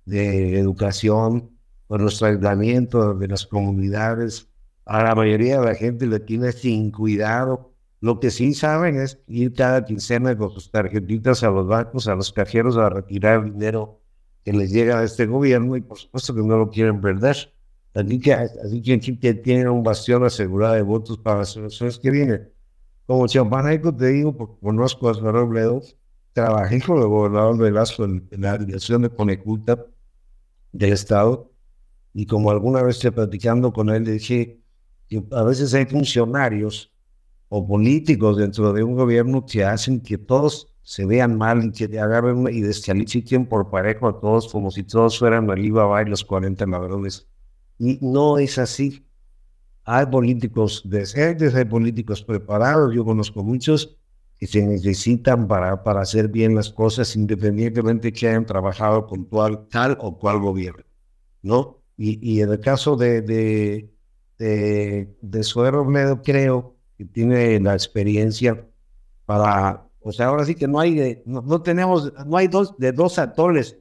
de 0.06 0.58
educación, 0.58 1.50
por 1.92 2.00
nuestro 2.00 2.28
aislamiento 2.28 3.12
de 3.12 3.28
las 3.28 3.44
comunidades. 3.44 4.48
A 4.86 5.02
la 5.02 5.14
mayoría 5.14 5.60
de 5.60 5.66
la 5.66 5.74
gente 5.74 6.06
le 6.06 6.20
tiene 6.20 6.50
sin 6.52 6.90
cuidado 6.90 7.74
lo 8.00 8.18
que 8.18 8.30
sí 8.30 8.54
saben 8.54 8.96
es 8.96 9.20
ir 9.26 9.52
cada 9.52 9.84
quincena 9.84 10.34
con 10.34 10.50
sus 10.52 10.70
tarjetitas 10.70 11.42
a 11.42 11.50
los 11.50 11.66
bancos, 11.66 12.08
a 12.08 12.14
los 12.14 12.32
cajeros 12.32 12.78
a 12.78 12.88
retirar 12.88 13.44
dinero 13.44 14.00
que 14.42 14.54
les 14.54 14.72
llega 14.72 15.00
a 15.00 15.04
este 15.04 15.26
gobierno 15.26 15.76
y 15.76 15.82
por 15.82 15.98
supuesto 15.98 16.34
que 16.34 16.40
no 16.40 16.56
lo 16.56 16.70
quieren 16.70 16.98
perder. 17.02 17.52
Así 17.92 18.18
que, 18.20 18.32
así 18.32 18.80
que 19.20 19.34
tienen 19.34 19.68
un 19.68 19.82
bastión 19.82 20.24
asegurado 20.24 20.72
de 20.72 20.82
votos 20.82 21.18
para 21.18 21.40
las 21.40 21.54
elecciones 21.58 21.98
que 21.98 22.10
vienen. 22.10 22.48
Como 23.06 23.26
champaneco 23.26 23.94
te 23.94 24.06
digo, 24.06 24.34
porque 24.34 24.56
conozco 24.62 25.08
a 25.08 25.10
Osvaldo 25.10 25.40
Robledo, 25.40 25.82
trabajé 26.32 26.80
con 26.80 27.02
el 27.02 27.06
gobernador 27.06 27.58
Velasco 27.58 28.06
en, 28.06 28.26
en 28.30 28.40
la 28.40 28.56
dirección 28.56 29.02
de 29.02 29.10
Coneculta 29.10 29.84
del 30.72 30.94
Estado 30.94 31.51
y 32.14 32.26
como 32.26 32.50
alguna 32.50 32.82
vez 32.82 32.96
estoy 32.96 33.12
platicando 33.12 33.72
con 33.72 33.88
él, 33.90 34.04
dije 34.04 34.60
que 35.08 35.22
a 35.32 35.42
veces 35.42 35.72
hay 35.74 35.86
funcionarios 35.86 36.92
o 37.48 37.66
políticos 37.66 38.36
dentro 38.36 38.72
de 38.72 38.82
un 38.82 38.94
gobierno 38.94 39.44
que 39.44 39.64
hacen 39.64 40.00
que 40.00 40.18
todos 40.18 40.72
se 40.82 41.04
vean 41.06 41.36
mal 41.36 41.64
y 41.64 41.72
que 41.72 41.98
agarren 41.98 42.48
y 42.48 42.60
descalifiquen 42.60 43.46
por 43.46 43.70
parejo 43.70 44.08
a 44.08 44.20
todos 44.20 44.50
como 44.50 44.70
si 44.70 44.82
todos 44.82 45.18
fueran 45.18 45.50
Alibaba 45.50 46.02
y 46.02 46.06
los 46.06 46.24
40 46.24 46.66
ladrones. 46.66 47.28
Y 47.78 47.98
no 48.00 48.38
es 48.38 48.58
así. 48.58 49.06
Hay 49.84 50.06
políticos 50.06 50.82
decentes, 50.84 51.54
hay 51.54 51.64
políticos 51.64 52.22
preparados, 52.22 52.94
yo 52.94 53.04
conozco 53.04 53.42
muchos 53.42 53.96
que 54.38 54.46
se 54.46 54.64
necesitan 54.64 55.46
para, 55.46 55.82
para 55.82 56.00
hacer 56.00 56.28
bien 56.28 56.54
las 56.54 56.70
cosas 56.70 57.14
independientemente 57.16 58.12
que 58.12 58.28
hayan 58.28 58.46
trabajado 58.46 59.06
con 59.06 59.28
tal, 59.28 59.68
tal 59.68 59.98
o 60.00 60.18
cual 60.18 60.40
gobierno, 60.40 60.84
¿no? 61.42 61.81
Y, 62.04 62.18
y 62.20 62.40
en 62.40 62.50
el 62.50 62.58
caso 62.58 62.96
de, 62.96 63.22
de, 63.22 63.88
de, 64.36 65.16
de 65.20 65.42
Suero 65.44 65.86
creo 66.24 66.74
tiene 67.12 67.60
la 67.60 67.74
experiencia 67.74 68.66
para, 69.24 69.86
o 70.00 70.10
sea, 70.10 70.26
ahora 70.26 70.44
sí 70.44 70.56
que 70.56 70.66
no 70.66 70.80
hay, 70.80 71.22
no, 71.24 71.62
tenemos, 71.62 72.12
no 72.26 72.36
hay 72.36 72.48
dos 72.48 72.76
de 72.76 72.90
dos 72.90 73.20
actores, 73.20 73.78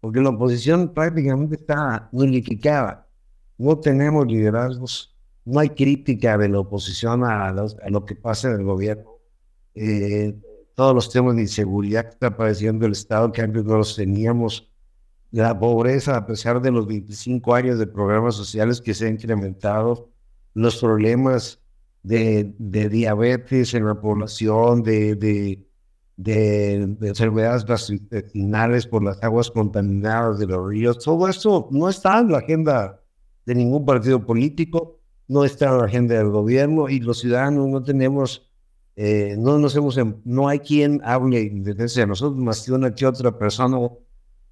porque 0.00 0.20
la 0.20 0.28
oposición 0.28 0.94
prácticamente 0.94 1.56
está 1.56 2.08
unificada. 2.12 3.08
No 3.58 3.80
tenemos 3.80 4.28
liderazgos, 4.28 5.12
no 5.44 5.58
hay 5.58 5.70
crítica 5.70 6.38
de 6.38 6.48
la 6.48 6.60
oposición 6.60 7.24
a, 7.24 7.52
lo 7.88 8.04
que 8.04 8.14
pasa 8.14 8.52
en 8.52 8.60
el 8.60 8.64
gobierno. 8.64 9.10
Eh, 9.74 10.36
todos 10.76 10.94
los 10.94 11.10
temas 11.10 11.34
de 11.34 11.42
inseguridad 11.42 12.04
que 12.04 12.10
está 12.10 12.36
padeciendo 12.36 12.86
el 12.86 12.92
Estado, 12.92 13.32
que 13.32 13.42
antes 13.42 13.64
no 13.64 13.78
los 13.78 13.96
teníamos, 13.96 14.70
la 15.42 15.58
pobreza, 15.58 16.16
a 16.16 16.26
pesar 16.26 16.62
de 16.62 16.70
los 16.70 16.86
25 16.86 17.54
años 17.54 17.78
de 17.80 17.88
programas 17.88 18.36
sociales 18.36 18.80
que 18.80 18.94
se 18.94 19.08
han 19.08 19.14
incrementado, 19.14 20.10
los 20.54 20.76
problemas 20.76 21.60
de, 22.04 22.54
de 22.58 22.88
diabetes 22.88 23.74
en 23.74 23.84
la 23.84 24.00
población, 24.00 24.84
de, 24.84 25.16
de, 25.16 25.66
de, 26.16 26.82
enfermedades 27.00 27.64
gastrointestinales 27.64 28.86
por 28.86 29.02
las 29.02 29.20
aguas 29.24 29.50
contaminadas 29.50 30.38
de 30.38 30.46
los 30.46 30.68
ríos. 30.68 30.98
Todo 31.00 31.26
esto 31.26 31.66
no 31.72 31.88
está 31.88 32.20
en 32.20 32.30
la 32.30 32.38
agenda 32.38 33.00
de 33.44 33.54
ningún 33.56 33.84
partido 33.84 34.24
político, 34.24 35.00
no 35.26 35.44
está 35.44 35.70
en 35.70 35.78
la 35.78 35.84
agenda 35.86 36.14
del 36.14 36.30
gobierno 36.30 36.88
y 36.88 37.00
los 37.00 37.18
ciudadanos 37.18 37.66
no 37.66 37.82
tenemos, 37.82 38.48
eh, 38.94 39.34
no 39.36 39.58
nos 39.58 39.74
hemos, 39.74 39.98
no 40.24 40.46
hay 40.46 40.60
quien 40.60 41.00
hable 41.02 41.50
de 41.50 42.06
nosotros, 42.06 42.36
más 42.36 42.64
que 42.64 42.72
una 42.72 42.94
que 42.94 43.04
otra 43.04 43.36
persona 43.36 43.78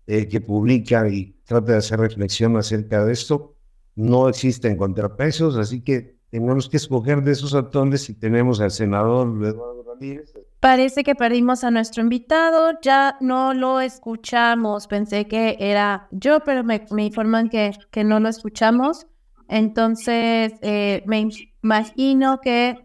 eh, 0.06 0.28
que 0.28 0.40
publica 0.40 1.08
y 1.08 1.36
trata 1.44 1.72
de 1.72 1.78
hacer 1.78 2.00
reflexión 2.00 2.56
acerca 2.56 3.04
de 3.04 3.12
esto. 3.12 3.54
No 3.94 4.28
existen 4.28 4.76
contrapesos, 4.76 5.56
así 5.56 5.82
que 5.82 6.16
tenemos 6.30 6.68
que 6.68 6.78
escoger 6.78 7.22
de 7.22 7.32
esos 7.32 7.54
actores 7.54 8.08
y 8.08 8.14
tenemos 8.14 8.60
al 8.60 8.70
senador 8.70 9.28
Eduardo 9.44 9.84
Ramírez. 9.86 10.32
Parece 10.60 11.04
que 11.04 11.14
perdimos 11.14 11.64
a 11.64 11.70
nuestro 11.70 12.02
invitado, 12.02 12.78
ya 12.80 13.16
no 13.20 13.52
lo 13.52 13.80
escuchamos. 13.80 14.86
Pensé 14.86 15.26
que 15.26 15.56
era 15.60 16.08
yo, 16.10 16.40
pero 16.40 16.64
me, 16.64 16.86
informan 16.98 17.48
que, 17.48 17.72
que 17.90 18.04
no 18.04 18.18
lo 18.20 18.28
escuchamos. 18.28 19.06
Entonces, 19.48 20.54
eh, 20.62 21.02
me 21.06 21.28
imagino 21.62 22.40
que 22.40 22.78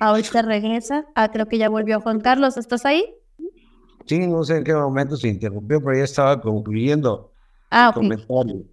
ahorita 0.00 0.42
regresa. 0.42 1.06
Ah, 1.14 1.30
creo 1.30 1.46
que 1.46 1.58
ya 1.58 1.68
volvió 1.68 2.00
Juan 2.00 2.20
Carlos. 2.20 2.56
¿Estás 2.56 2.86
ahí? 2.86 3.04
Sí, 4.06 4.26
no 4.26 4.44
sé 4.44 4.58
en 4.58 4.64
qué 4.64 4.74
momento 4.74 5.16
se 5.16 5.28
interrumpió, 5.28 5.82
pero 5.82 5.96
ya 5.96 6.04
estaba 6.04 6.40
concluyendo 6.40 7.32
ah, 7.70 7.88
el 7.88 7.94
comentario 7.94 8.64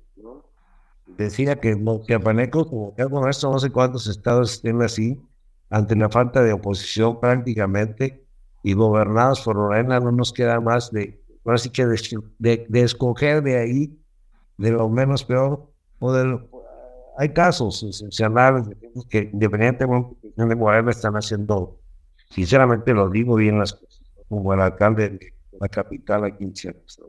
decía 1.17 1.59
que, 1.59 1.77
que 2.07 2.19
Paneco, 2.19 2.67
como 2.67 2.95
que 2.95 3.05
con 3.05 3.29
esto 3.29 3.51
no 3.51 3.59
sé 3.59 3.69
cuántos 3.69 4.07
estados 4.07 4.53
estén 4.53 4.81
así, 4.81 5.21
ante 5.69 5.95
la 5.95 6.09
falta 6.09 6.43
de 6.43 6.53
oposición 6.53 7.19
prácticamente, 7.19 8.25
y 8.63 8.73
gobernados 8.73 9.41
por 9.41 9.55
Lorena, 9.55 9.99
no 9.99 10.11
nos 10.11 10.31
queda 10.31 10.59
más 10.59 10.91
de, 10.91 11.19
así 11.45 11.69
que 11.69 11.85
de, 11.85 12.65
de, 12.67 12.81
escoger 12.81 13.41
de 13.41 13.57
ahí, 13.57 13.99
de 14.57 14.71
lo 14.71 14.87
menos 14.89 15.23
peor, 15.23 15.67
o 15.99 16.13
hay 17.17 17.29
casos 17.33 17.83
excepcionales 17.83 18.67
que 19.09 19.29
independientemente 19.33 20.15
de 20.35 20.55
Morena 20.55 20.91
están 20.91 21.13
haciendo, 21.15 21.79
sinceramente 22.29 22.93
lo 22.93 23.09
digo 23.09 23.35
bien 23.35 23.59
las 23.59 23.73
cosas, 23.73 23.90
como 24.31 24.53
el 24.53 24.61
alcalde 24.61 25.09
de 25.09 25.33
la 25.59 25.67
capital 25.67 26.23
aquí 26.23 26.45
en 26.45 26.53
Chiapas. 26.53 27.01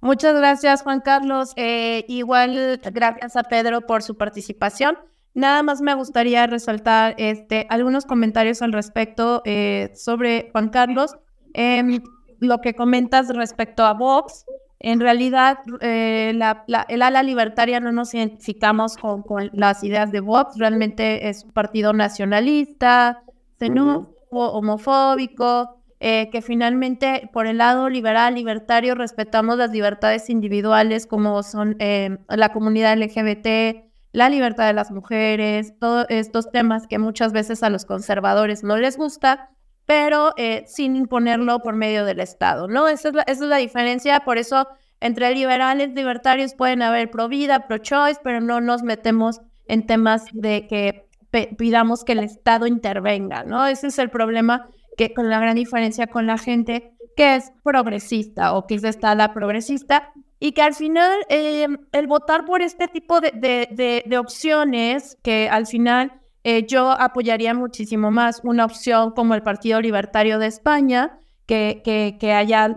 Muchas 0.00 0.36
gracias, 0.36 0.82
Juan 0.82 1.00
Carlos. 1.00 1.52
Eh, 1.56 2.04
igual, 2.06 2.80
gracias 2.92 3.36
a 3.36 3.42
Pedro 3.42 3.80
por 3.82 4.02
su 4.04 4.16
participación. 4.16 4.96
Nada 5.34 5.64
más 5.64 5.82
me 5.82 5.94
gustaría 5.94 6.46
resaltar 6.46 7.16
este, 7.18 7.66
algunos 7.70 8.04
comentarios 8.06 8.62
al 8.62 8.72
respecto 8.72 9.42
eh, 9.44 9.90
sobre 9.96 10.50
Juan 10.52 10.68
Carlos. 10.68 11.16
Em, 11.54 12.00
lo 12.38 12.60
que 12.60 12.74
comentas 12.74 13.28
respecto 13.34 13.84
a 13.84 13.92
Vox, 13.92 14.46
en 14.78 15.00
realidad 15.00 15.58
eh, 15.80 16.32
la, 16.36 16.64
el 16.88 17.02
ala 17.02 17.24
libertaria 17.24 17.80
no 17.80 17.90
nos 17.90 18.14
identificamos 18.14 18.96
con, 18.96 19.22
con, 19.22 19.50
las 19.52 19.82
ideas 19.82 20.12
de 20.12 20.20
Vox, 20.20 20.56
realmente 20.56 21.28
es 21.28 21.44
un 21.44 21.50
partido 21.50 21.92
nacionalista, 21.92 23.22
xenófobo, 23.58 24.52
homofóbico, 24.52 25.79
eh, 26.02 26.30
que 26.32 26.40
finalmente 26.40 27.28
por 27.30 27.46
el 27.46 27.58
lado 27.58 27.90
liberal, 27.90 28.34
libertario, 28.34 28.94
respetamos 28.94 29.58
las 29.58 29.70
libertades 29.70 30.30
individuales 30.30 31.06
como 31.06 31.42
son 31.42 31.76
eh, 31.78 32.16
la 32.28 32.54
comunidad 32.54 32.96
LGBT, 32.96 33.84
la 34.12 34.30
libertad 34.30 34.66
de 34.66 34.72
las 34.72 34.90
mujeres, 34.90 35.78
todos 35.78 36.06
estos 36.08 36.50
temas 36.50 36.86
que 36.86 36.98
muchas 36.98 37.32
veces 37.32 37.62
a 37.62 37.68
los 37.68 37.84
conservadores 37.84 38.64
no 38.64 38.78
les 38.78 38.96
gusta, 38.96 39.50
pero 39.84 40.32
eh, 40.38 40.64
sin 40.66 40.96
imponerlo 40.96 41.60
por 41.60 41.76
medio 41.76 42.06
del 42.06 42.20
Estado, 42.20 42.66
¿no? 42.66 42.88
Esa 42.88 43.08
es, 43.08 43.14
la, 43.14 43.22
esa 43.22 43.44
es 43.44 43.50
la 43.50 43.56
diferencia, 43.58 44.20
por 44.20 44.38
eso 44.38 44.68
entre 45.00 45.34
liberales, 45.34 45.90
libertarios 45.90 46.54
pueden 46.54 46.80
haber 46.80 47.10
pro 47.10 47.28
vida, 47.28 47.66
pro 47.66 47.76
choice, 47.76 48.20
pero 48.24 48.40
no 48.40 48.62
nos 48.62 48.82
metemos 48.82 49.42
en 49.66 49.86
temas 49.86 50.24
de 50.32 50.66
que 50.66 51.10
pidamos 51.58 52.04
que 52.04 52.12
el 52.12 52.20
Estado 52.20 52.66
intervenga, 52.66 53.44
¿no? 53.44 53.66
Ese 53.66 53.88
es 53.88 53.98
el 53.98 54.10
problema 54.10 54.68
que 55.00 55.14
con 55.14 55.30
la 55.30 55.40
gran 55.40 55.54
diferencia 55.54 56.08
con 56.08 56.26
la 56.26 56.36
gente 56.36 56.92
que 57.16 57.36
es 57.36 57.54
progresista 57.64 58.52
o 58.52 58.66
que 58.66 58.74
es 58.74 58.84
está 58.84 59.14
la 59.14 59.32
progresista 59.32 60.12
y 60.38 60.52
que 60.52 60.60
al 60.60 60.74
final 60.74 61.10
eh, 61.30 61.66
el 61.92 62.06
votar 62.06 62.44
por 62.44 62.60
este 62.60 62.86
tipo 62.86 63.22
de, 63.22 63.30
de, 63.30 64.02
de, 64.04 64.18
opciones 64.18 65.16
que 65.22 65.48
al 65.48 65.66
final 65.66 66.20
eh, 66.44 66.66
yo 66.66 66.90
apoyaría 66.90 67.54
muchísimo 67.54 68.10
más 68.10 68.42
una 68.44 68.66
opción 68.66 69.12
como 69.12 69.34
el 69.34 69.42
Partido 69.42 69.80
Libertario 69.80 70.38
de 70.38 70.48
España, 70.48 71.18
que, 71.46 71.80
que, 71.82 72.18
que 72.20 72.34
allá 72.34 72.76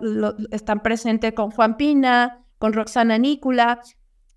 están 0.50 0.80
presentes 0.80 1.34
con 1.34 1.50
Juan 1.50 1.76
Pina, 1.76 2.42
con 2.58 2.72
Roxana 2.72 3.18
Nícula. 3.18 3.82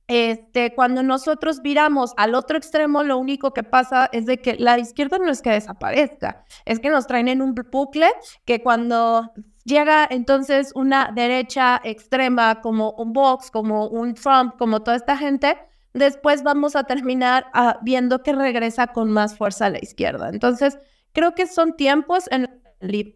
Este, 0.08 0.74
cuando 0.74 1.04
nosotros 1.04 1.62
viramos 1.62 2.14
al 2.16 2.34
otro 2.34 2.58
extremo, 2.58 3.04
lo 3.04 3.18
único 3.18 3.54
que 3.54 3.64
pasa 3.64 4.10
es 4.14 4.26
de 4.26 4.42
que 4.42 4.56
la 4.56 4.80
izquierda 4.80 5.18
no 5.18 5.30
es 5.30 5.42
que 5.42 5.52
desaparezca, 5.52 6.46
es 6.66 6.80
que 6.80 6.90
nos 6.90 7.08
traen 7.08 7.28
en 7.28 7.42
un 7.42 7.54
bucle 7.54 8.08
que 8.46 8.64
cuando 8.64 9.34
llega 9.66 10.08
entonces 10.10 10.72
una 10.76 11.12
derecha 11.14 11.82
extrema 11.84 12.62
como 12.62 12.92
un 12.92 13.12
Vox, 13.12 13.52
como 13.52 13.88
un 13.88 14.14
Trump, 14.14 14.56
como 14.58 14.82
toda 14.82 14.96
esta 14.96 15.18
gente, 15.18 15.58
después 15.94 16.42
vamos 16.42 16.78
a 16.78 16.86
terminar 16.86 17.48
ah, 17.54 17.80
viendo 17.82 18.24
que 18.24 18.32
regresa 18.32 18.88
con 18.88 19.12
más 19.12 19.38
fuerza 19.38 19.66
a 19.66 19.70
la 19.72 19.80
izquierda. 19.80 20.30
Entonces, 20.30 20.80
creo 21.12 21.36
que 21.36 21.48
son 21.48 21.76
tiempos 21.76 22.26
en 22.32 22.48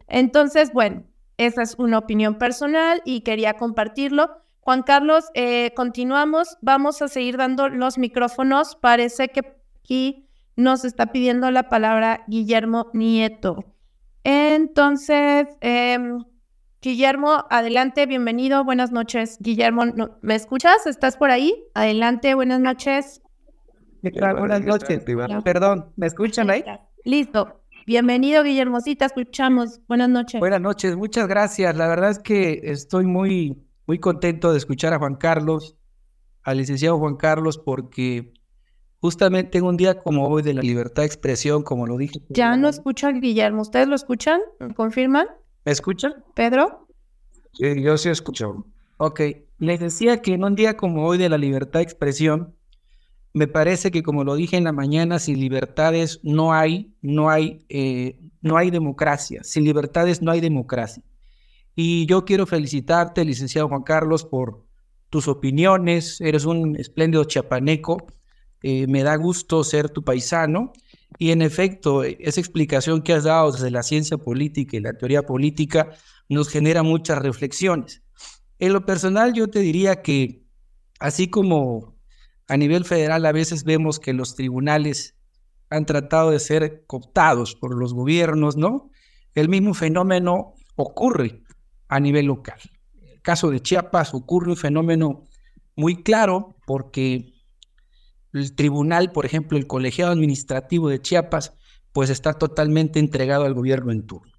entonces, 0.08 0.74
bueno, 0.74 1.04
esa 1.38 1.62
es 1.62 1.76
una 1.78 2.00
opinión 2.00 2.38
personal 2.38 3.02
y 3.06 3.22
quería 3.22 3.54
compartirlo. 3.54 4.41
Juan 4.62 4.84
Carlos, 4.84 5.26
eh, 5.34 5.74
continuamos. 5.76 6.58
Vamos 6.62 7.02
a 7.02 7.08
seguir 7.08 7.38
dando 7.38 7.68
los 7.68 7.98
micrófonos. 7.98 8.76
Parece 8.76 9.30
que 9.30 9.58
aquí 9.80 10.28
nos 10.56 10.86
está 10.86 11.08
pidiendo 11.08 11.50
la 11.52 11.68
palabra 11.68 12.24
Guillermo 12.28 12.90
Nieto. 12.94 13.66
Entonces, 14.24 15.48
em, 15.62 16.24
Guillermo, 16.82 17.46
adelante, 17.50 18.06
bienvenido. 18.06 18.64
Buenas 18.64 18.92
noches. 18.92 19.38
Guillermo, 19.40 19.84
¿me 20.22 20.36
escuchas? 20.36 20.86
¿Estás 20.86 21.18
por 21.18 21.32
ahí? 21.32 21.64
Adelante, 21.74 22.34
buenas 22.36 22.60
noches. 22.60 23.22
Buenas 24.02 24.62
noches. 24.62 25.04
Perdón, 25.44 25.92
¿me 25.96 26.08
escuchan 26.08 26.50
ahí? 26.50 26.64
Listo. 27.04 27.62
Bienvenido, 27.88 28.44
Guillermosita, 28.44 29.06
escuchamos. 29.06 29.80
Buenas 29.88 30.10
noches. 30.10 30.40
Buenas 30.40 30.62
noches, 30.62 30.96
muchas 30.96 31.28
gracias. 31.28 31.76
La 31.76 31.88
verdad 31.88 32.12
es 32.12 32.20
que 32.20 32.62
estoy 32.64 33.06
muy, 33.06 33.58
muy 33.92 34.00
contento 34.00 34.54
de 34.54 34.58
escuchar 34.58 34.94
a 34.94 35.00
Juan 35.00 35.16
Carlos, 35.16 35.76
al 36.44 36.60
licenciado 36.60 36.98
Juan 36.98 37.18
Carlos, 37.18 37.58
porque 37.58 38.32
justamente 39.02 39.58
en 39.58 39.66
un 39.66 39.76
día 39.76 40.02
como 40.02 40.30
hoy 40.30 40.44
de 40.44 40.54
la 40.54 40.62
libertad 40.62 41.02
de 41.02 41.08
expresión, 41.08 41.62
como 41.62 41.86
lo 41.86 41.98
dije. 41.98 42.22
Ya 42.30 42.56
no 42.56 42.70
escuchan, 42.70 43.20
Guillermo. 43.20 43.64
¿Ustedes 43.64 43.90
lo 43.90 43.96
escuchan? 43.96 44.40
¿Confirman? 44.78 45.28
¿Me 45.66 45.74
escuchan? 45.74 46.24
¿Pedro? 46.36 46.88
Sí, 47.52 47.84
yo 47.84 47.98
sí 47.98 48.08
escucho. 48.08 48.66
Ok, 48.96 49.20
les 49.58 49.82
decía 49.82 50.22
que 50.22 50.36
en 50.36 50.46
un 50.46 50.56
día 50.56 50.78
como 50.78 51.06
hoy 51.06 51.18
de 51.18 51.28
la 51.28 51.38
libertad 51.38 51.82
de 51.82 51.84
expresión, 51.84 52.56
me 53.34 53.48
parece 53.48 53.92
que 53.92 54.04
como 54.04 54.24
lo 54.24 54.36
dije 54.36 54.56
en 54.56 54.64
la 54.64 54.72
mañana, 54.72 55.20
sin 55.20 55.38
libertades 55.38 56.22
no 56.24 56.54
hay, 56.54 56.96
no 57.02 57.30
hay, 57.30 57.66
eh, 57.68 58.18
no 58.40 58.56
hay 58.56 58.72
democracia. 58.72 59.44
Sin 59.44 59.66
libertades 59.66 60.22
no 60.22 60.32
hay 60.32 60.40
democracia. 60.40 61.04
Y 61.76 62.06
yo 62.06 62.26
quiero 62.26 62.46
felicitarte, 62.46 63.24
licenciado 63.24 63.70
Juan 63.70 63.84
Carlos, 63.84 64.26
por 64.26 64.66
tus 65.10 65.28
opiniones. 65.28 66.20
Eres 66.22 66.46
un 66.46 66.76
espléndido 66.76 67.24
chapaneco. 67.24 68.08
Eh, 68.64 68.88
me 68.88 69.04
da 69.04 69.16
gusto 69.16 69.64
ser 69.64 69.90
tu 69.90 70.04
paisano. 70.04 70.74
Y 71.18 71.32
en 71.32 71.42
efecto, 71.42 72.04
esa 72.04 72.40
explicación 72.40 73.02
que 73.02 73.14
has 73.14 73.26
dado 73.26 73.52
desde 73.52 73.72
la 73.72 73.84
ciencia 73.84 74.18
política 74.18 74.78
y 74.78 74.82
la 74.82 74.94
teoría 74.94 75.24
política 75.24 75.92
nos 76.30 76.50
genera 76.50 76.84
muchas 76.84 77.20
reflexiones. 77.20 78.02
En 78.60 78.74
lo 78.74 78.86
personal, 78.86 79.34
yo 79.34 79.50
te 79.50 79.60
diría 79.60 80.02
que 80.02 80.44
así 81.00 81.30
como 81.30 81.98
a 82.48 82.58
nivel 82.58 82.86
federal 82.86 83.26
a 83.26 83.32
veces 83.32 83.64
vemos 83.64 84.00
que 84.00 84.14
los 84.14 84.36
tribunales 84.36 85.16
han 85.70 85.86
tratado 85.86 86.32
de 86.32 86.40
ser 86.40 86.84
cooptados 86.86 87.56
por 87.56 87.76
los 87.78 87.94
gobiernos, 87.94 88.58
¿no? 88.58 88.92
El 89.34 89.50
mismo 89.50 89.74
fenómeno 89.74 90.54
ocurre 90.76 91.44
a 91.92 92.00
nivel 92.00 92.26
local. 92.26 92.58
En 93.02 93.10
el 93.10 93.22
caso 93.22 93.52
de 93.52 93.62
Chiapas 93.62 94.14
ocurre 94.14 94.50
un 94.50 94.58
fenómeno 94.58 95.28
muy 95.76 96.02
claro 96.04 96.56
porque 96.66 97.34
el 98.32 98.56
tribunal, 98.56 99.12
por 99.12 99.26
ejemplo, 99.26 99.58
el 99.58 99.68
colegiado 99.68 100.14
administrativo 100.14 100.88
de 100.88 101.02
Chiapas, 101.02 101.54
pues 101.92 102.10
está 102.10 102.34
totalmente 102.34 103.00
entregado 103.00 103.44
al 103.44 103.54
gobierno 103.54 103.92
en 103.92 104.08
turno. 104.08 104.32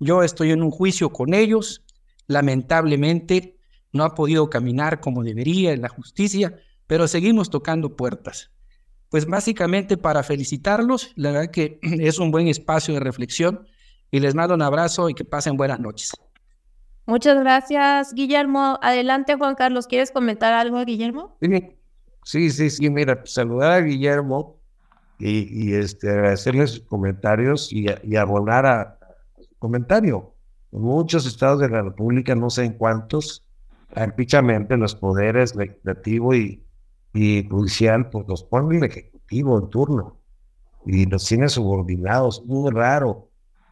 Yo 0.00 0.22
estoy 0.22 0.52
en 0.52 0.62
un 0.62 0.70
juicio 0.70 1.10
con 1.10 1.34
ellos, 1.34 1.84
lamentablemente 2.28 3.58
no 3.92 4.04
ha 4.04 4.14
podido 4.14 4.48
caminar 4.48 5.00
como 5.00 5.22
debería 5.22 5.72
en 5.72 5.82
la 5.82 5.90
justicia, 5.90 6.58
pero 6.86 7.08
seguimos 7.08 7.50
tocando 7.50 7.94
puertas. 7.94 8.52
Pues 9.10 9.26
básicamente 9.26 9.98
para 9.98 10.22
felicitarlos, 10.22 11.12
la 11.14 11.32
verdad 11.32 11.50
que 11.50 11.78
es 11.82 12.18
un 12.18 12.30
buen 12.30 12.48
espacio 12.48 12.94
de 12.94 13.00
reflexión 13.00 13.66
y 14.10 14.20
les 14.20 14.34
mando 14.34 14.54
un 14.54 14.62
abrazo 14.62 15.10
y 15.10 15.14
que 15.14 15.26
pasen 15.26 15.58
buenas 15.58 15.78
noches. 15.78 16.12
Muchas 17.06 17.38
gracias, 17.38 18.12
Guillermo. 18.14 18.78
Adelante, 18.82 19.36
Juan 19.36 19.54
Carlos. 19.54 19.86
¿Quieres 19.86 20.10
comentar 20.10 20.52
algo, 20.52 20.84
Guillermo? 20.84 21.36
Sí, 22.24 22.50
sí, 22.50 22.68
sí. 22.68 22.90
Mira, 22.90 23.22
saludar 23.24 23.72
a 23.72 23.80
Guillermo 23.80 24.58
y, 25.18 25.72
este, 25.74 26.10
agradecerle 26.10 26.66
sus 26.66 26.80
comentarios 26.80 27.72
y, 27.72 27.86
y 28.02 28.16
abonar 28.16 28.66
a, 28.66 28.98
su 29.38 29.56
comentario. 29.58 30.34
En 30.72 30.82
muchos 30.82 31.26
estados 31.26 31.60
de 31.60 31.68
la 31.68 31.82
República, 31.82 32.34
no 32.34 32.50
sé 32.50 32.64
en 32.64 32.72
cuántos, 32.72 33.46
arbitramente 33.94 34.76
los 34.76 34.96
poderes 34.96 35.54
legislativo 35.54 36.34
y, 36.34 36.64
y 37.14 37.48
judicial, 37.48 38.10
pues 38.10 38.26
los 38.26 38.42
pone 38.42 38.78
el 38.78 38.84
Ejecutivo 38.84 39.58
en 39.58 39.70
turno 39.70 40.20
y 40.84 41.06
los 41.06 41.24
tiene 41.24 41.48
subordinados. 41.48 42.44
Muy 42.44 42.72
raro 42.72 43.30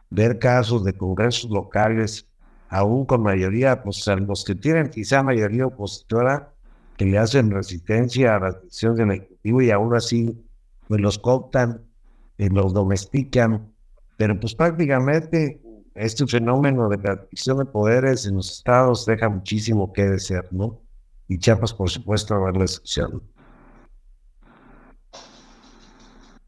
ver 0.09 0.39
casos 0.39 0.85
de 0.85 0.93
congresos 0.93 1.51
locales, 1.51 2.27
aún 2.69 3.05
con 3.05 3.23
mayoría, 3.23 3.83
pues 3.83 4.05
los 4.07 4.43
que 4.43 4.55
tienen 4.55 4.89
quizá 4.89 5.23
mayoría 5.23 5.67
opositora, 5.67 6.53
que 6.97 7.05
le 7.05 7.17
hacen 7.17 7.51
resistencia 7.51 8.35
a 8.35 8.39
la 8.39 8.51
decisión 8.51 8.95
del 8.95 9.11
Ejecutivo 9.11 9.61
y 9.61 9.71
aún 9.71 9.95
así 9.95 10.45
pues 10.87 11.01
los 11.01 11.17
cooptan, 11.19 11.81
y 12.37 12.49
los 12.49 12.73
domestican. 12.73 13.71
Pero 14.17 14.39
pues 14.39 14.55
prácticamente 14.55 15.61
este 15.93 16.27
fenómeno 16.27 16.89
de 16.89 16.97
la 16.97 17.15
división 17.15 17.57
de 17.57 17.65
poderes 17.65 18.25
en 18.25 18.35
los 18.35 18.57
estados 18.57 19.05
deja 19.05 19.29
muchísimo 19.29 19.91
que 19.93 20.03
desear, 20.03 20.47
¿no? 20.51 20.81
Y 21.27 21.39
Chiapas, 21.39 21.73
por 21.73 21.89
supuesto, 21.89 22.35
a 22.35 22.45
ver 22.45 22.57
la 22.57 22.63
excepción. 22.65 23.23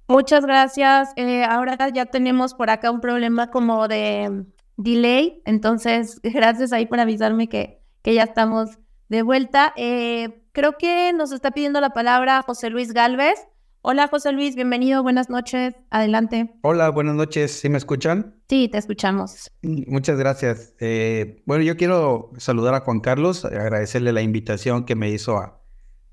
Muchas 0.08 0.46
gracias. 0.46 1.12
Eh, 1.18 1.44
ahora 1.44 1.76
ya 1.94 2.06
tenemos 2.06 2.54
por 2.54 2.70
acá 2.70 2.92
un 2.92 3.02
problema 3.02 3.50
como 3.50 3.88
de 3.88 4.46
delay, 4.78 5.42
entonces 5.46 6.22
gracias 6.24 6.72
ahí 6.72 6.86
por 6.86 7.00
avisarme 7.00 7.50
que, 7.50 7.82
que 8.02 8.14
ya 8.14 8.24
estamos 8.24 8.80
de 9.10 9.24
vuelta. 9.24 9.74
Eh, 9.76 10.44
creo 10.54 10.78
que 10.78 11.12
nos 11.14 11.32
está 11.32 11.52
pidiendo 11.52 11.82
la 11.82 11.90
palabra 11.90 12.42
José 12.44 12.70
Luis 12.70 12.94
Galvez. 12.94 13.40
Hola 13.82 14.08
José 14.08 14.32
Luis, 14.34 14.56
bienvenido, 14.56 15.02
buenas 15.02 15.30
noches, 15.30 15.76
adelante. 15.92 16.54
Hola, 16.62 16.90
buenas 16.90 17.16
noches, 17.16 17.52
¿sí 17.52 17.70
me 17.70 17.78
escuchan? 17.78 18.36
Sí, 18.50 18.68
te 18.68 18.78
escuchamos. 18.78 19.50
Muchas 19.62 20.18
gracias. 20.18 20.74
Eh, 20.80 21.42
bueno, 21.46 21.64
yo 21.64 21.78
quiero 21.78 22.32
saludar 22.38 22.74
a 22.74 22.82
Juan 22.82 23.00
Carlos, 23.00 23.46
agradecerle 23.46 24.12
la 24.12 24.22
invitación 24.22 24.84
que 24.84 24.96
me 24.96 25.10
hizo 25.10 25.38
a, 25.38 25.62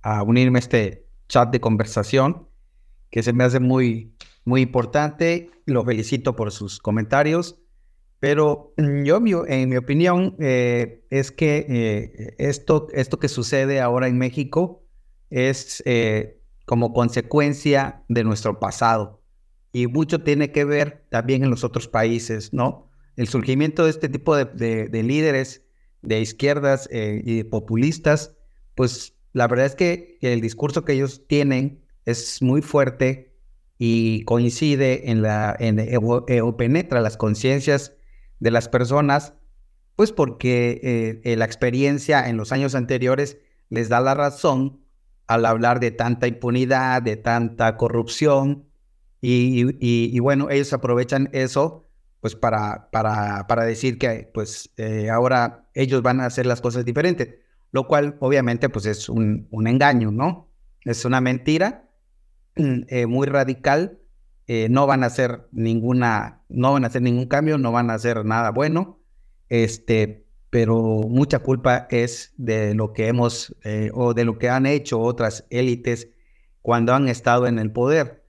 a 0.02 0.22
unirme 0.22 0.58
a 0.58 0.60
este 0.60 1.08
chat 1.28 1.50
de 1.50 1.60
conversación 1.60 2.48
que 3.10 3.22
se 3.22 3.32
me 3.32 3.44
hace 3.44 3.60
muy, 3.60 4.14
muy 4.44 4.60
importante. 4.60 5.50
Lo 5.66 5.84
felicito 5.84 6.36
por 6.36 6.52
sus 6.52 6.78
comentarios. 6.78 7.60
Pero 8.24 8.72
mm, 8.78 9.02
yo, 9.02 9.20
en 9.46 9.68
mi 9.68 9.76
opinión, 9.76 10.34
eh, 10.38 11.04
es 11.10 11.30
que 11.30 11.66
eh, 11.68 12.34
esto, 12.38 12.88
esto 12.94 13.18
que 13.18 13.28
sucede 13.28 13.82
ahora 13.82 14.08
en 14.08 14.16
México 14.16 14.82
es 15.28 15.82
eh, 15.84 16.40
como 16.64 16.94
consecuencia 16.94 18.02
de 18.08 18.24
nuestro 18.24 18.58
pasado. 18.60 19.20
Y 19.72 19.88
mucho 19.88 20.22
tiene 20.22 20.52
que 20.52 20.64
ver 20.64 21.04
también 21.10 21.44
en 21.44 21.50
los 21.50 21.64
otros 21.64 21.86
países, 21.86 22.54
¿no? 22.54 22.88
El 23.16 23.28
surgimiento 23.28 23.84
de 23.84 23.90
este 23.90 24.08
tipo 24.08 24.34
de, 24.34 24.88
de 24.88 25.02
líderes 25.02 25.62
de 26.00 26.22
izquierdas 26.22 26.88
y 26.90 27.44
populistas, 27.44 28.36
pues 28.74 29.18
la 29.34 29.48
verdad 29.48 29.66
es 29.66 29.74
que 29.74 30.16
el 30.22 30.40
discurso 30.40 30.82
que 30.86 30.94
ellos 30.94 31.26
tienen 31.26 31.84
es 32.06 32.40
muy 32.40 32.62
fuerte 32.62 33.34
y 33.78 34.24
coincide 34.24 35.10
en 35.10 35.20
la, 35.20 35.54
en, 35.58 35.78
o, 36.02 36.56
penetra 36.56 37.02
las 37.02 37.18
conciencias 37.18 37.98
de 38.44 38.50
las 38.50 38.68
personas, 38.68 39.32
pues 39.96 40.12
porque 40.12 40.80
eh, 40.82 41.20
eh, 41.24 41.36
la 41.36 41.46
experiencia 41.46 42.28
en 42.28 42.36
los 42.36 42.52
años 42.52 42.74
anteriores 42.74 43.38
les 43.70 43.88
da 43.88 44.00
la 44.00 44.14
razón 44.14 44.80
al 45.26 45.46
hablar 45.46 45.80
de 45.80 45.90
tanta 45.90 46.26
impunidad, 46.26 47.00
de 47.00 47.16
tanta 47.16 47.76
corrupción, 47.76 48.66
y, 49.26 50.18
bueno, 50.18 50.50
ellos 50.50 50.74
aprovechan 50.74 51.30
eso 51.32 51.88
pues 52.20 52.34
para, 52.36 52.90
para, 52.90 53.46
para 53.46 53.64
decir 53.64 53.96
que 53.96 54.30
pues 54.34 54.70
ahora 55.10 55.66
ellos 55.72 56.02
van 56.02 56.20
a 56.20 56.26
hacer 56.26 56.44
las 56.44 56.60
cosas 56.60 56.84
diferentes, 56.84 57.34
lo 57.72 57.86
cual 57.88 58.18
obviamente 58.20 58.68
pues 58.68 58.84
es 58.84 59.08
un, 59.08 59.48
un 59.50 59.66
engaño, 59.66 60.10
¿no? 60.10 60.50
Es 60.84 61.06
una 61.06 61.22
mentira 61.22 61.88
eh, 62.56 63.06
muy 63.06 63.26
radical, 63.26 63.98
eh, 64.46 64.68
no 64.70 64.86
van 64.86 65.02
a 65.02 65.06
hacer 65.06 65.48
ninguna, 65.52 66.42
no 66.48 66.72
van 66.72 66.84
a 66.84 66.88
hacer 66.88 67.02
ningún 67.02 67.26
cambio, 67.26 67.58
no 67.58 67.72
van 67.72 67.90
a 67.90 67.94
hacer 67.94 68.24
nada 68.24 68.50
bueno, 68.50 68.98
este, 69.48 70.26
pero 70.50 70.76
mucha 71.08 71.40
culpa 71.40 71.86
es 71.90 72.32
de 72.36 72.74
lo 72.74 72.92
que 72.92 73.08
hemos 73.08 73.56
eh, 73.64 73.90
o 73.94 74.14
de 74.14 74.24
lo 74.24 74.38
que 74.38 74.48
han 74.48 74.66
hecho 74.66 75.00
otras 75.00 75.46
élites 75.50 76.10
cuando 76.62 76.94
han 76.94 77.08
estado 77.08 77.46
en 77.46 77.58
el 77.58 77.72
poder. 77.72 78.24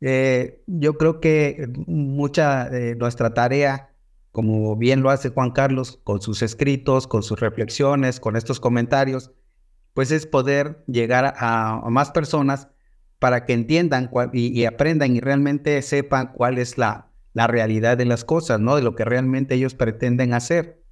Eh, 0.00 0.62
yo 0.66 0.96
creo 0.96 1.20
que 1.20 1.68
mucha 1.86 2.68
de 2.68 2.94
nuestra 2.96 3.34
tarea, 3.34 3.90
como 4.32 4.76
bien 4.76 5.02
lo 5.02 5.10
hace 5.10 5.30
Juan 5.30 5.50
Carlos, 5.50 6.00
con 6.04 6.20
sus 6.20 6.42
escritos, 6.42 7.06
con 7.06 7.22
sus 7.22 7.40
reflexiones, 7.40 8.20
con 8.20 8.36
estos 8.36 8.60
comentarios, 8.60 9.32
pues 9.94 10.12
es 10.12 10.26
poder 10.26 10.84
llegar 10.86 11.34
a, 11.36 11.82
más 11.90 12.10
personas 12.10 12.68
para 13.18 13.44
que 13.44 13.52
entiendan 13.52 14.10
y, 14.32 14.64
aprendan 14.64 15.16
y 15.16 15.20
realmente 15.20 15.80
sepan 15.82 16.32
cuál 16.32 16.58
es 16.58 16.78
la, 16.78 17.10
la 17.32 17.46
realidad 17.46 17.96
de 17.96 18.04
las 18.04 18.24
cosas, 18.24 18.60
¿no? 18.60 18.76
De 18.76 18.82
lo 18.82 18.94
que 18.94 19.04
realmente 19.04 19.54
ellos 19.54 19.74
pretenden 19.74 20.34
hacer. 20.34 20.82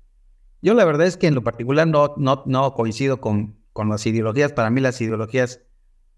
Yo 0.63 0.75
la 0.75 0.85
verdad 0.85 1.07
es 1.07 1.17
que 1.17 1.29
en 1.29 1.35
lo 1.35 1.45
particular 1.45 1.87
no, 1.87 2.15
no, 2.17 2.43
no 2.47 2.75
coincido 2.75 3.21
con, 3.21 3.57
con 3.73 3.89
las 3.89 4.07
ideologías. 4.07 4.53
Para 4.53 4.71
mí 4.71 4.81
las 4.81 5.01
ideologías 5.01 5.61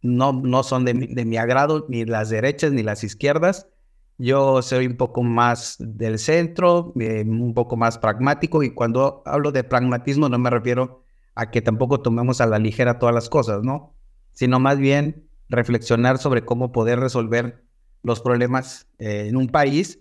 no, 0.00 0.32
no 0.32 0.62
son 0.62 0.84
de 0.84 0.94
mi, 0.94 1.36
agrado, 1.36 1.86
ni 1.88 2.04
las 2.04 2.30
derechas 2.30 2.72
ni 2.72 2.82
las 2.82 3.04
izquierdas. 3.04 3.68
Yo 4.16 4.62
soy 4.62 4.86
un 4.86 4.96
poco 4.96 5.22
más 5.22 5.76
del 5.78 6.18
centro, 6.18 6.92
eh, 6.98 7.24
un 7.26 7.54
poco 7.54 7.76
más 7.76 7.98
pragmático 7.98 8.62
y 8.62 8.70
cuando 8.70 9.22
hablo 9.26 9.52
de 9.52 9.62
pragmatismo 9.62 10.28
no 10.28 10.38
me 10.38 10.50
refiero 10.50 11.04
a 11.34 11.50
que 11.50 11.62
tampoco 11.62 12.00
tomemos 12.00 12.40
a 12.40 12.46
la 12.46 12.59
ligera 12.59 12.98
todas 12.98 13.14
las 13.14 13.28
cosas, 13.28 13.62
¿no? 13.62 13.94
Sino 14.32 14.59
más 14.59 14.78
bien 14.78 15.28
reflexionar 15.49 16.18
sobre 16.18 16.44
cómo 16.44 16.72
poder 16.72 17.01
resolver 17.01 17.64
los 18.03 18.20
problemas 18.20 18.86
eh, 18.99 19.26
en 19.28 19.36
un 19.36 19.49
país, 19.49 20.01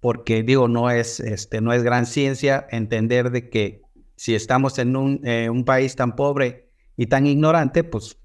porque 0.00 0.42
digo, 0.42 0.68
no 0.68 0.90
es, 0.90 1.20
este, 1.20 1.60
no 1.60 1.72
es 1.72 1.82
gran 1.82 2.06
ciencia 2.06 2.66
entender 2.70 3.30
de 3.30 3.50
que 3.50 3.82
si 4.16 4.34
estamos 4.34 4.78
en 4.78 4.96
un, 4.96 5.20
eh, 5.24 5.50
un 5.50 5.64
país 5.64 5.96
tan 5.96 6.16
pobre 6.16 6.68
y 6.96 7.06
tan 7.06 7.26
ignorante, 7.26 7.84
pues 7.84 8.18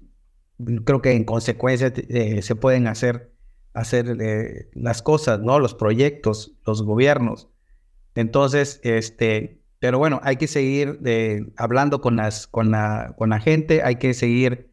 creo 0.84 1.02
que 1.02 1.12
en 1.12 1.24
consecuencia 1.24 1.92
eh, 1.96 2.42
se 2.42 2.54
pueden 2.54 2.86
hacer, 2.86 3.32
hacer 3.72 4.16
las 4.72 5.02
cosas, 5.02 5.40
¿no? 5.40 5.58
Los 5.58 5.74
proyectos, 5.74 6.56
los 6.64 6.82
gobiernos. 6.82 7.48
Entonces, 8.14 8.80
este, 8.84 9.60
pero 9.80 9.98
bueno, 9.98 10.20
hay 10.22 10.36
que 10.36 10.46
seguir 10.46 11.00
hablando 11.56 12.00
con, 12.00 12.16
las, 12.16 12.46
con, 12.46 12.70
la, 12.70 13.14
con 13.18 13.30
la 13.30 13.40
gente, 13.40 13.82
hay 13.82 13.96
que 13.96 14.14
seguir 14.14 14.70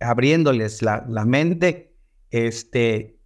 abriéndoles 0.00 0.82
la, 0.82 1.24
mente 1.26 1.94
este, 2.30 3.18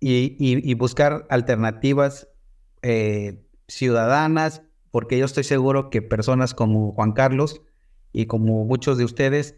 y, 0.00 0.36
y, 0.38 0.74
buscar 0.74 1.26
alternativas 1.30 2.28
ciudadanas, 3.66 4.62
porque 4.92 5.18
yo 5.18 5.24
estoy 5.24 5.42
seguro 5.42 5.90
que 5.90 6.02
personas 6.02 6.54
como 6.54 6.92
Juan 6.92 7.12
Carlos 7.12 7.62
y 8.12 8.26
como 8.26 8.64
muchos 8.64 8.96
de 8.96 9.04
ustedes 9.04 9.56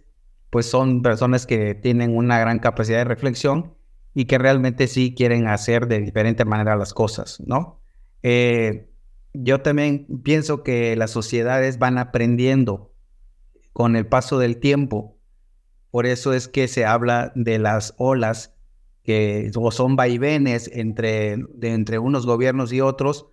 pues 0.51 0.67
son 0.67 1.03
personas 1.03 1.47
que 1.47 1.75
tienen 1.75 2.17
una 2.17 2.39
gran 2.39 2.59
capacidad 2.59 2.99
de 2.99 3.05
reflexión 3.05 3.75
y 4.15 4.25
que 4.25 4.39
realmente 4.39 4.87
sí 4.89 5.15
quieren 5.15 5.47
hacer 5.47 5.87
de 5.87 6.01
diferente 6.01 6.45
manera 6.45 6.77
las 6.77 6.95
cosas, 6.95 7.41
¿no? 7.47 7.81
Eh, 8.23 8.91
yo 9.35 9.61
también 9.61 10.07
pienso 10.25 10.63
que 10.63 10.97
las 10.97 11.11
sociedades 11.11 11.79
van 11.79 11.99
aprendiendo 11.99 12.93
con 13.73 13.95
el 13.95 14.07
paso 14.07 14.39
del 14.39 14.59
tiempo. 14.59 15.18
Por 15.91 16.07
eso 16.07 16.33
es 16.33 16.49
que 16.49 16.69
se 16.69 16.85
habla 16.85 17.33
de 17.35 17.59
las 17.59 17.95
olas 17.99 18.55
que 19.03 19.51
o 19.57 19.71
son 19.71 19.97
vaivenes 19.97 20.71
entre, 20.73 21.39
entre 21.63 21.99
unos 21.99 22.27
gobiernos 22.27 22.73
y 22.73 22.81
otros. 22.81 23.27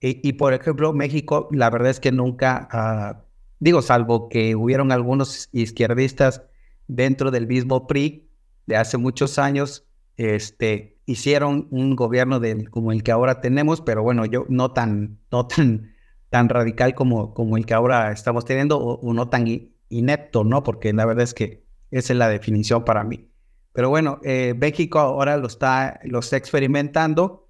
Y, 0.00 0.34
por 0.34 0.52
ejemplo, 0.52 0.92
México, 0.92 1.48
la 1.50 1.70
verdad 1.70 1.88
es 1.88 1.98
que 1.98 2.12
nunca, 2.12 2.68
ah, 2.70 3.24
digo, 3.58 3.80
salvo 3.80 4.28
que 4.28 4.54
hubieron 4.54 4.92
algunos 4.92 5.48
izquierdistas 5.52 6.42
dentro 6.88 7.30
del 7.30 7.46
mismo 7.46 7.86
PRI 7.86 8.28
de 8.66 8.76
hace 8.76 8.98
muchos 8.98 9.38
años, 9.38 9.86
este, 10.18 10.98
hicieron 11.06 11.68
un 11.70 11.96
gobierno 11.96 12.40
como 12.70 12.92
el 12.92 13.02
que 13.02 13.12
ahora 13.12 13.40
tenemos, 13.40 13.80
pero 13.80 14.02
bueno, 14.02 14.24
yo 14.26 14.44
no 14.48 14.72
tan, 14.72 15.18
no 15.30 15.46
tan, 15.46 15.94
tan 16.30 16.48
radical 16.48 16.94
como, 16.94 17.34
como 17.34 17.56
el 17.56 17.66
que 17.66 17.74
ahora 17.74 18.12
estamos 18.12 18.44
teniendo, 18.44 18.78
o, 18.78 19.12
no 19.12 19.28
tan 19.28 19.46
inepto, 19.88 20.44
¿no? 20.44 20.62
Porque 20.62 20.92
la 20.92 21.06
verdad 21.06 21.24
es 21.24 21.34
que 21.34 21.63
esa 21.94 22.12
es 22.12 22.18
la 22.18 22.28
definición 22.28 22.84
para 22.84 23.04
mí. 23.04 23.30
Pero 23.72 23.88
bueno, 23.88 24.20
eh, 24.24 24.54
México 24.56 24.98
ahora 24.98 25.36
lo 25.36 25.46
está, 25.46 26.00
lo 26.04 26.20
está 26.20 26.36
experimentando 26.36 27.48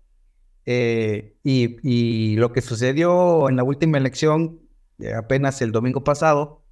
eh, 0.67 1.37
y, 1.43 1.77
y, 1.83 2.37
lo 2.37 2.53
que 2.53 2.63
sucedió 2.63 3.49
en 3.49 3.57
la 3.57 3.65
última 3.65 3.99
elección, 3.99 4.61
eh, 4.99 5.13
apenas 5.15 5.61
el 5.63 5.73
domingo 5.73 6.05
pasado, 6.05 6.63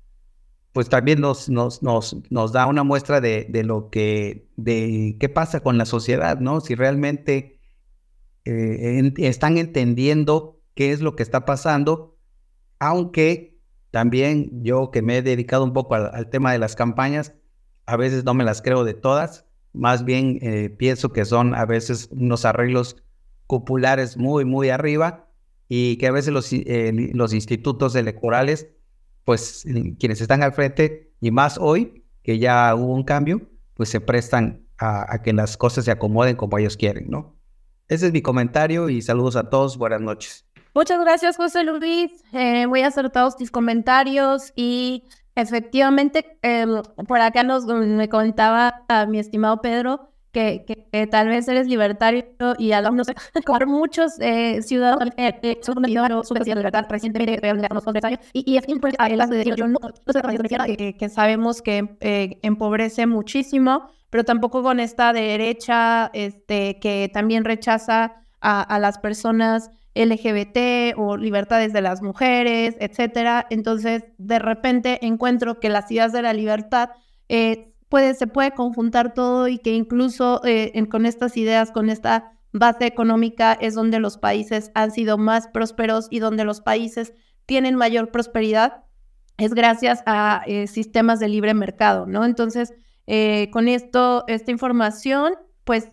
pues 0.73 0.89
también 0.89 1.21
nos, 1.21 1.49
nos, 1.49 1.83
nos, 1.83 2.17
nos 2.31 2.53
da 2.53 2.67
una 2.67 2.83
muestra 2.83 3.21
de, 3.21 3.47
de, 3.49 3.65
lo 3.65 3.91
que, 3.91 4.49
de 4.57 5.17
qué 5.21 5.29
pasa 5.29 5.61
con 5.61 5.77
la 5.77 5.85
sociedad, 5.85 6.41
¿no? 6.41 6.61
Si 6.61 6.75
realmente 6.75 7.59
están 8.45 9.57
entendiendo 9.57 10.61
qué 10.75 10.93
es 10.93 11.01
lo 11.01 11.15
que 11.15 11.23
está 11.23 11.45
pasando, 11.45 12.17
aunque 12.79 13.53
también 13.93 14.65
yo 14.65 14.91
que 14.91 15.03
me 15.03 15.19
he 15.19 15.23
dedicado 15.23 15.65
un 15.65 15.75
poco 15.75 15.95
al, 15.95 16.31
tema 16.31 16.51
de 16.51 16.59
las 16.59 16.75
campañas, 16.75 17.35
a 17.87 17.97
veces 17.97 18.25
no 18.25 18.35
me 18.35 18.45
las 18.45 18.63
creo 18.63 18.85
de 18.85 18.95
todas, 18.95 19.47
más 19.73 20.05
bien 20.05 20.39
eh, 20.43 20.71
pienso 20.71 21.13
que 21.13 21.25
son 21.25 21.55
a 21.55 21.65
veces 21.65 22.09
unos 22.13 22.45
arreglos 22.45 22.97
populares 23.47 24.17
muy, 24.17 24.45
muy 24.45 24.71
arriba 24.71 25.29
y 25.69 25.97
que 25.97 26.07
a 26.07 26.13
veces 26.13 26.33
los, 26.33 26.53
eh, 26.53 27.11
los 27.15 27.33
institutos 27.33 27.95
electorales 27.95 28.69
pues 29.25 29.65
quienes 29.99 30.21
están 30.21 30.43
al 30.43 30.53
frente, 30.53 31.13
y 31.21 31.31
más 31.31 31.59
hoy, 31.59 32.05
que 32.23 32.39
ya 32.39 32.75
hubo 32.75 32.95
un 32.95 33.05
cambio, 33.05 33.41
pues 33.75 33.89
se 33.89 34.01
prestan 34.01 34.67
a, 34.79 35.23
que 35.23 35.33
las 35.33 35.57
cosas 35.57 35.85
se 35.85 35.93
acomoden 35.93 36.35
como 36.35 36.59
ellos 36.59 36.77
quieren, 36.77 37.09
¿no? 37.09 37.37
Ese 37.89 38.07
es 38.07 38.13
mi 38.13 38.21
comentario 38.21 38.89
y 38.89 39.01
saludos 39.01 39.37
a 39.37 39.49
todos, 39.49 39.79
buenas 39.79 40.01
noches. 40.01 40.45
Muchas 40.75 40.99
gracias, 41.01 41.37
José 41.37 41.63
Luis. 41.63 42.11
Eh, 42.33 42.67
voy 42.67 42.81
a 42.81 42.89
hacer 42.89 43.11
todos 43.11 43.37
tus 43.37 43.51
comentarios 43.51 44.53
y 44.57 45.05
efectivamente, 45.35 46.39
em, 46.43 46.83
por 47.07 47.21
acá 47.21 47.43
nos 47.43 47.67
me 47.67 48.09
comentaba 48.09 48.85
a 48.89 49.07
mi 49.07 49.19
estimado 49.19 49.61
Pedro 49.61 50.13
que, 50.33 50.65
que, 50.67 51.07
tal 51.07 51.29
vez 51.29 51.47
eres 51.47 51.67
libertario 51.67 52.25
y 52.59 52.73
a 52.73 52.81
no 52.81 53.05
sé, 53.05 53.15
como 53.47 53.67
muchos 53.67 54.19
eh, 54.19 54.63
ciudadanos 54.63 55.11
eh, 55.17 55.39
eh, 55.43 55.61
son 55.63 55.85
su 56.25 56.35
libertad 56.35 56.87
recientemente 56.89 57.41
y, 58.33 58.53
y 58.53 58.57
es 58.57 58.69
importante 58.69 59.27
decir, 59.29 59.55
yo 59.55 59.69
no, 59.69 59.79
que, 60.77 60.97
que 60.97 61.09
sabemos 61.09 61.61
que 61.61 61.97
eh, 62.01 62.39
empobrece 62.43 63.07
muchísimo, 63.07 63.91
pero 64.09 64.25
tampoco 64.25 64.63
con 64.63 64.81
esta 64.81 65.13
derecha 65.13 66.11
este, 66.15 66.79
que 66.81 67.11
también 67.13 67.45
rechaza 67.45 68.17
a 68.41 68.79
las 68.81 68.99
personas 68.99 69.71
LGBT 69.95 70.97
o 70.97 71.17
libertades 71.17 71.73
de 71.73 71.83
las 71.83 72.03
mujeres, 72.03 72.77
etcétera. 72.81 73.47
Entonces, 73.51 74.05
de 74.19 74.39
repente 74.39 75.05
encuentro 75.05 75.61
que 75.61 75.69
las 75.69 75.91
ideas 75.91 76.13
de 76.13 76.23
la 76.23 76.33
libertad 76.33 76.91
eh, 77.29 77.73
se 78.17 78.27
puede 78.27 78.53
conjuntar 78.53 79.13
todo 79.13 79.49
y 79.49 79.59
que 79.59 79.75
incluso 79.75 80.41
eh, 80.45 80.73
con 80.89 81.05
estas 81.05 81.37
ideas, 81.37 81.71
con 81.71 81.91
esta 81.91 82.33
base 82.53 82.87
económica, 82.87 83.53
es 83.53 83.75
donde 83.75 84.01
los 84.01 84.17
países 84.17 84.71
han 84.75 84.91
sido 84.93 85.19
más 85.19 85.49
prósperos 85.49 86.07
y 86.11 86.19
donde 86.19 86.45
los 86.45 86.63
países 86.63 87.13
tienen 87.45 87.77
mayor 87.77 88.11
prosperidad, 88.11 88.85
es 89.37 89.53
gracias 89.53 90.03
a 90.07 90.43
eh, 90.47 90.67
sistemas 90.69 91.21
de 91.21 91.29
libre 91.29 91.53
mercado, 91.53 92.07
¿no? 92.07 92.25
Entonces, 92.25 92.73
con 93.51 93.69
esto, 93.69 94.25
esta 94.27 94.53
información, 94.53 95.35
pues 95.65 95.91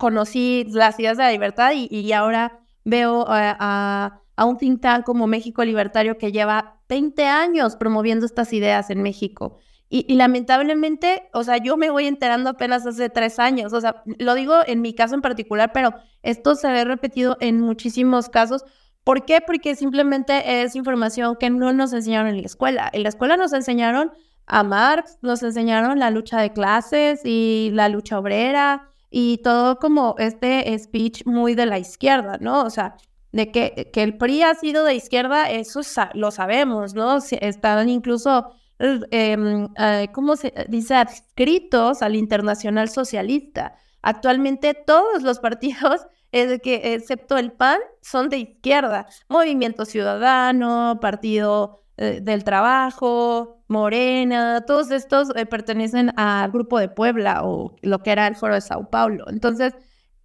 conocí 0.00 0.64
las 0.68 0.98
ideas 0.98 1.18
de 1.18 1.24
la 1.24 1.30
libertad 1.30 1.72
y, 1.74 2.12
ahora 2.12 2.58
veo 2.90 3.24
a, 3.28 4.20
un 4.36 4.56
think 4.56 4.80
tank 4.80 5.04
como 5.04 5.26
México 5.26 5.64
Libertario 5.64 6.18
que 6.18 6.32
lleva 6.32 6.80
20 6.88 7.24
años 7.26 7.76
promoviendo 7.76 8.26
estas 8.26 8.52
ideas 8.52 8.90
en 8.90 9.02
México. 9.02 9.58
Y, 9.92 10.14
lamentablemente, 10.14 11.28
o 11.32 11.42
sea, 11.42 11.56
yo 11.56 11.76
me 11.76 11.90
voy 11.90 12.06
enterando 12.06 12.50
apenas 12.50 12.86
hace 12.86 13.10
tres 13.10 13.40
años. 13.40 13.72
O 13.72 13.80
sea, 13.80 14.04
lo 14.18 14.34
digo 14.34 14.54
en 14.66 14.82
mi 14.82 14.94
caso 14.94 15.16
en 15.16 15.20
particular, 15.20 15.72
pero 15.74 15.94
esto 16.22 16.54
se 16.54 16.70
ve 16.70 16.84
repetido 16.84 17.36
en 17.40 17.60
muchísimos 17.60 18.28
casos. 18.28 18.64
¿Por 19.02 19.24
qué? 19.24 19.40
Porque 19.44 19.74
simplemente 19.74 20.62
es 20.62 20.76
información 20.76 21.36
que 21.40 21.50
no 21.50 21.72
nos 21.72 21.92
enseñaron 21.92 22.28
en 22.28 22.40
la 22.40 22.46
escuela. 22.46 22.88
En 22.92 23.02
la 23.02 23.08
escuela 23.08 23.36
nos 23.36 23.52
enseñaron 23.52 24.12
a 24.46 24.62
Marx, 24.62 25.18
nos 25.22 25.42
enseñaron 25.42 25.98
la 25.98 26.10
lucha 26.10 26.40
de 26.40 26.52
clases 26.52 27.22
y 27.24 27.70
la 27.72 27.88
lucha 27.88 28.18
obrera 28.18 28.89
y 29.10 29.38
todo 29.38 29.78
como 29.78 30.14
este 30.18 30.78
speech 30.78 31.26
muy 31.26 31.54
de 31.54 31.66
la 31.66 31.78
izquierda, 31.78 32.38
¿no? 32.40 32.62
O 32.64 32.70
sea, 32.70 32.96
de 33.32 33.50
que, 33.50 33.90
que 33.92 34.02
el 34.02 34.16
PRI 34.16 34.42
ha 34.42 34.54
sido 34.54 34.84
de 34.84 34.94
izquierda, 34.94 35.50
eso 35.50 35.80
lo 36.14 36.30
sabemos, 36.30 36.94
¿no? 36.94 37.18
Están 37.18 37.88
incluso 37.88 38.54
Em, 38.80 39.68
eh, 39.76 40.08
¿cómo 40.14 40.36
se 40.36 40.54
dice? 40.68 40.94
Adscritos 40.94 42.00
al 42.00 42.16
Internacional 42.16 42.88
Socialista. 42.88 43.76
Actualmente 44.00 44.72
todos 44.72 45.22
los 45.22 45.38
partidos 45.38 46.06
excepto 46.32 47.36
el 47.36 47.52
PAN, 47.52 47.78
son 48.00 48.30
de 48.30 48.38
izquierda. 48.38 49.06
Movimiento 49.28 49.84
Ciudadano, 49.84 50.98
Partido 51.00 51.79
eh, 52.02 52.20
del 52.22 52.44
Trabajo, 52.44 53.62
Morena, 53.68 54.64
todos 54.66 54.90
estos 54.90 55.28
eh, 55.36 55.44
pertenecen 55.44 56.18
al 56.18 56.50
Grupo 56.50 56.78
de 56.78 56.88
Puebla 56.88 57.44
o 57.44 57.76
lo 57.82 57.98
que 57.98 58.10
era 58.10 58.26
el 58.26 58.36
Foro 58.36 58.54
de 58.54 58.62
Sao 58.62 58.88
Paulo. 58.88 59.26
Entonces, 59.28 59.74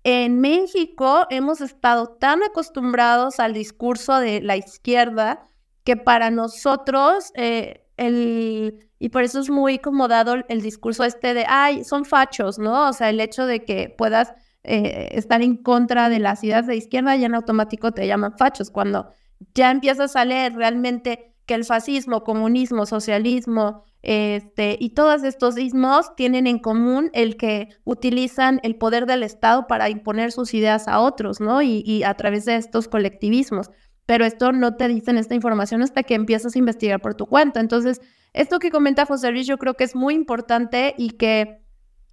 en 0.06 0.40
México 0.40 1.28
hemos 1.30 1.60
estado 1.60 2.08
tan 2.08 2.42
acostumbrados 2.44 3.42
al 3.42 3.52
discurso 3.52 4.20
de 4.22 4.40
la 4.40 4.56
izquierda 4.56 5.50
que 5.84 5.98
para 5.98 6.32
nosotros 6.32 7.34
eh, 7.36 7.86
el, 7.98 8.88
y 8.98 9.10
por 9.10 9.24
eso 9.24 9.42
es 9.42 9.50
muy 9.50 9.76
acomodado 9.76 10.36
el 10.48 10.62
discurso 10.62 11.04
este 11.04 11.34
de, 11.34 11.46
ay, 11.46 11.84
son 11.84 12.06
fachos, 12.06 12.58
¿no? 12.58 12.88
O 12.88 12.94
sea, 12.94 13.10
el 13.10 13.20
hecho 13.20 13.46
de 13.46 13.66
que 13.66 13.94
puedas 13.98 14.34
estar 14.64 15.42
en 15.42 15.58
contra 15.58 16.08
de 16.08 16.20
las 16.20 16.42
ideas 16.44 16.68
de 16.68 16.78
izquierda 16.78 17.18
ya 17.18 17.26
en 17.26 17.36
automático 17.36 17.92
te 17.92 18.08
llaman 18.08 18.38
fachos. 18.38 18.72
Cuando 18.72 19.10
ya 19.54 19.72
empiezas 19.72 20.16
a 20.16 20.24
leer 20.24 20.56
realmente 20.56 21.35
que 21.46 21.54
el 21.54 21.66
fascismo, 21.66 22.24
comunismo, 22.24 22.86
socialismo, 22.86 23.84
este, 24.02 24.78
y 24.80 24.92
todos 24.92 25.24
estos 25.24 25.58
ismos 25.58 26.16
tienen 26.16 26.48
en 26.48 26.60
común 26.60 27.10
el 27.14 27.38
que 27.38 27.70
utilizan 27.84 28.60
el 28.64 28.76
poder 28.76 29.06
del 29.06 29.24
Estado 29.24 29.66
para 29.68 29.90
imponer 29.90 30.32
sus 30.32 30.54
ideas 30.54 30.88
a 30.88 31.00
otros, 31.00 31.40
¿no? 31.40 31.62
Y, 31.62 31.84
y 31.86 32.04
a 32.04 32.14
través 32.14 32.46
de 32.46 32.56
estos 32.56 32.88
colectivismos 32.88 33.72
pero 34.06 34.26
esto 34.26 34.52
no 34.52 34.76
te 34.76 34.88
dicen 34.88 35.18
esta 35.18 35.36
información 35.36 35.82
hasta 35.82 36.04
que 36.04 36.14
empiezas 36.14 36.56
a 36.56 36.60
investigar 36.60 37.02
por 37.02 37.16
tu 37.16 37.26
cuenta. 37.26 37.60
Entonces, 37.60 38.02
esto 38.34 38.60
que 38.60 38.72
comenta 38.72 39.06
José 39.06 39.32
Luis 39.32 39.48
yo 39.48 39.58
creo 39.58 39.76
que 39.76 39.84
es 39.84 39.96
muy 39.96 40.14
importante 40.14 40.94
y 40.98 41.12
que 41.12 41.62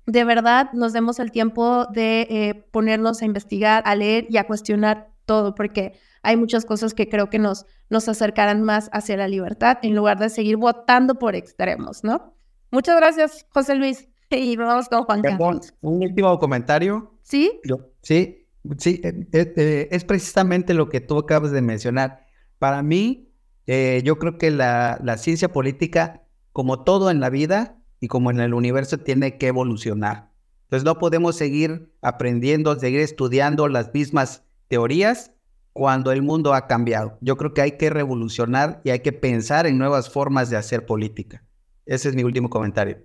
de 0.06 0.24
verdad 0.24 0.72
nos 0.72 0.92
demos 0.92 1.18
el 1.18 1.30
tiempo 1.30 1.86
de 1.86 2.26
eh, 2.30 2.54
ponernos 2.72 3.22
a 3.22 3.24
investigar, 3.24 3.82
a 3.86 3.94
leer 3.94 4.26
y 4.28 4.36
a 4.38 4.46
cuestionar 4.46 5.11
todo, 5.32 5.54
porque 5.54 5.98
hay 6.22 6.36
muchas 6.36 6.64
cosas 6.66 6.92
que 6.92 7.08
creo 7.08 7.30
que 7.30 7.38
nos, 7.38 7.64
nos 7.88 8.06
acercarán 8.08 8.62
más 8.62 8.90
hacia 8.92 9.16
la 9.16 9.28
libertad 9.28 9.78
en 9.82 9.94
lugar 9.94 10.18
de 10.18 10.28
seguir 10.28 10.58
votando 10.58 11.14
por 11.14 11.34
extremos, 11.34 12.04
¿no? 12.04 12.34
Muchas 12.70 12.96
gracias, 12.96 13.46
José 13.50 13.74
Luis. 13.74 14.08
Y 14.34 14.56
vamos 14.56 14.88
con 14.88 15.04
Juan 15.04 15.20
Carlos. 15.20 15.74
Un 15.82 16.02
último 16.02 16.38
comentario. 16.38 17.18
¿Sí? 17.20 17.60
Yo, 17.64 17.90
sí, 18.00 18.42
Sí, 18.78 19.00
eh, 19.02 19.26
eh, 19.32 19.52
eh, 19.56 19.88
es 19.90 20.04
precisamente 20.04 20.72
lo 20.74 20.88
que 20.88 21.00
tú 21.00 21.18
acabas 21.18 21.50
de 21.50 21.62
mencionar. 21.62 22.26
Para 22.58 22.82
mí, 22.82 23.28
yo 23.66 24.18
creo 24.18 24.38
que 24.38 24.50
la, 24.50 25.00
la, 25.02 25.16
ciencia 25.16 25.50
política, 25.50 26.22
como 26.52 26.84
todo 26.84 27.10
en 27.10 27.20
la 27.20 27.30
vida 27.30 27.80
y 28.00 28.08
como 28.08 28.30
en 28.30 28.38
el 28.40 28.54
universo, 28.54 28.98
tiene 28.98 29.38
que 29.38 29.48
evolucionar. 29.48 30.30
Entonces 30.64 30.84
no 30.84 30.98
podemos 30.98 31.36
seguir 31.36 31.92
aprendiendo, 32.02 32.78
seguir 32.78 33.00
estudiando 33.00 33.66
las 33.68 33.92
mismas 33.92 34.44
teorías 34.72 35.32
cuando 35.74 36.12
el 36.12 36.22
mundo 36.22 36.54
ha 36.54 36.66
cambiado. 36.66 37.18
Yo 37.20 37.36
creo 37.36 37.52
que 37.52 37.60
hay 37.60 37.72
que 37.72 37.90
revolucionar 37.90 38.80
y 38.84 38.88
hay 38.90 39.00
que 39.00 39.12
pensar 39.12 39.66
en 39.66 39.76
nuevas 39.76 40.08
formas 40.08 40.48
de 40.48 40.56
hacer 40.56 40.86
política. 40.86 41.44
Ese 41.84 42.08
es 42.08 42.14
mi 42.14 42.24
último 42.24 42.48
comentario. 42.48 42.96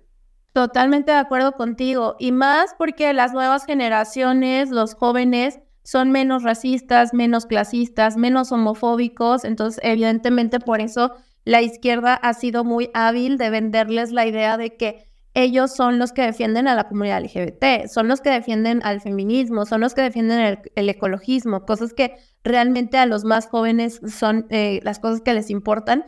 Totalmente 0.54 1.12
de 1.12 1.18
acuerdo 1.18 1.52
contigo. 1.52 2.16
Y 2.18 2.32
más 2.32 2.74
porque 2.78 3.12
las 3.12 3.34
nuevas 3.34 3.66
generaciones, 3.66 4.70
los 4.70 4.94
jóvenes, 4.94 5.58
son 5.82 6.10
menos 6.10 6.42
racistas, 6.42 7.12
menos 7.12 7.44
clasistas, 7.44 8.16
menos 8.16 8.50
homofóbicos. 8.50 9.44
Entonces, 9.44 9.78
evidentemente, 9.84 10.60
por 10.60 10.80
eso 10.80 11.16
la 11.44 11.60
izquierda 11.60 12.14
ha 12.14 12.32
sido 12.32 12.64
muy 12.64 12.88
hábil 12.94 13.36
de 13.36 13.50
venderles 13.50 14.10
la 14.10 14.26
idea 14.26 14.56
de 14.56 14.74
que 14.74 15.07
ellos 15.34 15.74
son 15.74 15.98
los 15.98 16.12
que 16.12 16.22
defienden 16.22 16.68
a 16.68 16.74
la 16.74 16.88
comunidad 16.88 17.22
LGBT, 17.22 17.86
son 17.88 18.08
los 18.08 18.20
que 18.20 18.30
defienden 18.30 18.80
al 18.82 19.00
feminismo, 19.00 19.66
son 19.66 19.80
los 19.80 19.94
que 19.94 20.02
defienden 20.02 20.60
el, 20.74 20.88
ecologismo, 20.88 21.64
cosas 21.64 21.92
que 21.92 22.16
realmente 22.42 22.98
a 22.98 23.06
los 23.06 23.24
más 23.24 23.46
jóvenes 23.46 24.00
son 24.08 24.46
eh, 24.50 24.80
las 24.82 24.98
cosas 24.98 25.20
que 25.20 25.34
les 25.34 25.50
importan. 25.50 26.04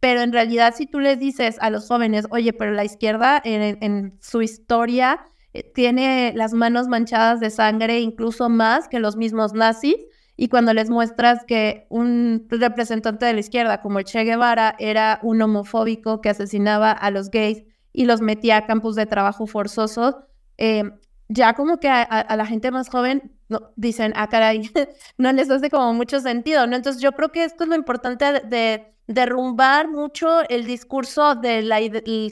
Pero 0.00 0.22
en 0.22 0.32
realidad 0.32 0.74
si 0.76 0.86
tú 0.86 0.98
les 0.98 1.18
dices 1.18 1.58
a 1.60 1.70
los 1.70 1.86
jóvenes, 1.86 2.26
oye, 2.30 2.52
pero 2.52 2.72
la 2.72 2.84
izquierda 2.84 3.40
en, 3.44 4.18
su 4.20 4.42
historia 4.42 5.20
eh, 5.52 5.62
tiene 5.62 6.32
las 6.34 6.52
manos 6.54 6.88
manchadas 6.88 7.38
de 7.38 7.50
sangre 7.50 8.00
incluso 8.00 8.48
más 8.48 8.88
que 8.88 8.98
los 8.98 9.16
mismos 9.16 9.52
nazis, 9.52 9.96
y 10.34 10.48
cuando 10.48 10.72
les 10.72 10.90
muestras 10.90 11.44
que 11.46 11.86
un 11.88 12.46
representante 12.48 13.26
de 13.26 13.34
la 13.34 13.40
izquierda 13.40 13.80
como 13.80 14.02
Che 14.02 14.24
Guevara 14.24 14.74
era 14.78 15.20
un 15.22 15.40
homofóbico 15.42 16.20
que 16.20 16.30
asesinaba 16.30 16.90
a 16.90 17.10
los 17.10 17.30
gays 17.30 17.62
y 17.92 18.06
los 18.06 18.20
metía 18.20 18.56
a 18.58 18.66
campos 18.66 18.96
de 18.96 19.06
trabajo 19.06 19.46
forzosos, 19.46 20.16
eh, 20.58 20.84
ya 21.28 21.54
como 21.54 21.78
que 21.78 21.88
a, 21.88 22.36
la 22.36 22.46
gente 22.46 22.70
más 22.70 22.88
joven 22.88 23.32
no, 23.48 23.72
dicen, 23.76 24.12
ah, 24.16 24.28
caray, 24.28 24.70
no 25.18 25.32
les 25.32 25.50
hace 25.50 25.70
como 25.70 25.92
mucho 25.94 26.20
sentido, 26.20 26.66
¿no? 26.66 26.76
Entonces 26.76 27.00
yo 27.02 27.12
creo 27.12 27.30
que 27.30 27.44
esto 27.44 27.64
es 27.64 27.70
lo 27.70 27.76
importante 27.76 28.40
de 28.40 28.94
derrumbar 29.06 29.88
mucho 29.88 30.48
el 30.48 30.66
discurso 30.66 31.34
del 31.34 31.72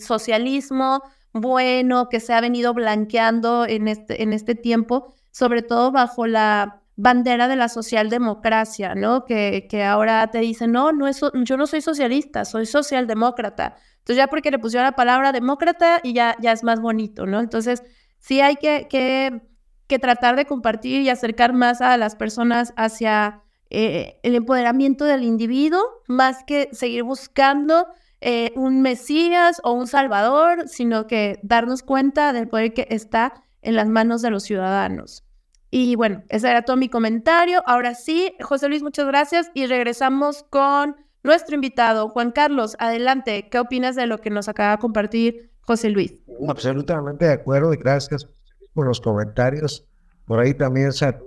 socialismo 0.00 1.02
bueno 1.32 2.08
que 2.08 2.20
se 2.20 2.32
ha 2.32 2.40
venido 2.40 2.74
blanqueando 2.74 3.66
en 3.66 3.88
este, 3.88 4.22
en 4.22 4.32
este 4.32 4.54
tiempo, 4.54 5.14
sobre 5.30 5.62
todo 5.62 5.92
bajo 5.92 6.26
la 6.26 6.82
bandera 6.96 7.48
de 7.48 7.56
la 7.56 7.68
socialdemocracia, 7.68 8.94
¿no? 8.94 9.24
Que, 9.24 9.66
que 9.70 9.84
ahora 9.84 10.30
te 10.30 10.38
dicen, 10.38 10.72
no, 10.72 10.92
no 10.92 11.08
es, 11.08 11.20
yo 11.44 11.56
no 11.56 11.66
soy 11.66 11.80
socialista, 11.80 12.44
soy 12.44 12.66
socialdemócrata. 12.66 13.76
Entonces 14.00 14.16
ya 14.16 14.26
porque 14.26 14.50
le 14.50 14.58
pusieron 14.58 14.84
la 14.84 14.96
palabra 14.96 15.32
demócrata 15.32 16.00
y 16.02 16.12
ya, 16.12 16.36
ya 16.40 16.52
es 16.52 16.64
más 16.64 16.80
bonito, 16.80 17.26
¿no? 17.26 17.40
Entonces 17.40 17.82
sí 18.18 18.40
hay 18.40 18.56
que, 18.56 18.88
que, 18.88 19.42
que 19.86 19.98
tratar 19.98 20.36
de 20.36 20.44
compartir 20.46 21.02
y 21.02 21.08
acercar 21.08 21.52
más 21.52 21.80
a 21.80 21.96
las 21.96 22.16
personas 22.16 22.72
hacia 22.76 23.42
eh, 23.70 24.18
el 24.24 24.34
empoderamiento 24.34 25.04
del 25.04 25.22
individuo, 25.22 25.80
más 26.08 26.42
que 26.44 26.68
seguir 26.72 27.04
buscando 27.04 27.86
eh, 28.20 28.52
un 28.56 28.82
Mesías 28.82 29.60
o 29.62 29.72
un 29.72 29.86
Salvador, 29.86 30.68
sino 30.68 31.06
que 31.06 31.38
darnos 31.42 31.82
cuenta 31.82 32.32
del 32.32 32.48
poder 32.48 32.74
que 32.74 32.88
está 32.90 33.44
en 33.62 33.76
las 33.76 33.88
manos 33.88 34.22
de 34.22 34.30
los 34.30 34.42
ciudadanos. 34.42 35.24
Y 35.70 35.94
bueno, 35.94 36.24
ese 36.28 36.50
era 36.50 36.62
todo 36.62 36.76
mi 36.76 36.88
comentario. 36.88 37.62
Ahora 37.64 37.94
sí, 37.94 38.32
José 38.40 38.68
Luis, 38.68 38.82
muchas 38.82 39.06
gracias 39.06 39.50
y 39.54 39.66
regresamos 39.66 40.42
con 40.50 40.96
nuestro 41.22 41.54
invitado, 41.54 42.08
Juan 42.08 42.32
Carlos. 42.32 42.76
Adelante, 42.78 43.48
¿qué 43.50 43.58
opinas 43.58 43.96
de 43.96 44.06
lo 44.06 44.18
que 44.18 44.30
nos 44.30 44.48
acaba 44.48 44.72
de 44.72 44.78
compartir 44.78 45.50
José 45.62 45.90
Luis? 45.90 46.14
Absolutamente 46.48 47.26
de 47.26 47.32
acuerdo 47.32 47.72
y 47.72 47.76
gracias 47.76 48.26
por 48.74 48.86
los 48.86 49.00
comentarios. 49.00 49.86
Por 50.26 50.40
ahí 50.40 50.54
también 50.54 50.88
está 50.88 51.18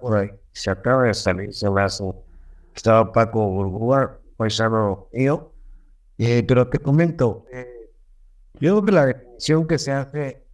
por 0.00 0.16
ahí 0.16 0.30
se 0.54 0.70
acaba 0.70 1.04
de 1.04 1.14
salir, 1.14 1.52
se 1.52 1.66
hace. 1.66 2.04
Estaba 2.74 3.12
Paco 3.12 3.50
Burgua, 3.50 4.18
paisano 4.36 5.08
mío. 5.12 5.52
Eh, 6.16 6.44
pero 6.46 6.68
te 6.68 6.78
comento, 6.78 7.44
eh, 7.52 7.90
yo 8.60 8.80
creo 8.80 8.84
que 8.84 8.92
la 8.92 9.06
definición 9.06 9.66
que 9.66 9.78
se 9.78 9.90
hace 9.90 10.46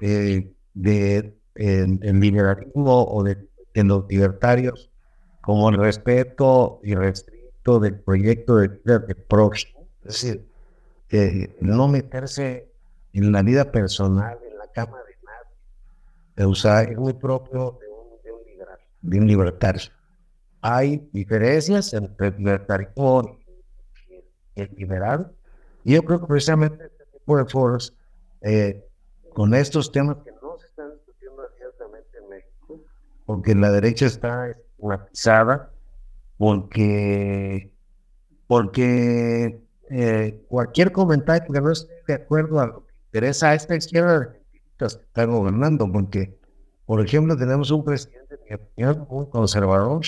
eh, 0.00 0.52
de 0.74 1.36
en, 1.56 2.20
liberalismo 2.20 3.04
o 3.04 3.24
de, 3.24 3.48
los 3.74 4.06
libertarios 4.08 4.90
como 5.40 5.70
el 5.70 5.78
respeto 5.78 6.80
y 6.84 6.94
del 7.64 8.00
proyecto 8.00 8.56
de 8.56 8.68
vida 8.68 8.98
del 8.98 9.16
próximo, 9.16 9.86
es 10.04 10.22
decir, 10.22 10.48
no 11.60 11.88
meterse 11.88 12.68
en 13.12 13.30
la 13.32 13.42
vida 13.42 13.70
personal, 13.70 14.38
en 14.50 14.58
la 14.58 14.66
cama 14.68 14.98
de 14.98 15.16
nadie, 15.24 16.54
sea, 16.56 16.82
es 16.82 16.96
muy 16.96 17.12
propio 17.12 17.78
de 17.80 17.92
bien 19.02 19.26
libertario. 19.26 19.82
Hay 20.60 21.08
diferencias 21.12 21.92
entre 21.92 22.28
el 22.28 22.36
libertarismo 22.38 23.38
y 24.54 24.60
el 24.60 24.70
liberal. 24.76 25.32
Y 25.84 25.94
yo 25.94 26.02
creo 26.02 26.20
que 26.20 26.26
precisamente 26.26 26.84
este 26.84 27.04
tipo 27.18 27.36
de 27.36 27.44
foros, 27.44 27.96
eh, 28.40 28.84
con 29.34 29.54
estos 29.54 29.90
temas 29.90 30.18
que 30.24 30.30
no 30.40 30.56
se 30.58 30.66
están 30.66 30.92
discutiendo 30.94 31.42
abiertamente 31.42 32.18
en 32.18 32.28
México, 32.28 32.80
porque 33.26 33.54
la 33.54 33.72
derecha 33.72 34.06
está 34.06 34.50
estigmatizada, 34.50 35.71
porque, 36.42 37.72
porque 38.48 39.62
eh, 39.90 40.44
cualquier 40.48 40.90
comentario 40.90 41.52
que 41.52 41.60
no 41.60 41.70
esté 41.70 42.02
de 42.08 42.14
acuerdo 42.14 42.58
a 42.58 42.66
lo 42.66 42.84
que 42.84 42.94
interesa 43.04 43.50
a 43.50 43.54
esta 43.54 43.76
izquierda 43.76 44.32
que 44.76 44.84
está 44.84 45.24
gobernando, 45.24 45.88
porque 45.92 46.36
por 46.84 47.00
ejemplo, 47.00 47.36
tenemos 47.36 47.70
un 47.70 47.84
presidente 47.84 48.40
muy 49.08 49.28
conservador, 49.28 50.04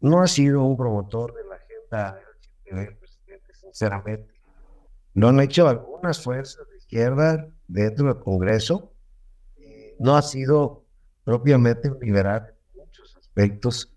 no 0.00 0.22
ha 0.22 0.26
sido 0.26 0.64
un 0.64 0.76
promotor 0.76 1.32
de 1.32 1.44
la 1.44 1.54
agenda 1.54 2.20
del 2.64 2.96
presidente, 2.96 3.54
sinceramente. 3.54 4.34
Lo 5.14 5.28
han 5.28 5.38
hecho 5.38 5.68
algunas 5.68 6.20
fuerzas 6.20 6.68
de 6.68 6.78
izquierda 6.78 7.48
dentro 7.68 8.12
del 8.12 8.18
Congreso. 8.24 8.92
No 10.00 10.16
ha 10.16 10.22
sido 10.22 10.84
propiamente 11.22 11.88
un 11.90 12.00
liberal 12.00 12.52
en 12.74 12.80
muchos 12.80 13.16
aspectos, 13.16 13.93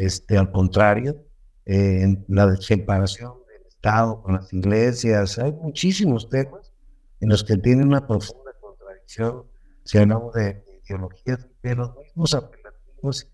este, 0.00 0.38
al 0.38 0.50
contrario, 0.50 1.22
en 1.66 2.24
la 2.28 2.56
separación 2.56 3.34
del 3.46 3.66
Estado 3.66 4.22
con 4.22 4.34
las 4.36 4.52
iglesias, 4.52 5.38
hay 5.38 5.52
muchísimos 5.52 6.28
temas 6.28 6.72
en 7.20 7.28
los 7.28 7.44
que 7.44 7.56
tiene 7.58 7.84
una 7.84 8.06
profunda 8.06 8.52
contradicción 8.60 9.44
si 9.84 9.98
hablamos 9.98 10.32
de 10.32 10.64
ideologías 10.84 11.46
de 11.62 11.74
los 11.74 11.94
mismos 11.96 12.34
apelativos 12.34 13.30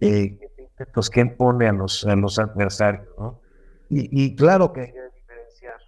eh, 0.00 0.38
pues, 0.94 1.10
que 1.10 1.20
impone 1.20 1.66
a 1.66 1.72
los, 1.72 2.06
a 2.06 2.14
los 2.14 2.38
adversarios, 2.38 3.08
¿no? 3.18 3.40
Y, 3.90 4.24
y 4.24 4.36
claro 4.36 4.72
que 4.72 4.82
hay 4.82 4.92
que 4.92 5.00
diferenciar 5.16 5.80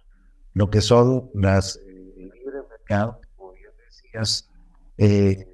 lo 0.53 0.69
que 0.69 0.81
son 0.81 1.29
las 1.33 1.77
eh, 1.77 2.29
libre 2.33 2.57
mercado, 2.69 3.21
como 3.37 3.53
ya 3.53 3.69
decías, 3.85 4.49
eh, 4.97 5.47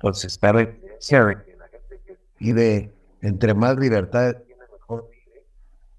pues 0.00 0.24
está 0.24 0.54
la 0.54 0.60
de 0.60 1.56
la 1.58 1.68
gente 1.68 2.00
que 2.06 2.18
vive 2.38 2.94
entre 3.22 3.54
más 3.54 3.76
libertad 3.76 4.36
tiene 4.46 4.62
mejor 4.72 5.08
vida, 5.10 5.42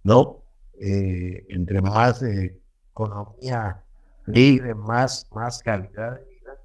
¿no? 0.04 0.44
Eh, 0.80 1.46
entre 1.50 1.82
más 1.82 2.22
eh, 2.24 2.60
economía 2.92 3.84
libre, 4.26 4.74
más, 4.74 5.28
más 5.32 5.62
calidad 5.62 6.16
de 6.16 6.26
vida. 6.26 6.58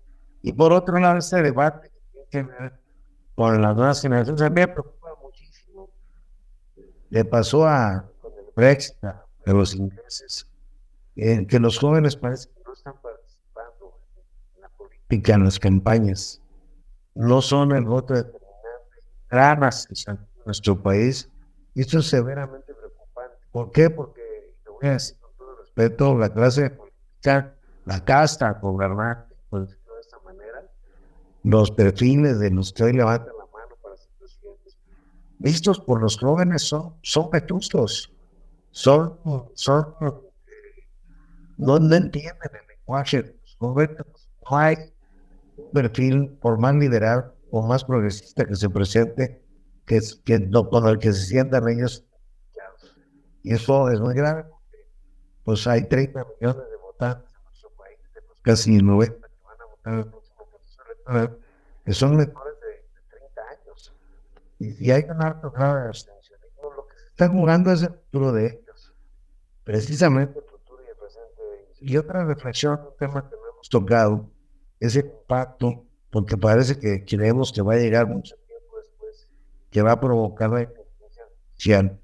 Y 0.43 0.53
por 0.53 0.73
otro 0.73 0.99
lado, 0.99 1.19
este 1.19 1.43
debate 1.43 1.91
que 1.91 2.01
tiene 2.31 2.49
que 2.49 2.53
ver 2.53 2.73
con 3.35 3.61
las 3.61 3.77
nuevas 3.77 4.01
generaciones, 4.01 4.41
a 4.41 4.49
mí 4.49 4.55
me 4.55 4.69
preocupa 4.69 5.09
muchísimo. 5.23 5.91
Le 7.11 7.25
pasó 7.25 7.67
a 7.67 8.09
Brexit 8.55 9.05
a 9.05 9.23
los 9.45 9.75
ingleses, 9.75 10.47
eh, 11.17 11.47
que 11.47 11.61
los 11.61 11.79
jóvenes 11.79 12.17
parece 12.17 12.49
que 12.49 12.63
no 12.65 12.73
están 12.73 12.95
participando 13.03 14.01
en 14.55 14.63
la 14.63 14.69
política, 14.71 15.35
en 15.35 15.45
las 15.45 15.59
campañas. 15.59 16.41
No 17.15 17.43
son 17.43 17.73
el 17.73 17.85
voto 17.85 18.15
determinante. 18.15 18.43
Dramas 19.31 19.89
en 19.91 19.97
nuestro 20.47 20.81
país. 20.81 21.29
Y 21.75 21.83
esto 21.83 21.99
es 21.99 22.07
severamente 22.09 22.73
preocupante. 22.73 23.37
¿Por 23.51 23.73
qué? 23.73 23.91
Porque, 23.91 24.55
lo 24.65 24.75
voy 24.75 24.89
a 24.89 24.93
decir 24.93 25.19
con 25.21 25.31
todo 25.37 25.57
respeto, 25.57 26.17
la 26.17 26.33
clase 26.33 26.71
política, 26.71 27.55
la 27.85 28.05
casta 28.05 28.53
gobernante, 28.53 29.35
de 29.51 29.65
esta 30.01 30.19
manera, 30.25 30.65
los 31.43 31.71
perfiles 31.71 32.39
de 32.39 32.51
los 32.51 32.73
que 32.73 32.85
hoy 32.85 32.93
levantan 32.95 33.35
la 33.37 33.47
mano 33.53 33.77
para 33.83 33.97
ser 33.97 34.11
presidentes, 34.19 34.79
vistos 35.39 35.81
por 35.81 36.01
los 36.01 36.19
jóvenes 36.19 36.63
son, 36.63 36.95
son 37.03 37.31
vetustos, 37.31 38.13
son, 38.71 39.19
son, 39.55 39.95
no, 41.59 41.79
no 41.79 41.97
entienden 41.97 42.51
el 42.53 42.67
lenguaje 42.69 43.23
de 43.23 43.37
los 43.41 43.57
jóvenes, 43.57 43.97
no 44.51 44.57
hay 44.57 44.77
un 45.57 45.71
perfil 45.73 46.29
por 46.41 46.59
más 46.59 46.75
liberal 46.75 47.33
o 47.51 47.63
más 47.63 47.85
progresista 47.85 48.45
que 48.45 48.57
se 48.57 48.69
presente 48.69 49.46
que, 49.87 50.01
que 50.25 50.39
no, 50.41 50.69
con 50.69 50.87
el 50.89 50.99
que 50.99 51.13
se 51.13 51.27
sientan 51.27 51.69
ellos. 51.69 52.05
Y 53.43 53.55
eso 53.55 53.89
es 53.91 54.01
muy 54.01 54.15
grave, 54.15 54.45
pues 55.45 55.67
hay 55.69 55.89
30 55.89 56.27
millones 56.41 56.69
de 56.69 56.77
votantes 56.79 57.33
en 57.33 57.45
nuestro 57.45 57.71
país, 57.71 57.99
de 58.13 58.21
los 58.23 58.41
casi 58.43 58.79
90 58.79 59.15
que 59.15 59.35
van 59.45 59.61
a 59.61 59.65
votar 59.67 59.93
en 59.93 59.99
el 60.01 60.07
próximo 60.09 60.49
proceso 60.51 60.83
electoral, 60.85 61.39
que 61.85 61.93
son 61.93 62.17
menores 62.17 62.55
de, 62.61 62.67
de 62.67 63.09
30 63.09 63.43
años. 63.43 63.95
Y 64.59 64.73
si 64.73 64.91
hay 64.91 65.05
un 65.05 65.23
alto 65.23 65.53
grado 65.53 65.77
de 65.77 65.87
abstencionismo, 65.87 66.73
lo 66.73 66.87
que 66.89 66.97
se 66.99 67.07
está 67.07 67.29
jugando 67.29 67.71
es 67.71 67.83
el 67.83 67.91
futuro 67.91 68.33
de 68.33 68.47
ellos, 68.47 68.93
precisamente 69.63 70.41
el 70.41 70.45
futuro 70.45 70.83
y 70.85 70.91
el 70.91 70.97
presente 70.97 71.43
de 71.43 71.63
ellos. 71.63 71.79
Y 71.81 71.97
otra 71.97 72.25
reflexión, 72.25 72.81
un 72.81 72.97
tema 72.99 73.31
que 73.31 73.37
no 73.37 73.43
hemos 73.53 73.69
tocado, 73.69 74.29
es 74.81 74.97
el 74.97 75.07
impacto, 75.07 75.85
porque 76.11 76.37
parece 76.37 76.77
que 76.81 77.05
creemos 77.05 77.53
que 77.53 77.63
va 77.63 77.75
a 77.75 77.77
llegar 77.77 78.09
mucho 78.09 78.35
que 79.77 79.83
va 79.83 79.93
a 79.93 80.01
provocar 80.01 80.49
la 80.49 80.63
inteligencia 80.63 81.99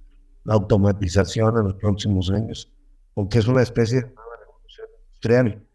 la 0.45 0.53
automatización 0.53 1.57
en 1.57 1.65
los 1.65 1.75
próximos 1.77 2.31
años, 2.31 2.71
porque 3.15 3.39
es 3.39 3.49
una 3.49 3.63
especie 3.63 4.03
de 4.03 4.09
nueva 4.09 4.37
revolución 4.41 4.89
industrial, 5.07 5.67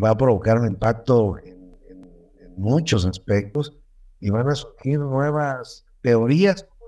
va 0.00 0.10
a 0.10 0.16
provocar 0.16 0.60
un 0.60 0.68
impacto 0.68 1.36
en, 1.38 1.74
en- 1.88 2.30
en 2.40 2.54
muchos 2.56 3.04
aspectos 3.04 3.76
y 4.20 4.30
van 4.30 4.48
a 4.48 4.54
surgir 4.54 5.00
nuevas 5.00 5.84
teorías 6.02 6.62
como 6.62 6.84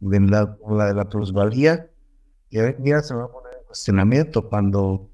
la 0.00 0.18
de 0.18 0.26
la, 0.26 0.58
la 0.76 0.86
de 0.86 0.94
la 0.94 1.08
plusvalía, 1.08 1.88
que 2.50 2.60
hoy 2.62 2.74
día 2.80 3.02
se 3.02 3.14
va 3.14 3.26
a 3.26 3.28
poner 3.30 3.52
en 3.56 3.64
cuestionamiento 3.66 4.48
cuando 4.48 5.08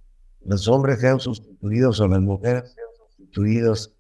los 0.47 0.67
hombres 0.67 1.01
sean 1.01 1.21
sustituidos 1.21 2.01
o 2.01 2.09
las 2.09 2.21
mujeres 2.23 2.73
sean 2.73 2.87
sustituidos 2.97 3.93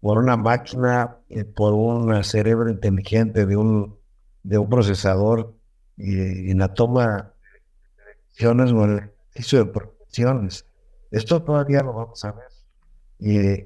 por 0.00 0.18
una 0.18 0.36
máquina, 0.36 1.16
eh, 1.30 1.44
por 1.44 1.72
un 1.72 2.22
cerebro 2.22 2.70
inteligente 2.70 3.44
de 3.44 3.56
un, 3.56 3.98
de 4.44 4.58
un 4.58 4.68
procesador 4.68 5.54
y 5.96 6.50
en 6.50 6.58
la 6.58 6.72
toma 6.72 7.32
de 7.96 8.04
decisiones 8.28 8.72
o 8.72 8.84
en 8.84 8.90
el 8.90 9.10
ejercicio 9.32 9.64
de 9.64 9.72
profesiones. 9.72 10.66
Esto 11.10 11.42
todavía 11.42 11.80
lo 11.80 11.92
vamos 11.92 12.24
a 12.24 12.32
ver. 12.32 12.48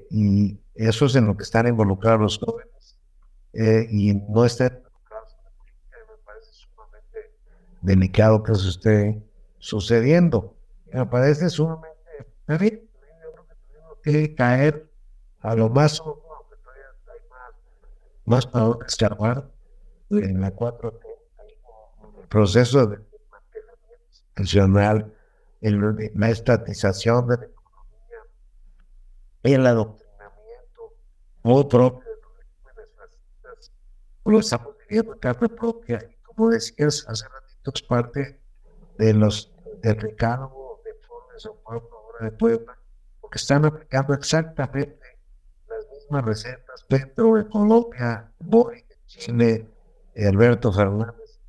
Y, 0.09 0.57
eso 0.75 1.07
es 1.07 1.15
en 1.15 1.25
lo 1.27 1.35
que 1.35 1.43
están 1.43 1.67
involucrados 1.67 2.21
los 2.21 2.39
jóvenes. 2.39 2.95
Eh, 3.51 3.87
y 3.91 4.13
no 4.13 4.45
están 4.45 4.77
involucrados 4.77 5.33
en 5.33 5.43
la 5.43 5.51
política, 5.57 5.97
me 6.07 6.23
parece 6.23 6.53
sumamente 6.53 7.17
delicado 7.81 8.43
que 8.43 8.51
eso 8.53 8.69
esté 8.69 9.21
sucediendo. 9.57 10.55
Me 10.93 11.05
parece 11.05 11.49
sumamente. 11.49 11.97
En 12.47 12.59
fin, 12.59 12.79
yo 12.81 13.31
creo 13.33 13.47
que 13.47 13.55
tenemos 13.67 13.97
que 14.01 14.35
caer 14.35 14.89
a 15.41 15.55
lo 15.55 15.69
más 15.69 15.99
aunque 15.99 16.55
todavía 16.63 16.85
hay 17.07 17.19
más, 18.25 18.47
más 18.53 19.55
en 20.09 20.41
la 20.41 20.55
4T, 20.55 20.99
hay 21.37 21.57
un 22.01 22.27
proceso 22.27 22.87
de 22.87 22.99
institucional, 24.39 25.13
en 25.61 26.11
la 26.15 26.29
estatización 26.29 27.27
de 27.27 27.37
la 27.37 27.45
economía, 27.45 28.19
el 29.43 29.65
adoctrinamiento 29.65 30.93
de 32.75 32.87
fascistas, 32.95 33.71
lo 34.25 34.39
estamos 34.39 34.75
viviendo 34.87 35.13
en 35.13 35.19
carne 35.19 35.49
propia. 35.49 36.09
Y 36.09 36.15
como 36.23 36.49
decías 36.49 37.05
hace 37.07 37.27
ratito, 37.27 37.71
es 37.75 37.81
parte 37.81 38.39
de 38.97 39.13
los 39.13 39.51
del 39.81 39.97
recado 39.97 40.81
de 40.83 40.93
Formes 41.05 41.45
o 41.45 41.55
Pueblo 41.55 41.89
ahora 41.91 42.25
de 42.25 42.31
Puebla, 42.31 42.77
porque 43.21 43.37
están 43.37 43.65
aplicando 43.65 44.13
exactamente 44.13 45.19
las 45.67 45.87
mismas 45.89 46.25
recetas. 46.25 46.83
Petro 46.87 47.37
en 47.37 47.49
Colombia, 47.49 48.31
en 48.39 48.85
Chile, 49.05 49.67
Alberto 50.15 50.71
Fernández 50.71 51.39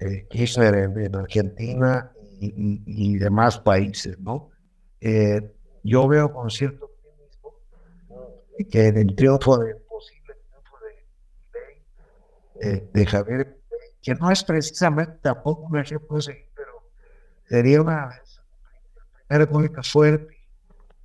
eh, 0.00 0.26
Kirchner 0.28 0.74
en, 0.74 0.98
en 0.98 1.16
Argentina 1.16 2.12
y, 2.40 2.46
y- 2.48 2.82
y 3.14 3.18
demás 3.18 3.58
países, 3.60 4.18
¿no? 4.18 4.50
Eh, 5.00 5.40
yo 5.82 6.06
veo 6.08 6.32
con 6.32 6.50
cierto 6.50 6.86
optimismo 6.86 7.54
eh, 8.58 8.68
que 8.68 8.86
en 8.88 8.98
el 8.98 9.14
triunfo 9.14 9.58
de 9.58 9.74
posible 9.76 10.34
triunfo 10.48 10.76
de, 12.60 12.70
de, 12.70 12.90
de 12.92 13.06
Javier, 13.06 13.58
que 14.02 14.14
no 14.14 14.30
es 14.30 14.42
precisamente 14.44 15.18
tampoco 15.22 15.62
un 15.62 15.78
ejemplo 15.78 16.16
a 16.16 16.20
seguir, 16.22 16.48
pero 16.54 16.72
sería 17.48 17.80
una 17.82 18.10
pública 19.48 19.82
fuerte 19.82 20.36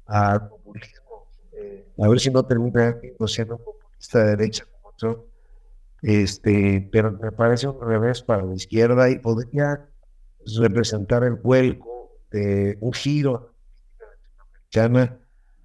al 0.05 0.49
populismo. 0.49 1.27
eh, 1.53 1.87
a 1.99 2.07
ver 2.09 2.19
si 2.19 2.29
no 2.31 2.45
termina 2.45 2.97
siendo 3.27 3.57
populista 3.57 4.19
de 4.23 4.29
derecha 4.37 4.65
como 4.65 4.93
Trump. 4.97 5.26
Este, 6.01 6.87
pero 6.91 7.11
me 7.11 7.31
parece 7.31 7.67
un 7.67 7.81
revés 7.81 8.21
para 8.21 8.43
la 8.43 8.53
izquierda 8.53 9.09
y 9.09 9.19
podría 9.19 9.89
representar 10.59 11.23
el 11.23 11.35
vuelco 11.35 12.11
de 12.31 12.77
un 12.81 12.93
giro 12.93 13.53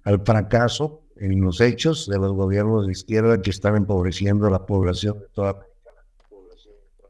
al 0.03 0.21
fracaso 0.25 1.03
en 1.17 1.41
los 1.41 1.61
hechos 1.61 2.07
de 2.07 2.17
los 2.17 2.33
gobiernos 2.33 2.85
de 2.85 2.91
izquierda 2.91 3.41
que 3.41 3.51
están 3.51 3.75
empobreciendo 3.75 4.47
a 4.47 4.49
la 4.49 4.65
población 4.65 5.19
de 5.19 5.27
toda. 5.33 5.59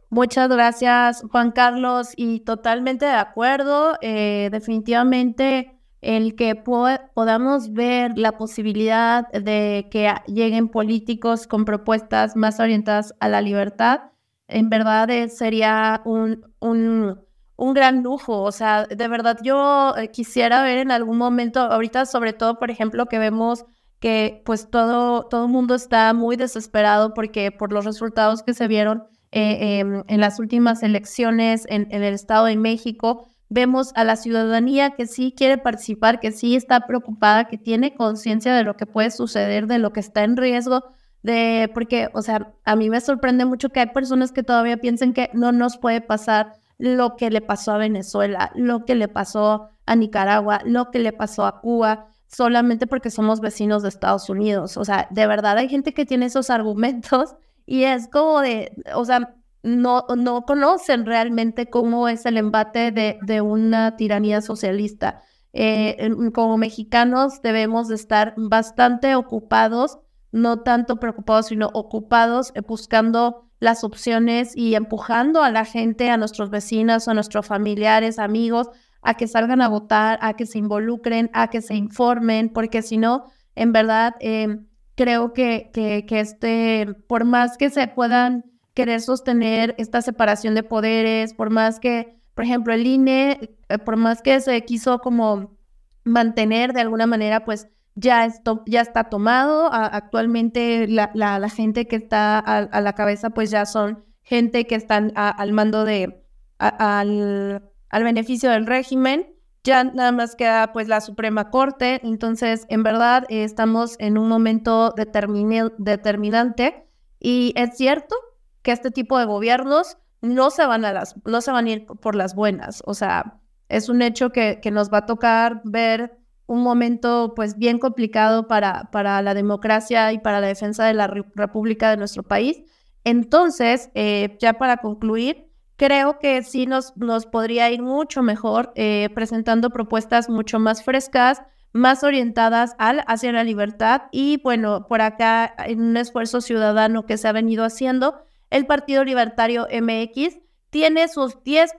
Muchas 0.10 0.50
gracias, 0.50 1.24
Juan 1.32 1.52
Carlos, 1.52 2.10
y 2.16 2.42
totalmente 2.42 3.06
de 3.06 3.14
acuerdo. 3.14 3.98
eh, 4.02 4.50
definitivamente 4.52 5.73
el 6.04 6.36
que 6.36 6.56
po- 6.56 6.88
podamos 7.14 7.74
ver 7.74 8.18
la 8.18 8.38
posibilidad 8.38 9.28
de 9.32 9.88
que 9.92 10.14
lleguen 10.28 10.70
políticos 10.70 11.48
con 11.48 11.66
propuestas 11.66 12.36
más 12.36 12.60
orientadas 12.60 13.14
a 13.20 13.30
la 13.30 13.42
libertad, 13.42 14.02
en 14.48 14.70
verdad 14.70 15.10
eh, 15.10 15.30
sería 15.30 16.02
un, 16.06 16.46
un, 16.60 17.20
un 17.56 17.74
gran 17.74 18.04
lujo. 18.04 18.42
O 18.44 18.52
sea, 18.52 18.86
de 18.86 19.08
verdad 19.08 19.38
yo 19.44 19.96
eh, 19.98 20.10
quisiera 20.12 20.62
ver 20.64 20.80
en 20.80 20.92
algún 20.92 21.18
momento, 21.18 21.62
ahorita 21.62 22.06
sobre 22.06 22.34
todo, 22.34 22.60
por 22.60 22.70
ejemplo, 22.72 23.06
que 23.08 23.20
vemos 23.20 23.66
que 24.00 24.42
pues 24.46 24.70
todo, 24.70 25.24
todo 25.28 25.46
el 25.46 25.52
mundo 25.52 25.76
está 25.76 26.14
muy 26.14 26.36
desesperado 26.36 27.14
porque 27.14 27.52
por 27.52 27.72
los 27.72 27.86
resultados 27.86 28.44
que 28.44 28.54
se 28.54 28.68
vieron 28.68 29.06
eh, 29.32 29.80
em, 29.80 30.04
en 30.08 30.20
las 30.20 30.40
últimas 30.40 30.84
elecciones 30.84 31.66
en, 31.70 31.88
en 31.90 32.04
el 32.04 32.14
Estado 32.14 32.46
de 32.46 32.58
México, 32.58 33.30
vemos 33.54 33.92
a 33.96 34.04
la 34.04 34.16
ciudadanía 34.16 34.92
que 34.92 35.06
sí 35.06 35.34
quiere 35.38 35.60
participar, 35.60 36.20
que 36.20 36.32
sí 36.32 36.56
está 36.56 36.88
preocupada, 36.88 37.46
que 37.46 37.58
tiene 37.58 37.96
conciencia 37.96 38.54
de 38.54 38.64
lo 38.64 38.76
que 38.76 38.88
puede 38.88 39.12
suceder, 39.12 39.68
de 39.68 39.78
lo 39.78 39.94
que 39.94 40.00
está 40.00 40.24
en 40.24 40.38
riesgo, 40.38 40.84
de 41.22 41.70
porque, 41.74 42.10
o 42.14 42.22
sea, 42.24 42.54
a 42.66 42.76
mí 42.76 42.90
me 42.90 43.00
sorprende 43.00 43.46
mucho 43.46 43.70
que 43.70 43.80
hay 43.80 43.88
personas 43.88 44.32
que 44.32 44.44
todavía 44.44 44.78
piensan 44.78 45.14
que 45.14 45.30
no 45.34 45.52
nos 45.52 45.78
puede 45.78 46.02
pasar 46.02 46.54
lo 46.80 47.16
que 47.16 47.30
le 47.30 47.42
pasó 47.42 47.74
a 47.74 47.78
Venezuela, 47.78 48.52
lo 48.56 48.86
que 48.86 48.96
le 48.96 49.08
pasó 49.08 49.70
a 49.86 49.96
Nicaragua, 49.96 50.62
lo 50.66 50.90
que 50.90 51.00
le 51.00 51.14
pasó 51.14 51.46
a 51.46 51.62
Cuba, 51.62 52.08
solamente 52.28 52.88
porque 52.88 53.12
somos 53.12 53.40
vecinos 53.40 53.84
de 53.84 53.90
Estados 53.90 54.30
Unidos. 54.30 54.78
O 54.78 54.84
sea, 54.84 55.08
de 55.12 55.28
verdad 55.28 55.60
hay 55.60 55.70
gente 55.70 55.94
que 55.94 56.08
tiene 56.08 56.26
esos 56.26 56.50
argumentos 56.50 57.36
y 57.68 57.84
es 57.84 58.08
como 58.08 58.42
de, 58.42 58.74
o 58.96 59.06
sea, 59.06 59.36
no, 59.64 60.06
no 60.18 60.46
conocen 60.46 61.06
realmente 61.06 61.70
cómo 61.70 62.10
es 62.10 62.26
el 62.26 62.38
embate 62.38 62.92
de, 62.92 63.18
de 63.22 63.42
una 63.42 63.96
tiranía 63.96 64.42
socialista. 64.42 65.22
Eh, 65.54 66.10
como 66.34 66.58
mexicanos 66.58 67.42
debemos 67.42 67.88
de 67.88 67.96
estar 67.96 68.34
bastante 68.36 69.16
ocupados, 69.16 70.00
no 70.32 70.62
tanto 70.62 71.00
preocupados, 71.00 71.48
sino 71.48 71.70
ocupados 71.74 72.52
eh, 72.56 72.62
buscando 72.62 73.50
las 73.60 73.84
opciones 73.84 74.58
y 74.58 74.76
empujando 74.76 75.42
a 75.44 75.52
la 75.52 75.64
gente, 75.64 76.10
a 76.10 76.18
nuestros 76.18 76.50
vecinos, 76.50 77.08
a 77.08 77.14
nuestros 77.14 77.46
familiares, 77.46 78.20
amigos, 78.20 78.68
a 79.02 79.14
que 79.14 79.28
salgan 79.28 79.62
a 79.62 79.70
votar, 79.70 80.20
a 80.22 80.34
que 80.34 80.46
se 80.46 80.58
involucren, 80.58 81.30
a 81.34 81.50
que 81.50 81.62
se 81.62 81.76
informen, 81.76 82.50
porque 82.50 82.82
si 82.82 82.98
no, 82.98 83.26
en 83.56 83.72
verdad, 83.72 84.16
em, 84.20 84.68
creo 84.96 85.34
que, 85.34 85.70
que, 85.74 86.06
que, 86.06 86.20
este, 86.20 86.88
por 87.08 87.24
más 87.24 87.58
que 87.58 87.70
se 87.70 87.88
puedan 87.88 88.53
querer 88.74 89.02
sostener 89.02 89.76
esta 89.78 90.02
separación 90.02 90.56
de 90.56 90.64
poderes, 90.64 91.34
por 91.34 91.50
más 91.50 91.80
que, 91.80 92.18
por 92.34 92.46
ejemplo, 92.46 92.74
el 92.74 92.86
INE, 92.86 93.58
eh, 93.70 93.78
por 93.78 93.98
más 93.98 94.22
que 94.22 94.40
se 94.42 94.62
quiso 94.66 95.00
como 95.00 95.58
mantener 96.04 96.74
de 96.74 96.82
alguna 96.82 97.08
manera, 97.08 97.46
pues 97.46 97.68
ya, 97.96 98.26
esto, 98.26 98.64
ya 98.66 98.82
está 98.82 99.06
tomado. 99.06 99.72
actualmente 99.72 100.88
la, 100.88 101.12
la, 101.14 101.50
gente 101.50 101.88
que 101.88 101.96
está 101.96 102.40
a, 102.40 102.82
la 102.82 102.94
cabeza, 102.94 103.30
pues 103.30 103.52
ya 103.52 103.66
son 103.66 104.04
gente 104.24 104.66
que 104.66 104.76
están 104.76 105.12
al 105.16 105.52
mando 105.54 105.86
de, 105.86 106.24
al, 106.58 107.72
al 107.90 108.04
beneficio 108.04 108.50
del 108.50 108.66
régimen. 108.66 109.28
Ya 109.64 109.84
nada 109.84 110.12
más 110.12 110.36
queda 110.36 110.74
pues 110.74 110.88
la 110.88 111.02
Suprema 111.02 111.50
Corte. 111.52 112.02
Entonces, 112.04 112.66
en 112.70 112.84
verdad, 112.84 113.26
estamos 113.30 113.96
en 114.00 114.18
un 114.18 114.28
momento 114.28 114.94
determinante 114.98 116.88
y 117.20 117.54
es 117.56 117.78
cierto 117.78 118.16
que 118.64 118.72
este 118.72 118.92
tipo 118.92 119.20
de 119.20 119.26
gobiernos 119.26 119.98
no 120.22 120.50
se 120.50 120.66
van 120.66 120.86
a 120.86 120.94
las, 120.94 121.16
no 121.26 121.42
se 121.42 121.52
van 121.52 121.68
a 121.68 121.70
ir 121.70 121.86
por 121.86 122.16
las 122.16 122.34
buenas. 122.34 122.82
O 122.86 122.94
sea, 122.94 123.40
es 123.70 123.90
un 123.90 124.02
hecho 124.02 124.32
que, 124.32 124.60
que 124.62 124.72
nos 124.72 124.92
va 124.92 125.00
a 125.00 125.06
tocar 125.06 125.62
ver 125.64 126.18
un 126.46 126.62
momento 126.62 127.34
pues 127.36 127.58
bien 127.58 127.80
complicado 127.80 128.48
para, 128.48 128.90
para 128.92 129.22
la 129.22 129.34
democracia 129.34 130.12
y 130.14 130.20
para 130.20 130.42
la 130.42 130.48
defensa 130.48 130.86
de 130.86 130.94
la 130.94 131.08
república 131.08 131.90
de 131.90 131.98
nuestro 131.98 132.24
país. 132.24 132.62
Entonces, 133.04 133.90
eh, 133.96 134.38
ya 134.40 134.54
para 134.54 134.78
concluir, 134.78 135.48
creo 135.76 136.20
que 136.20 136.44
sí 136.44 136.66
nos, 136.66 136.96
nos 136.98 137.26
podría 137.26 137.72
ir 137.72 137.82
mucho 137.82 138.22
mejor 138.22 138.72
eh, 138.76 139.10
presentando 139.14 139.72
propuestas 139.72 140.30
mucho 140.30 140.60
más 140.60 140.84
frescas, 140.84 141.42
más 141.74 142.04
orientadas 142.04 142.76
al, 142.78 143.04
hacia 143.08 143.32
la 143.32 143.44
libertad 143.44 144.04
y 144.12 144.40
bueno, 144.44 144.88
por 144.88 145.02
acá 145.02 145.54
en 145.66 145.82
un 145.82 145.98
esfuerzo 145.98 146.40
ciudadano 146.40 147.06
que 147.06 147.18
se 147.18 147.28
ha 147.28 147.32
venido 147.32 147.66
haciendo, 147.66 148.26
el 148.54 148.68
Partido 148.68 149.04
Libertario 149.04 149.68
MX 149.70 150.38
tiene 150.70 151.08
sus 151.08 151.44
10 151.44 151.72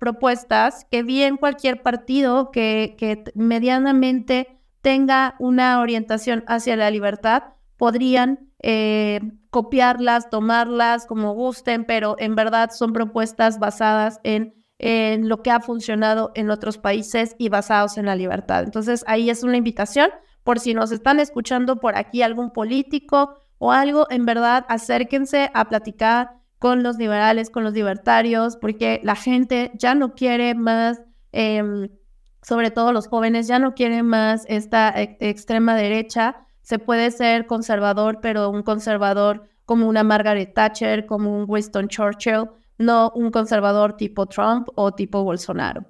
propuestas 0.00 0.86
que 0.90 1.02
bien 1.02 1.36
cualquier 1.36 1.82
partido 1.82 2.50
que, 2.50 3.24
medianamente 3.34 4.58
tenga 4.80 5.34
una 5.38 5.80
orientación 5.80 6.42
hacia 6.46 6.76
la 6.76 6.90
libertad 6.90 7.42
podrían 7.76 8.50
eh, 8.62 9.20
copiarlas, 9.50 10.30
tomarlas 10.30 11.04
como 11.04 11.34
gusten, 11.34 11.84
pero 11.84 12.16
en 12.18 12.34
verdad 12.34 12.70
son 12.70 12.94
propuestas 12.94 13.58
basadas 13.58 14.18
en, 14.24 14.54
en, 14.78 15.28
lo 15.28 15.42
que 15.42 15.50
ha 15.50 15.60
funcionado 15.60 16.32
en 16.34 16.50
otros 16.50 16.78
países 16.78 17.36
y 17.38 17.50
basados 17.50 17.98
en 17.98 18.06
la 18.06 18.16
libertad. 18.16 18.64
Entonces 18.64 19.04
ahí 19.06 19.28
es 19.28 19.42
una 19.42 19.58
invitación 19.58 20.10
por 20.42 20.58
si 20.58 20.72
nos 20.72 20.90
están 20.90 21.20
escuchando 21.20 21.76
por 21.76 21.96
aquí 21.96 22.22
algún 22.22 22.50
político 22.50 23.38
o 23.64 23.72
algo, 23.72 24.06
en 24.10 24.26
verdad, 24.26 24.66
acérquense 24.68 25.50
a 25.54 25.70
platicar 25.70 26.32
con 26.58 26.82
los 26.82 26.98
liberales, 26.98 27.48
con 27.48 27.64
los 27.64 27.72
libertarios, 27.72 28.58
porque 28.58 29.00
la 29.02 29.16
gente 29.16 29.72
ya 29.74 29.94
no 29.94 30.14
quiere 30.14 30.54
más, 30.54 31.00
em, 31.32 31.88
sobre 32.42 32.70
todo 32.70 32.92
los 32.92 33.08
jóvenes, 33.08 33.46
ya 33.46 33.58
no 33.58 33.72
quieren 33.72 34.04
más 34.04 34.44
esta 34.48 34.92
extrema 34.94 35.76
derecha. 35.76 36.46
Se 36.60 36.78
puede 36.78 37.10
ser 37.10 37.46
conservador, 37.46 38.18
pero 38.20 38.50
un 38.50 38.62
conservador 38.62 39.48
como 39.64 39.88
una 39.88 40.04
Margaret 40.04 40.52
Thatcher, 40.52 41.06
como 41.06 41.34
un 41.34 41.46
Winston 41.48 41.88
Churchill, 41.88 42.50
no 42.76 43.12
un 43.14 43.30
conservador 43.30 43.96
tipo 43.96 44.26
Trump 44.26 44.68
o 44.74 44.92
tipo 44.92 45.24
Bolsonaro. 45.24 45.86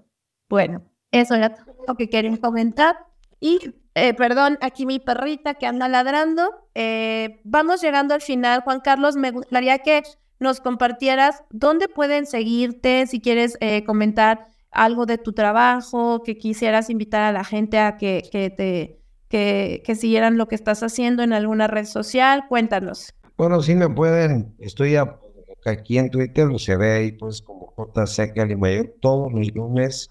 Bueno, 0.48 0.84
eso 1.10 1.34
era 1.34 1.56
lo 1.88 1.96
que 1.96 2.08
quería 2.08 2.38
comentar. 2.38 2.96
Y 3.40 3.58
eh, 3.94 4.14
perdón, 4.14 4.58
aquí 4.60 4.86
mi 4.86 4.98
perrita 4.98 5.54
que 5.54 5.66
anda 5.66 5.88
ladrando. 5.88 6.50
Eh, 6.74 7.40
vamos 7.44 7.80
llegando 7.80 8.14
al 8.14 8.22
final. 8.22 8.62
Juan 8.62 8.80
Carlos, 8.80 9.16
me 9.16 9.30
gustaría 9.30 9.78
que 9.78 10.02
nos 10.40 10.60
compartieras 10.60 11.44
dónde 11.50 11.88
pueden 11.88 12.26
seguirte, 12.26 13.06
si 13.06 13.20
quieres 13.20 13.56
eh, 13.60 13.84
comentar 13.84 14.48
algo 14.70 15.06
de 15.06 15.18
tu 15.18 15.32
trabajo, 15.32 16.22
que 16.24 16.36
quisieras 16.36 16.90
invitar 16.90 17.22
a 17.22 17.32
la 17.32 17.44
gente 17.44 17.78
a 17.78 17.96
que, 17.96 18.28
que 18.30 18.50
te 18.50 19.00
que, 19.28 19.82
que, 19.84 19.94
siguieran 19.96 20.36
lo 20.36 20.46
que 20.46 20.54
estás 20.54 20.82
haciendo 20.82 21.22
en 21.22 21.32
alguna 21.32 21.66
red 21.66 21.86
social. 21.86 22.44
Cuéntanos. 22.48 23.14
Bueno, 23.36 23.60
sí 23.62 23.74
me 23.74 23.88
pueden, 23.88 24.54
estoy 24.60 24.96
aquí 25.64 25.98
en 25.98 26.10
Twitter, 26.10 26.46
lo 26.46 26.58
se 26.58 26.76
ve 26.76 26.92
ahí 26.92 27.12
pues 27.12 27.42
como 27.42 27.72
JC 27.76 28.56
Mayor 28.56 28.94
todos 29.00 29.32
los 29.32 29.52
lunes, 29.54 30.10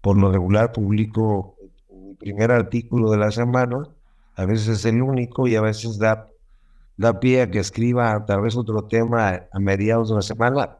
por 0.00 0.16
lo 0.16 0.30
regular 0.30 0.72
publico 0.72 1.55
primer 2.18 2.50
artículo 2.50 3.10
de 3.10 3.18
la 3.18 3.30
semana, 3.30 3.88
a 4.34 4.44
veces 4.44 4.68
es 4.68 4.84
el 4.84 5.02
único 5.02 5.46
y 5.46 5.56
a 5.56 5.60
veces 5.60 5.98
da, 5.98 6.28
da 6.96 7.18
pie 7.20 7.42
a 7.42 7.50
que 7.50 7.58
escriba 7.58 8.24
tal 8.26 8.42
vez 8.42 8.56
otro 8.56 8.84
tema 8.84 9.46
a 9.50 9.58
mediados 9.58 10.10
de 10.10 10.16
la 10.16 10.22
semana. 10.22 10.78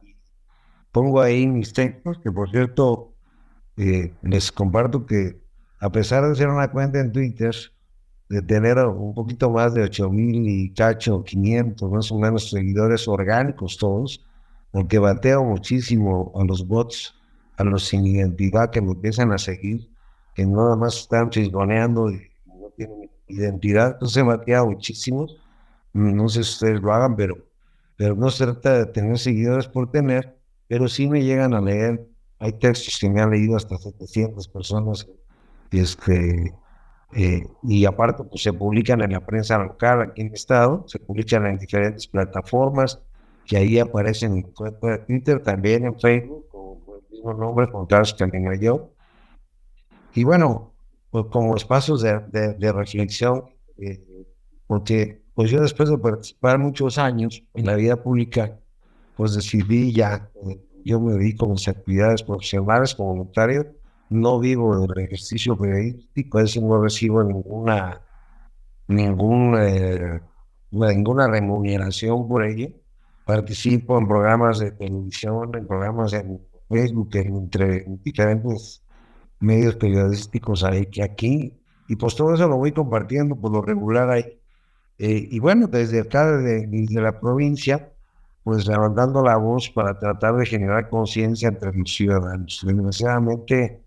Pongo 0.93 1.21
ahí 1.21 1.47
mis 1.47 1.73
textos, 1.73 2.19
que 2.19 2.31
por 2.31 2.51
cierto, 2.51 3.13
eh, 3.77 4.13
les 4.23 4.53
comparto 4.53 5.07
que 5.07 5.41
a 5.79 5.91
pesar 5.91 6.27
de 6.27 6.35
ser 6.35 6.49
una 6.49 6.71
cuenta 6.71 7.01
en 7.01 7.13
Twitter, 7.13 7.55
de 8.29 8.43
tener 8.43 8.79
un 8.79 9.15
poquito 9.15 9.51
más 9.51 9.75
de 9.75 9.83
8 9.83 10.11
mil 10.11 10.49
y 10.49 10.73
cacho, 10.75 11.23
500 11.23 11.91
más 11.91 12.11
o 12.11 12.19
menos 12.19 12.51
seguidores 12.51 13.07
orgánicos 13.07 13.77
todos, 13.79 14.25
porque 14.73 14.99
bateo 14.99 15.45
muchísimo 15.45 16.33
a 16.35 16.45
los 16.45 16.67
bots, 16.67 17.15
a 17.57 17.65
los 17.65 17.85
sin 17.85 18.07
identidad 18.07 18.71
que 18.71 18.81
me 18.81 18.93
empiezan 18.93 19.33
a 19.33 19.39
seguir 19.39 19.89
que 20.37 20.45
nada 20.45 20.77
más 20.77 20.99
están 20.99 21.31
chisgoneando 21.31 22.11
y 22.11 22.21
no 22.45 22.69
tienen 22.77 23.11
identidad. 23.27 23.93
Entonces 23.93 24.23
me 24.23 24.55
ha 24.55 24.65
muchísimo. 24.65 25.27
No 25.95 26.29
sé 26.29 26.45
si 26.45 26.51
ustedes 26.51 26.83
lo 26.83 26.93
hagan, 26.93 27.17
pero, 27.17 27.39
pero 27.97 28.15
no 28.15 28.31
se 28.31 28.45
trata 28.45 28.79
de 28.79 28.87
tener 28.87 29.19
seguidores 29.19 29.67
por 29.67 29.91
tener, 29.91 30.37
pero 30.69 30.89
sí 30.89 31.09
me 31.09 31.25
llegan 31.25 31.55
a 31.55 31.63
leer. 31.63 32.07
Hay 32.39 32.53
textos 32.53 32.99
que 33.01 33.09
me 33.09 33.23
han 33.23 33.31
leído 33.31 33.57
hasta 33.57 33.79
700 33.79 34.47
personas. 34.49 35.09
Este, 35.71 36.55
eh, 37.15 37.47
y 37.63 37.87
aparte, 37.87 38.23
pues 38.25 38.43
se 38.43 38.53
publican 38.53 39.01
en 39.01 39.13
la 39.13 39.25
prensa 39.25 39.57
local 39.57 40.03
aquí 40.03 40.21
en 40.21 40.29
el 40.29 40.35
estado, 40.35 40.85
se 40.87 40.99
publican 40.99 41.47
en 41.47 41.57
diferentes 41.57 42.07
plataformas, 42.07 43.01
que 43.47 43.57
ahí 43.57 43.79
aparecen 43.79 44.35
en 44.37 44.53
Twitter, 45.07 45.43
también 45.43 45.87
en 45.87 45.99
Facebook, 45.99 46.47
con 46.51 46.97
el 46.97 47.11
mismo 47.11 47.33
nombre, 47.33 47.71
con 47.71 47.87
Carlos 47.87 48.15
yo 48.61 48.96
y 50.17 50.25
bueno, 50.25 50.73
pues 51.11 51.27
como 51.31 51.57
espacios 51.57 52.03
de, 52.03 52.73
reflexión, 52.73 53.45
eh, 53.77 54.03
porque 54.67 55.23
pues 55.35 55.51
yo 55.51 55.61
después 55.61 55.91
de 55.91 55.99
participar 55.99 56.59
muchos 56.59 56.97
años 56.97 57.45
en 57.53 57.67
la 57.67 57.75
vida 57.75 58.03
pública, 58.03 58.59
pues 59.15 59.35
decidí 59.35 59.93
ya, 59.93 60.31
eh, 60.49 60.59
yo 60.87 61.01
me 61.01 61.13
dedico 61.13 61.45
a 61.45 61.51
mis 61.51 61.69
actividades 61.69 62.23
profesionales 62.23 62.95
como 62.95 63.11
voluntario, 63.11 63.67
no 64.09 64.39
vivo 64.41 64.81
del 64.81 65.05
ejercicio 65.05 65.57
periodístico, 65.57 66.41
es 66.41 66.61
no 66.61 66.83
recibo 66.83 67.23
ninguna, 67.23 68.01
ninguna, 68.89 69.69
eh, 69.69 70.21
ninguna 70.71 71.29
remuneración 71.29 72.27
por 72.27 72.45
ello. 72.45 72.69
Participo 73.27 73.99
en 73.99 74.09
programas 74.09 74.61
de 74.61 74.71
televisión, 74.71 75.51
en 75.55 75.67
programas 75.67 76.15
en 76.15 76.41
Facebook, 76.71 77.11
entre 77.17 77.85
diferentes 78.03 78.86
medios 79.41 79.77
periodísticos 79.77 80.65
hay 80.65 80.87
que 80.87 81.03
aquí, 81.03 81.55
y 81.89 81.97
pues 81.97 82.17
todo 82.17 82.35
eso 82.35 82.49
lo 82.49 82.57
voy 82.57 82.73
compartiendo 82.73 83.37
por 83.37 83.53
lo 83.53 83.63
regular 83.63 84.11
ahí. 84.11 84.25
Eh, 84.99 85.29
y 85.31 85.39
bueno, 85.39 85.67
desde 85.67 86.01
acá, 86.01 86.37
desde, 86.37 87.01
la 87.01 87.21
provincia, 87.21 87.93
pues 88.43 88.67
levantando 88.67 89.23
la 89.23 89.37
voz 89.37 89.71
para 89.71 89.99
tratar 89.99 90.37
de 90.37 90.47
generar 90.47 90.89
conciencia 90.89 91.49
entre 91.49 91.73
los 91.73 91.95
ciudadanos. 91.95 92.63
Desgraciadamente 92.67 93.83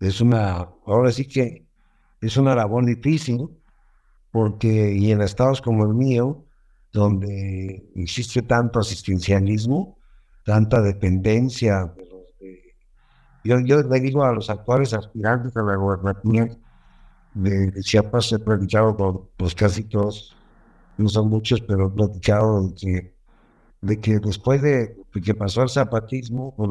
es 0.00 0.20
una, 0.20 0.68
ahora 0.86 1.12
sí 1.12 1.26
que 1.26 1.64
es 2.20 2.36
una 2.36 2.54
labor 2.54 2.84
difícil, 2.84 3.48
porque 4.32 4.92
y 4.92 5.12
en 5.12 5.22
estados 5.22 5.60
como 5.62 5.84
el 5.84 5.94
mío, 5.94 6.44
donde 6.92 7.90
existe 7.94 8.42
tanto 8.42 8.80
asistencialismo, 8.80 9.98
tanta 10.44 10.80
dependencia 10.80 11.94
yo, 13.48 13.60
yo 13.60 13.82
le 13.82 14.00
digo 14.00 14.24
a 14.24 14.32
los 14.32 14.50
actuales 14.50 14.92
aspirantes 14.94 15.56
a 15.56 15.62
la 15.62 15.76
gobernatura 15.76 16.48
de, 17.34 17.72
Chiapas, 17.82 18.32
he 18.32 18.38
platicado 18.38 18.96
con 18.96 19.28
pues, 19.36 19.54
casi 19.54 19.84
todos, 19.84 20.36
no 20.96 21.08
son 21.08 21.28
muchos, 21.28 21.60
pero 21.60 21.86
he 21.86 21.90
platicado 21.90 22.68
de 22.68 22.74
que 22.74 23.18
de 23.80 24.00
que 24.00 24.18
después 24.18 24.62
de, 24.62 24.96
que 25.24 25.34
pasó 25.34 25.62
el 25.62 25.68
zapatismo, 25.68 26.54
pues 26.56 26.68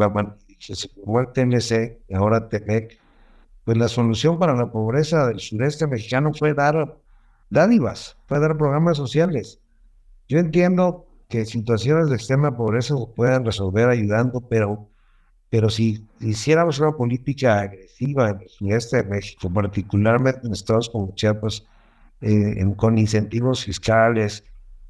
se 0.60 0.90
formó 0.90 1.20
el 1.22 1.32
TNC, 1.32 2.14
ahora 2.14 2.50
TEMEC, 2.50 3.00
pues 3.64 3.78
la 3.78 3.88
solución 3.88 4.40
para 4.40 4.56
la 4.56 4.72
pobreza 4.72 5.28
del 5.28 5.40
sureste 5.40 5.88
mexicano 5.88 6.34
fue 6.34 6.54
dar 6.54 6.98
dádivas, 7.50 8.18
fue 8.26 8.40
dar 8.40 8.58
programas 8.58 8.98
sociales. 8.98 9.60
Yo 10.28 10.40
entiendo 10.40 11.06
que 11.30 11.46
situaciones 11.46 12.10
de 12.10 12.16
extrema 12.16 12.56
pobreza 12.56 12.98
se 12.98 13.08
puedan 13.16 13.46
resolver 13.46 13.90
ayudando, 13.90 14.42
pero, 14.42 14.90
pero 15.50 15.70
si 15.70 16.06
hiciéramos 16.20 16.80
una 16.80 16.92
política 16.92 17.62
agresiva 17.62 18.30
en 18.30 18.42
el 18.42 18.50
sureste 18.50 18.98
de 18.98 19.04
México, 19.04 19.50
particularmente 19.50 20.46
en 20.46 20.54
estados 20.54 20.90
como 20.90 21.14
Chiapas, 21.16 21.66
eh, 22.22 22.66
con 22.76 22.98
incentivos 22.98 23.64
fiscales, 23.64 24.44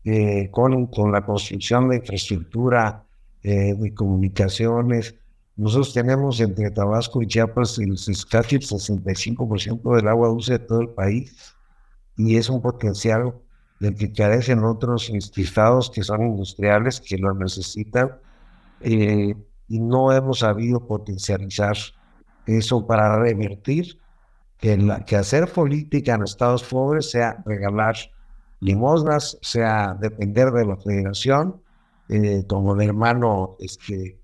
eh, 0.03 0.49
con, 0.51 0.87
con 0.87 1.11
la 1.11 1.25
construcción 1.25 1.89
de 1.89 1.97
infraestructura, 1.97 3.03
eh, 3.43 3.75
de 3.75 3.93
comunicaciones. 3.93 5.15
Nosotros 5.55 5.93
tenemos 5.93 6.39
entre 6.39 6.71
Tabasco 6.71 7.21
y 7.21 7.27
Chiapas 7.27 7.77
el, 7.79 7.95
casi 8.29 8.55
el 8.55 8.61
65% 8.61 9.95
del 9.95 10.07
agua 10.07 10.29
dulce 10.29 10.53
de 10.53 10.59
todo 10.59 10.81
el 10.81 10.89
país 10.89 11.53
y 12.15 12.37
es 12.37 12.49
un 12.49 12.61
potencial 12.61 13.33
del 13.79 13.95
que 13.95 14.11
carecen 14.11 14.63
otros 14.63 15.11
estados 15.35 15.91
que 15.91 16.03
son 16.03 16.25
industriales, 16.25 16.99
que 16.99 17.17
lo 17.17 17.33
necesitan, 17.35 18.11
y 19.67 19.79
no 19.79 20.11
hemos 20.11 20.39
sabido 20.39 20.85
potencializar 20.85 21.75
eso 22.45 22.85
para 22.87 23.19
revertir 23.19 23.99
que, 24.57 24.77
la, 24.77 25.03
que 25.05 25.15
hacer 25.15 25.51
política 25.51 26.15
en 26.15 26.23
estados 26.23 26.63
pobres 26.63 27.11
sea 27.11 27.43
regalar 27.45 27.95
limosnas, 28.59 29.37
sea 29.41 29.95
depender 29.99 30.51
de 30.51 30.65
la 30.65 30.77
federación, 30.77 31.61
eh, 32.09 32.43
como 32.47 32.73
el 32.75 32.87
hermano 32.87 33.55
este, 33.59 34.19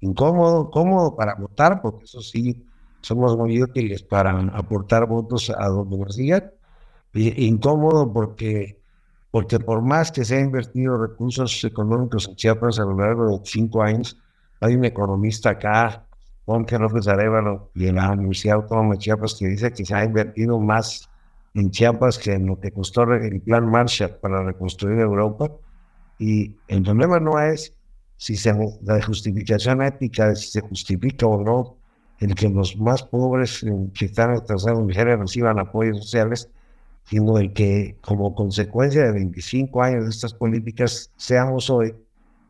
incómodo, 0.00 0.70
cómodo 0.70 1.14
para 1.14 1.34
votar, 1.34 1.80
porque 1.80 2.04
eso 2.04 2.20
sí, 2.20 2.66
somos 3.02 3.36
muy 3.36 3.62
útiles 3.62 4.02
para 4.02 4.38
aportar 4.54 5.06
votos 5.06 5.50
a 5.50 5.68
donde 5.68 5.98
nos 5.98 6.16
digan, 6.16 6.50
incómodo 7.14 8.12
porque, 8.12 8.80
porque 9.30 9.60
por 9.60 9.82
más 9.82 10.10
que 10.10 10.24
se 10.24 10.36
ha 10.36 10.40
invertido 10.40 10.96
recursos 10.96 11.62
económicos 11.64 12.28
en 12.28 12.36
Chiapas 12.36 12.78
a 12.78 12.84
lo 12.84 12.96
largo 12.96 13.38
de 13.38 13.44
cinco 13.44 13.82
años, 13.82 14.16
hay 14.62 14.76
un 14.76 14.84
economista 14.84 15.50
acá 15.50 16.06
Juan 16.46 16.64
López 16.78 17.08
Arevalo 17.08 17.70
en 17.74 17.96
la 17.96 18.12
Universidad 18.12 18.56
Autónoma 18.56 18.94
de 18.94 18.98
Chiapas 18.98 19.34
que 19.34 19.48
dice 19.48 19.72
que 19.72 19.84
se 19.84 19.94
ha 19.94 20.04
invertido 20.04 20.58
más 20.58 21.08
en 21.54 21.70
Chiapas 21.70 22.18
que 22.18 22.32
en 22.32 22.46
lo 22.46 22.58
que 22.58 22.72
costó 22.72 23.02
el 23.02 23.40
plan 23.42 23.68
Marshall 23.68 24.16
para 24.20 24.42
reconstruir 24.42 25.00
Europa. 25.00 25.50
Y 26.18 26.56
el 26.68 26.82
problema 26.82 27.18
no 27.20 27.40
es 27.40 27.74
si 28.16 28.36
se, 28.36 28.54
la 28.82 29.02
justificación 29.02 29.82
ética 29.82 30.28
de 30.28 30.36
si 30.36 30.50
se 30.50 30.60
justifica 30.60 31.26
o 31.26 31.42
no 31.42 31.76
el 32.20 32.34
que 32.36 32.48
los 32.48 32.76
más 32.76 33.02
pobres 33.02 33.64
que 33.98 34.04
están 34.04 34.30
atrasados 34.30 34.78
en 34.78 35.18
reciban 35.18 35.58
apoyos 35.58 35.98
sociales, 35.98 36.48
sino 37.04 37.36
el 37.38 37.52
que 37.52 37.96
como 38.00 38.32
consecuencia 38.32 39.02
de 39.02 39.12
25 39.12 39.82
años 39.82 40.04
de 40.04 40.10
estas 40.10 40.32
políticas 40.32 41.10
seamos 41.16 41.68
hoy 41.68 41.92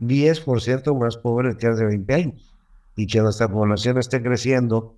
10% 0.03 0.99
más 0.99 1.17
pobres 1.17 1.57
que 1.57 1.67
hace 1.67 1.85
20 1.85 2.15
años 2.15 2.55
y 2.97 3.07
que 3.07 3.21
nuestra 3.21 3.49
población 3.49 3.99
esté 3.99 4.23
creciendo 4.23 4.97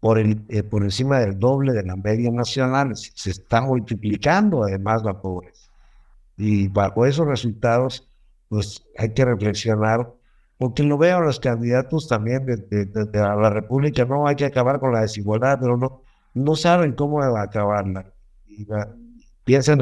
por, 0.00 0.18
el, 0.18 0.44
eh, 0.48 0.62
por 0.62 0.82
encima 0.82 1.18
del 1.20 1.38
doble 1.38 1.72
de 1.72 1.82
la 1.82 1.96
media 1.96 2.30
nacional, 2.30 2.94
se 2.94 3.30
está 3.30 3.62
multiplicando 3.62 4.62
además 4.62 5.02
la 5.02 5.20
pobreza. 5.20 5.70
Y 6.36 6.68
bajo 6.68 7.06
esos 7.06 7.26
resultados, 7.26 8.08
pues 8.48 8.84
hay 8.98 9.14
que 9.14 9.24
reflexionar, 9.24 10.12
porque 10.58 10.82
lo 10.82 10.98
veo 10.98 11.20
los 11.20 11.40
candidatos 11.40 12.06
también 12.06 12.44
de, 12.44 12.88
la 13.12 13.50
República, 13.50 14.04
no 14.04 14.26
hay 14.26 14.36
que 14.36 14.44
acabar 14.44 14.78
con 14.78 14.92
la 14.92 15.00
desigualdad, 15.00 15.58
pero 15.60 15.76
no, 15.76 16.02
no 16.34 16.54
saben 16.54 16.92
cómo 16.92 17.22
acabarla. 17.22 18.12
Y, 18.46 18.66
piensan 19.44 19.80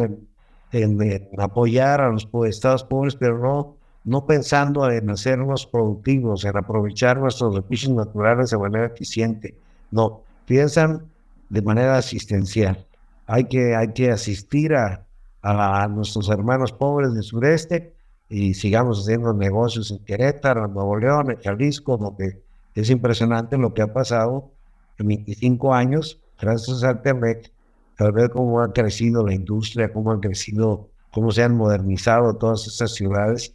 en, 0.70 1.02
en, 1.02 1.28
apoyar 1.38 2.00
a 2.00 2.10
los 2.10 2.28
estados 2.46 2.84
pobres, 2.84 3.16
pero 3.16 3.38
no 3.38 3.81
no 4.04 4.26
pensando 4.26 4.90
en 4.90 5.10
hacernos 5.10 5.66
productivos, 5.66 6.44
en 6.44 6.56
aprovechar 6.56 7.18
nuestros 7.18 7.54
recursos 7.54 7.90
naturales 7.90 8.50
de 8.50 8.58
manera 8.58 8.86
eficiente. 8.86 9.54
No, 9.90 10.22
piensan 10.46 11.04
de 11.48 11.62
manera 11.62 11.96
asistencial. 11.96 12.84
Hay 13.26 13.44
que, 13.44 13.76
hay 13.76 13.92
que 13.92 14.10
asistir 14.10 14.74
a, 14.74 15.06
a, 15.42 15.86
nuestros 15.88 16.28
hermanos 16.28 16.72
pobres 16.72 17.14
del 17.14 17.22
sureste 17.22 17.94
y 18.28 18.54
sigamos 18.54 19.00
haciendo 19.00 19.32
negocios 19.34 19.90
en 19.90 19.98
Querétaro, 19.98 20.66
Nuevo 20.66 20.96
León, 20.96 21.30
en 21.30 21.40
Jalisco, 21.40 21.96
donde 21.96 22.42
es 22.74 22.90
impresionante 22.90 23.58
lo 23.58 23.74
que 23.74 23.82
ha 23.82 23.92
pasado 23.92 24.50
en 24.98 25.08
25 25.08 25.74
años, 25.74 26.20
gracias 26.40 26.82
al 26.82 27.02
TEMEC, 27.02 27.52
al 27.98 28.12
ver 28.12 28.30
cómo 28.30 28.60
ha 28.60 28.72
crecido 28.72 29.24
la 29.24 29.34
industria, 29.34 29.92
cómo 29.92 30.10
han 30.12 30.20
crecido, 30.20 30.88
cómo 31.12 31.30
se 31.30 31.42
han 31.42 31.56
modernizado 31.56 32.34
todas 32.34 32.66
estas 32.66 32.94
ciudades 32.94 33.54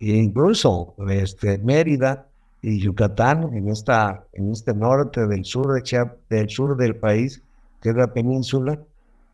incluso 0.00 0.94
este, 1.08 1.58
Mérida 1.58 2.26
y 2.62 2.80
Yucatán, 2.80 3.54
en, 3.54 3.68
esta, 3.68 4.24
en 4.32 4.52
este 4.52 4.74
norte 4.74 5.26
del 5.26 5.44
sur, 5.44 5.72
de 5.72 6.10
del 6.28 6.48
sur 6.48 6.76
del 6.76 6.96
país, 6.96 7.42
que 7.80 7.90
es 7.90 7.96
la 7.96 8.12
península, 8.12 8.80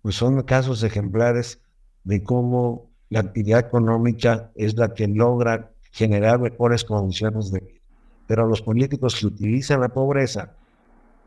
pues 0.02 0.16
son 0.16 0.42
casos 0.42 0.82
ejemplares 0.82 1.60
de 2.04 2.22
cómo 2.22 2.90
la 3.08 3.20
actividad 3.20 3.60
económica 3.60 4.50
es 4.54 4.76
la 4.76 4.92
que 4.92 5.08
logra 5.08 5.70
generar 5.92 6.38
mejores 6.40 6.84
condiciones 6.84 7.50
de 7.50 7.60
vida. 7.60 7.80
Pero 8.26 8.46
los 8.46 8.60
políticos 8.60 9.16
que 9.18 9.26
utilizan 9.26 9.80
la 9.80 9.88
pobreza 9.88 10.52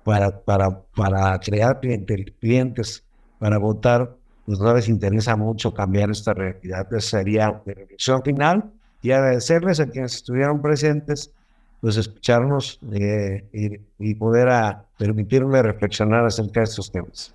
para, 0.03 0.39
para, 0.39 0.81
para 0.95 1.39
crear 1.39 1.79
clientes, 1.79 3.03
para 3.39 3.57
votar, 3.57 4.15
pues 4.45 4.59
no 4.59 4.73
les 4.73 4.87
interesa 4.87 5.35
mucho 5.35 5.73
cambiar 5.73 6.11
esta 6.11 6.33
realidad. 6.33 6.87
Esa 6.93 7.17
sería 7.17 7.61
la 7.65 7.73
reflexión 7.73 8.21
final 8.23 8.71
y 9.01 9.11
agradecerles 9.11 9.79
a 9.79 9.87
quienes 9.87 10.15
estuvieron 10.15 10.61
presentes, 10.61 11.31
pues 11.81 11.97
escucharnos 11.97 12.79
eh, 12.91 13.79
y, 13.99 14.15
poder 14.15 14.49
a 14.49 14.85
permitirme 14.97 15.61
reflexionar 15.61 16.25
acerca 16.25 16.61
de 16.61 16.63
estos 16.65 16.91
temas. 16.91 17.33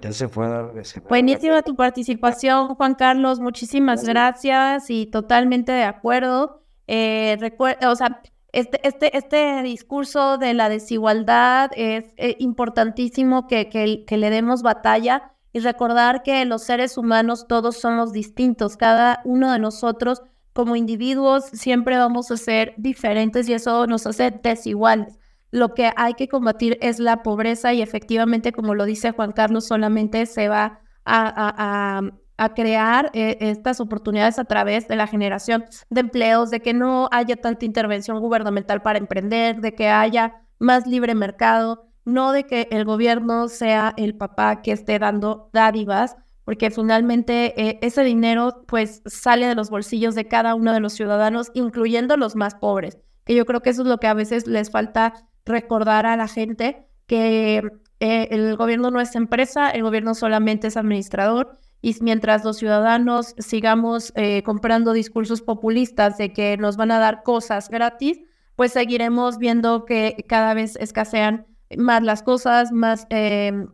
Ya 0.00 0.12
se 0.12 0.28
fue 0.28 0.46
a 0.46 0.70
Buenísima 1.08 1.62
tu 1.62 1.76
participación, 1.76 2.74
Juan 2.74 2.94
Carlos. 2.94 3.40
Muchísimas 3.40 4.04
gracias 4.04 4.90
y 4.90 5.06
totalmente 5.06 5.70
de 5.70 5.84
acuerdo. 5.84 6.62
Eh, 6.88 7.38
o 7.86 7.96
sea, 7.96 8.20
este, 8.52 8.86
este, 8.86 9.16
este 9.16 9.62
discurso 9.62 10.38
de 10.38 10.54
la 10.54 10.68
desigualdad 10.68 11.70
es 11.76 12.04
eh, 12.16 12.36
importantísimo 12.38 13.46
que, 13.46 13.68
que, 13.68 14.04
que 14.04 14.16
le 14.16 14.30
demos 14.30 14.62
batalla 14.62 15.32
y 15.52 15.60
recordar 15.60 16.22
que 16.22 16.44
los 16.44 16.62
seres 16.62 16.96
humanos 16.96 17.46
todos 17.46 17.76
somos 17.76 18.12
distintos, 18.12 18.76
cada 18.76 19.20
uno 19.24 19.52
de 19.52 19.58
nosotros 19.58 20.22
como 20.52 20.76
individuos 20.76 21.44
siempre 21.44 21.96
vamos 21.98 22.30
a 22.30 22.36
ser 22.36 22.74
diferentes 22.76 23.48
y 23.48 23.54
eso 23.54 23.86
nos 23.86 24.06
hace 24.06 24.30
desiguales. 24.30 25.18
Lo 25.50 25.74
que 25.74 25.92
hay 25.96 26.14
que 26.14 26.28
combatir 26.28 26.78
es 26.80 26.98
la 26.98 27.22
pobreza 27.22 27.74
y 27.74 27.82
efectivamente, 27.82 28.52
como 28.52 28.74
lo 28.74 28.84
dice 28.84 29.12
Juan 29.12 29.32
Carlos, 29.32 29.66
solamente 29.66 30.26
se 30.26 30.48
va 30.48 30.80
a, 31.04 32.02
a, 32.38 32.54
crear 32.54 33.10
eh, 33.12 33.36
estas 33.40 33.80
oportunidades 33.80 34.38
a 34.38 34.44
través 34.44 34.88
de 34.88 34.96
la 34.96 35.06
generación 35.06 35.64
de 35.90 36.00
empleos, 36.00 36.50
de 36.50 36.60
que 36.60 36.74
no 36.74 37.08
haya 37.12 37.36
tanta 37.36 37.64
intervención 37.64 38.18
gubernamental 38.18 38.82
para 38.82 38.98
emprender, 38.98 39.60
de 39.60 39.74
que 39.74 39.88
haya 39.88 40.42
más 40.58 40.86
libre 40.86 41.14
mercado 41.14 41.91
no 42.04 42.32
de 42.32 42.44
que 42.44 42.68
el 42.70 42.84
gobierno 42.84 43.48
sea 43.48 43.94
el 43.96 44.14
papá 44.14 44.62
que 44.62 44.72
esté 44.72 44.98
dando 44.98 45.50
dádivas, 45.52 46.16
porque 46.44 46.70
finalmente 46.70 47.54
eh, 47.60 47.78
ese 47.82 48.02
dinero 48.02 48.64
pues 48.66 49.02
sale 49.06 49.46
de 49.46 49.54
los 49.54 49.70
bolsillos 49.70 50.14
de 50.14 50.26
cada 50.26 50.54
uno 50.54 50.72
de 50.72 50.80
los 50.80 50.92
ciudadanos, 50.92 51.50
incluyendo 51.54 52.16
los 52.16 52.34
más 52.36 52.54
pobres, 52.54 52.98
que 53.24 53.34
yo 53.34 53.46
creo 53.46 53.60
que 53.60 53.70
eso 53.70 53.82
es 53.82 53.88
lo 53.88 53.98
que 53.98 54.08
a 54.08 54.14
veces 54.14 54.46
les 54.46 54.70
falta 54.70 55.14
recordar 55.44 56.06
a 56.06 56.16
la 56.16 56.28
gente, 56.28 56.86
que 57.06 57.62
eh, 58.00 58.28
el 58.30 58.56
gobierno 58.56 58.90
no 58.90 59.00
es 59.00 59.14
empresa, 59.14 59.70
el 59.70 59.82
gobierno 59.82 60.14
solamente 60.14 60.66
es 60.68 60.76
administrador 60.76 61.58
y 61.82 61.96
mientras 62.00 62.44
los 62.44 62.58
ciudadanos 62.58 63.34
sigamos 63.38 64.12
eh, 64.16 64.42
comprando 64.44 64.92
discursos 64.92 65.42
populistas 65.42 66.16
de 66.16 66.32
que 66.32 66.56
nos 66.56 66.76
van 66.76 66.92
a 66.92 66.98
dar 66.98 67.22
cosas 67.24 67.68
gratis, 67.68 68.20
pues 68.56 68.72
seguiremos 68.72 69.38
viendo 69.38 69.84
que 69.84 70.24
cada 70.28 70.54
vez 70.54 70.76
escasean 70.76 71.46
más 71.78 72.02
las 72.02 72.22
cosas, 72.22 72.72
más 72.72 73.06
em, 73.10 73.68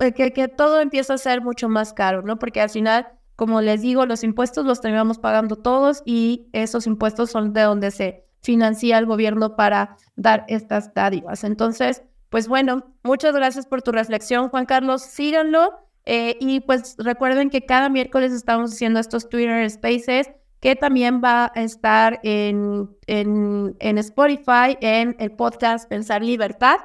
eh, 0.00 0.12
que, 0.12 0.32
que, 0.32 0.48
todo 0.48 0.80
empieza 0.80 1.14
a 1.14 1.18
ser 1.18 1.42
mucho 1.42 1.68
más 1.68 1.92
caro, 1.92 2.22
¿no? 2.22 2.38
Porque 2.38 2.60
al 2.60 2.70
final, 2.70 3.08
como 3.36 3.60
les 3.60 3.82
digo, 3.82 4.06
los 4.06 4.22
impuestos 4.22 4.64
los 4.64 4.80
terminamos 4.80 5.18
pagando 5.18 5.56
todos 5.56 6.02
y 6.04 6.48
esos 6.52 6.86
impuestos 6.86 7.30
son 7.30 7.52
de 7.52 7.62
donde 7.62 7.90
se 7.90 8.24
financia 8.42 8.98
el 8.98 9.06
gobierno 9.06 9.56
para 9.56 9.96
dar 10.16 10.44
estas 10.48 10.92
dádivas. 10.94 11.44
Entonces, 11.44 12.02
pues 12.28 12.46
bueno, 12.48 12.94
muchas 13.02 13.34
gracias 13.34 13.66
por 13.66 13.82
tu 13.82 13.92
reflexión, 13.92 14.48
Juan 14.48 14.66
Carlos. 14.66 15.02
Síganlo 15.02 15.72
eh, 16.04 16.36
y 16.40 16.60
pues 16.60 16.96
recuerden 16.98 17.48
que 17.48 17.64
cada 17.64 17.88
miércoles 17.88 18.32
estamos 18.32 18.72
haciendo 18.72 19.00
estos 19.00 19.28
Twitter 19.28 19.68
Spaces 19.70 20.30
que 20.60 20.76
también 20.76 21.20
va 21.22 21.52
a 21.54 21.62
estar 21.62 22.20
en, 22.22 22.88
en, 23.06 23.76
en 23.80 23.98
Spotify, 23.98 24.78
en 24.80 25.14
el 25.18 25.32
podcast 25.32 25.86
Pensar 25.90 26.22
Libertad. 26.22 26.76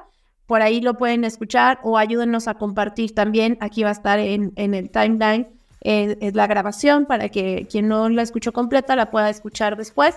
Por 0.50 0.62
ahí 0.62 0.80
lo 0.80 0.94
pueden 0.94 1.22
escuchar 1.22 1.78
o 1.84 1.96
ayúdenos 1.96 2.48
a 2.48 2.54
compartir 2.54 3.14
también. 3.14 3.56
Aquí 3.60 3.84
va 3.84 3.90
a 3.90 3.92
estar 3.92 4.18
en, 4.18 4.52
en 4.56 4.74
el 4.74 4.90
timeline 4.90 5.46
eh, 5.80 6.18
es 6.20 6.34
la 6.34 6.48
grabación 6.48 7.06
para 7.06 7.28
que 7.28 7.68
quien 7.70 7.86
no 7.86 8.08
la 8.08 8.22
escuchó 8.22 8.52
completa 8.52 8.96
la 8.96 9.12
pueda 9.12 9.30
escuchar 9.30 9.76
después. 9.76 10.16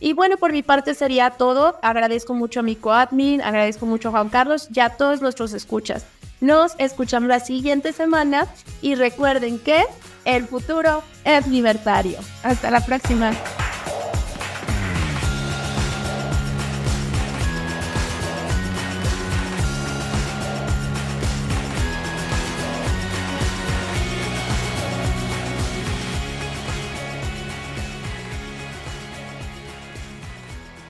Y 0.00 0.14
bueno, 0.14 0.38
por 0.38 0.52
mi 0.52 0.62
parte 0.62 0.94
sería 0.94 1.28
todo. 1.28 1.78
Agradezco 1.82 2.32
mucho 2.32 2.60
a 2.60 2.62
mi 2.62 2.76
coadmin, 2.76 3.42
agradezco 3.42 3.84
mucho 3.84 4.08
a 4.08 4.12
Juan 4.12 4.30
Carlos 4.30 4.70
y 4.74 4.80
a 4.80 4.88
todos 4.88 5.20
nuestros 5.20 5.52
escuchas. 5.52 6.06
Nos 6.40 6.72
escuchamos 6.78 7.28
la 7.28 7.40
siguiente 7.40 7.92
semana 7.92 8.46
y 8.80 8.94
recuerden 8.94 9.58
que 9.58 9.84
el 10.24 10.46
futuro 10.46 11.02
es 11.26 11.46
libertario. 11.46 12.20
Hasta 12.42 12.70
la 12.70 12.80
próxima. 12.80 13.32